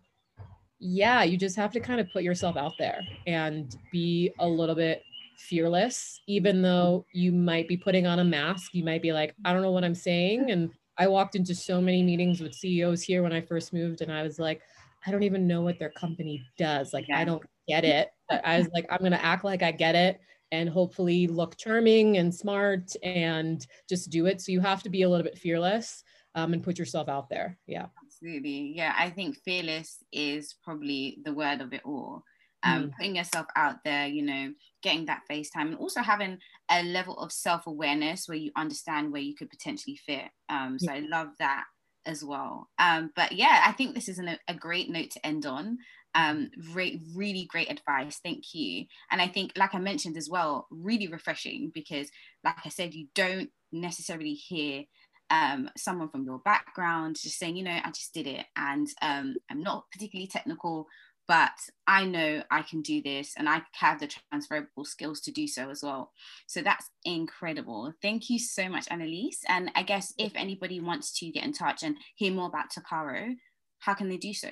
yeah, 0.80 1.22
you 1.22 1.36
just 1.36 1.56
have 1.56 1.72
to 1.72 1.80
kind 1.80 2.00
of 2.00 2.10
put 2.10 2.22
yourself 2.22 2.56
out 2.56 2.72
there 2.78 3.02
and 3.26 3.76
be 3.92 4.32
a 4.38 4.46
little 4.46 4.74
bit 4.74 5.04
fearless, 5.36 6.20
even 6.26 6.62
though 6.62 7.04
you 7.12 7.32
might 7.32 7.68
be 7.68 7.76
putting 7.76 8.06
on 8.06 8.18
a 8.18 8.24
mask. 8.24 8.74
You 8.74 8.82
might 8.82 9.02
be 9.02 9.12
like, 9.12 9.34
I 9.44 9.52
don't 9.52 9.62
know 9.62 9.72
what 9.72 9.84
I'm 9.84 9.94
saying. 9.94 10.50
And 10.50 10.70
I 10.96 11.06
walked 11.06 11.36
into 11.36 11.54
so 11.54 11.80
many 11.80 12.02
meetings 12.02 12.40
with 12.40 12.54
CEOs 12.54 13.02
here 13.02 13.22
when 13.22 13.32
I 13.32 13.42
first 13.42 13.74
moved, 13.74 14.00
and 14.00 14.10
I 14.10 14.22
was 14.22 14.38
like, 14.38 14.62
I 15.06 15.10
don't 15.10 15.22
even 15.22 15.46
know 15.46 15.60
what 15.60 15.78
their 15.78 15.90
company 15.90 16.42
does. 16.56 16.92
Like, 16.94 17.08
yeah. 17.08 17.18
I 17.18 17.24
don't 17.24 17.42
get 17.68 17.84
it. 17.84 18.08
But 18.28 18.44
I 18.44 18.58
was 18.58 18.68
like, 18.74 18.86
I'm 18.90 18.98
going 18.98 19.12
to 19.12 19.24
act 19.24 19.44
like 19.44 19.62
I 19.62 19.72
get 19.72 19.94
it 19.94 20.20
and 20.52 20.68
hopefully 20.68 21.26
look 21.26 21.56
charming 21.56 22.16
and 22.16 22.34
smart 22.34 22.92
and 23.02 23.66
just 23.88 24.10
do 24.10 24.26
it. 24.26 24.40
So 24.40 24.52
you 24.52 24.60
have 24.60 24.82
to 24.82 24.90
be 24.90 25.02
a 25.02 25.08
little 25.08 25.24
bit 25.24 25.38
fearless 25.38 26.04
um, 26.34 26.52
and 26.52 26.62
put 26.62 26.78
yourself 26.78 27.08
out 27.08 27.30
there. 27.30 27.56
Yeah 27.66 27.86
absolutely. 28.20 28.72
Yeah, 28.76 28.94
I 28.96 29.10
think 29.10 29.38
fearless 29.44 30.02
is 30.12 30.54
probably 30.62 31.18
the 31.24 31.32
word 31.32 31.60
of 31.60 31.72
it 31.72 31.82
all. 31.84 32.22
Um, 32.62 32.84
mm. 32.84 32.96
Putting 32.96 33.16
yourself 33.16 33.46
out 33.56 33.76
there, 33.84 34.06
you 34.06 34.22
know, 34.22 34.52
getting 34.82 35.06
that 35.06 35.22
FaceTime, 35.30 35.68
and 35.68 35.76
also 35.76 36.02
having 36.02 36.38
a 36.70 36.82
level 36.82 37.18
of 37.18 37.32
self 37.32 37.66
awareness 37.66 38.28
where 38.28 38.36
you 38.36 38.50
understand 38.56 39.12
where 39.12 39.22
you 39.22 39.34
could 39.34 39.50
potentially 39.50 39.98
fit. 40.06 40.28
Um, 40.48 40.78
so 40.78 40.92
yeah. 40.92 40.98
I 40.98 41.06
love 41.08 41.28
that 41.38 41.64
as 42.06 42.22
well. 42.22 42.68
Um, 42.78 43.10
but 43.16 43.32
yeah, 43.32 43.62
I 43.66 43.72
think 43.72 43.94
this 43.94 44.08
is 44.08 44.18
an, 44.18 44.36
a 44.46 44.54
great 44.54 44.90
note 44.90 45.10
to 45.12 45.26
end 45.26 45.46
on. 45.46 45.78
Um, 46.14 46.50
re- 46.74 47.00
really 47.14 47.46
great 47.46 47.70
advice. 47.70 48.18
Thank 48.22 48.52
you. 48.52 48.84
And 49.10 49.22
I 49.22 49.28
think, 49.28 49.52
like 49.56 49.74
I 49.74 49.78
mentioned 49.78 50.16
as 50.16 50.28
well, 50.28 50.66
really 50.70 51.08
refreshing 51.08 51.70
because, 51.72 52.10
like 52.44 52.56
I 52.64 52.68
said, 52.68 52.94
you 52.94 53.06
don't 53.14 53.48
necessarily 53.72 54.34
hear 54.34 54.84
um, 55.30 55.70
someone 55.76 56.08
from 56.08 56.24
your 56.24 56.38
background 56.40 57.16
just 57.20 57.38
saying, 57.38 57.56
you 57.56 57.64
know, 57.64 57.78
I 57.82 57.90
just 57.90 58.12
did 58.12 58.26
it 58.26 58.46
and 58.56 58.86
um, 59.00 59.36
I'm 59.50 59.62
not 59.62 59.84
particularly 59.92 60.26
technical, 60.26 60.86
but 61.28 61.52
I 61.86 62.04
know 62.04 62.42
I 62.50 62.62
can 62.62 62.82
do 62.82 63.00
this 63.00 63.34
and 63.36 63.48
I 63.48 63.62
have 63.74 64.00
the 64.00 64.08
transferable 64.08 64.84
skills 64.84 65.20
to 65.20 65.30
do 65.30 65.46
so 65.46 65.70
as 65.70 65.82
well. 65.82 66.10
So 66.48 66.60
that's 66.60 66.90
incredible. 67.04 67.92
Thank 68.02 68.28
you 68.30 68.38
so 68.38 68.68
much, 68.68 68.86
Annalise. 68.90 69.40
And 69.48 69.70
I 69.76 69.84
guess 69.84 70.12
if 70.18 70.32
anybody 70.34 70.80
wants 70.80 71.18
to 71.20 71.30
get 71.30 71.44
in 71.44 71.52
touch 71.52 71.84
and 71.84 71.96
hear 72.16 72.32
more 72.32 72.48
about 72.48 72.70
Turaco, 72.70 73.34
how 73.78 73.94
can 73.94 74.08
they 74.08 74.16
do 74.16 74.34
so? 74.34 74.50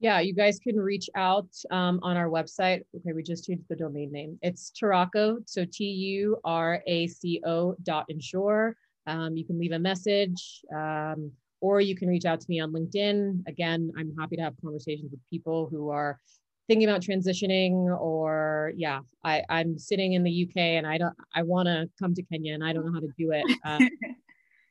Yeah, 0.00 0.20
you 0.20 0.32
guys 0.32 0.60
can 0.60 0.76
reach 0.76 1.10
out 1.16 1.48
um, 1.72 1.98
on 2.02 2.16
our 2.16 2.28
website. 2.28 2.82
Okay, 2.96 3.12
we 3.12 3.22
just 3.22 3.46
changed 3.46 3.64
the 3.68 3.76
domain 3.76 4.12
name. 4.12 4.38
It's 4.42 4.70
Turaco, 4.70 5.38
so 5.44 5.66
T 5.70 5.84
U 5.84 6.38
R 6.44 6.80
A 6.86 7.08
C 7.08 7.42
O 7.44 7.74
dot 7.82 8.06
insure. 8.08 8.76
Um, 9.08 9.36
you 9.36 9.44
can 9.44 9.58
leave 9.58 9.72
a 9.72 9.78
message 9.78 10.60
um, 10.74 11.32
or 11.60 11.80
you 11.80 11.96
can 11.96 12.08
reach 12.08 12.26
out 12.26 12.40
to 12.40 12.46
me 12.48 12.60
on 12.60 12.72
LinkedIn. 12.72 13.48
Again, 13.48 13.90
I'm 13.98 14.14
happy 14.18 14.36
to 14.36 14.42
have 14.42 14.54
conversations 14.62 15.10
with 15.10 15.20
people 15.30 15.68
who 15.70 15.88
are 15.88 16.20
thinking 16.68 16.88
about 16.88 17.00
transitioning 17.00 17.98
or 17.98 18.72
yeah, 18.76 19.00
I, 19.24 19.42
I'm 19.48 19.78
sitting 19.78 20.12
in 20.12 20.22
the 20.22 20.46
UK 20.46 20.56
and 20.56 20.86
I 20.86 20.98
don't, 20.98 21.14
I 21.34 21.42
want 21.42 21.66
to 21.66 21.88
come 21.98 22.14
to 22.14 22.22
Kenya 22.22 22.52
and 22.52 22.62
I 22.62 22.74
don't 22.74 22.84
know 22.84 22.92
how 22.92 23.00
to 23.00 23.12
do 23.18 23.32
it. 23.32 23.44
Uh, 23.64 23.80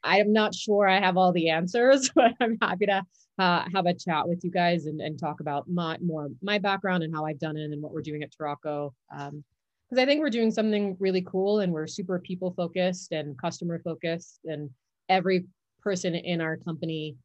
I'm 0.04 0.32
not 0.32 0.56
sure 0.56 0.88
I 0.88 1.00
have 1.00 1.18
all 1.18 1.34
the 1.34 1.50
answers, 1.50 2.10
but 2.16 2.32
I'm 2.40 2.58
happy 2.62 2.86
to 2.86 3.04
uh, 3.40 3.64
have 3.74 3.88
a 3.88 3.94
chat 3.94 4.28
with 4.28 4.44
you 4.44 4.52
guys 4.52 4.86
and, 4.86 5.02
and 5.02 5.20
talk 5.20 5.40
about 5.42 5.68
my 5.68 5.98
more 6.00 6.30
my 6.42 6.60
background 6.60 7.04
and 7.04 7.14
how 7.14 7.26
I've 7.26 7.40
done 7.40 7.58
it 7.58 7.72
and 7.72 7.82
what 7.82 7.92
we're 7.92 8.02
doing 8.02 8.24
at 8.24 8.32
Turaco. 8.32 8.94
Um, 9.16 9.44
because 9.90 10.02
I 10.02 10.06
think 10.06 10.20
we're 10.20 10.30
doing 10.30 10.52
something 10.52 10.98
really 11.00 11.22
cool 11.22 11.60
and 11.60 11.72
we're 11.72 11.88
super 11.88 12.20
people 12.20 12.52
focused 12.52 13.14
and 13.14 13.40
customer 13.40 13.80
focused 13.84 14.42
and 14.46 14.70
every 15.08 15.46
person 15.82 16.14
in 16.14 16.42
our 16.42 16.58
company 16.58 17.16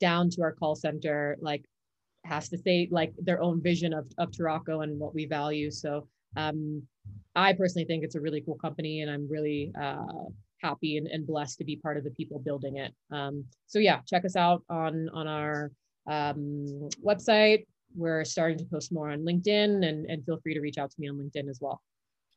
down 0.00 0.28
to 0.30 0.42
our 0.42 0.52
call 0.52 0.74
center, 0.74 1.36
like 1.40 1.64
has 2.24 2.50
to 2.50 2.58
say 2.58 2.88
like 2.90 3.12
their 3.18 3.40
own 3.40 3.62
vision 3.62 3.94
of, 3.94 4.06
of 4.18 4.30
Turaco 4.30 4.84
and 4.84 4.98
what 4.98 5.14
we 5.14 5.24
value. 5.24 5.70
So 5.70 6.06
um, 6.36 6.82
I 7.34 7.54
personally 7.54 7.86
think 7.86 8.04
it's 8.04 8.14
a 8.14 8.20
really 8.20 8.42
cool 8.42 8.56
company 8.56 9.00
and 9.00 9.10
I'm 9.10 9.26
really 9.28 9.72
uh, 9.80 10.28
happy 10.58 10.98
and, 10.98 11.06
and, 11.06 11.26
blessed 11.26 11.58
to 11.58 11.64
be 11.64 11.76
part 11.76 11.96
of 11.96 12.04
the 12.04 12.10
people 12.10 12.38
building 12.38 12.76
it. 12.76 12.92
Um, 13.10 13.44
so 13.66 13.78
yeah, 13.78 14.00
check 14.06 14.24
us 14.26 14.36
out 14.36 14.62
on, 14.68 15.08
on 15.14 15.26
our 15.26 15.72
um, 16.06 16.88
website. 17.04 17.64
We're 17.96 18.24
starting 18.24 18.58
to 18.58 18.64
post 18.66 18.92
more 18.92 19.10
on 19.10 19.20
LinkedIn 19.20 19.88
and, 19.88 20.06
and 20.06 20.24
feel 20.24 20.38
free 20.42 20.54
to 20.54 20.60
reach 20.60 20.78
out 20.78 20.90
to 20.90 20.96
me 21.00 21.08
on 21.08 21.16
LinkedIn 21.16 21.48
as 21.48 21.58
well. 21.60 21.80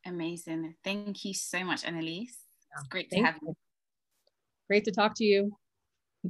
Amazing. 0.06 0.74
Thank 0.84 1.24
you 1.24 1.34
so 1.34 1.64
much, 1.64 1.84
Annalise. 1.84 2.36
It's 2.78 2.88
great 2.88 3.10
to 3.10 3.20
have 3.20 3.36
you. 3.40 3.54
Great 4.68 4.84
to 4.84 4.92
talk 4.92 5.14
to 5.16 5.24
you. 5.24 5.56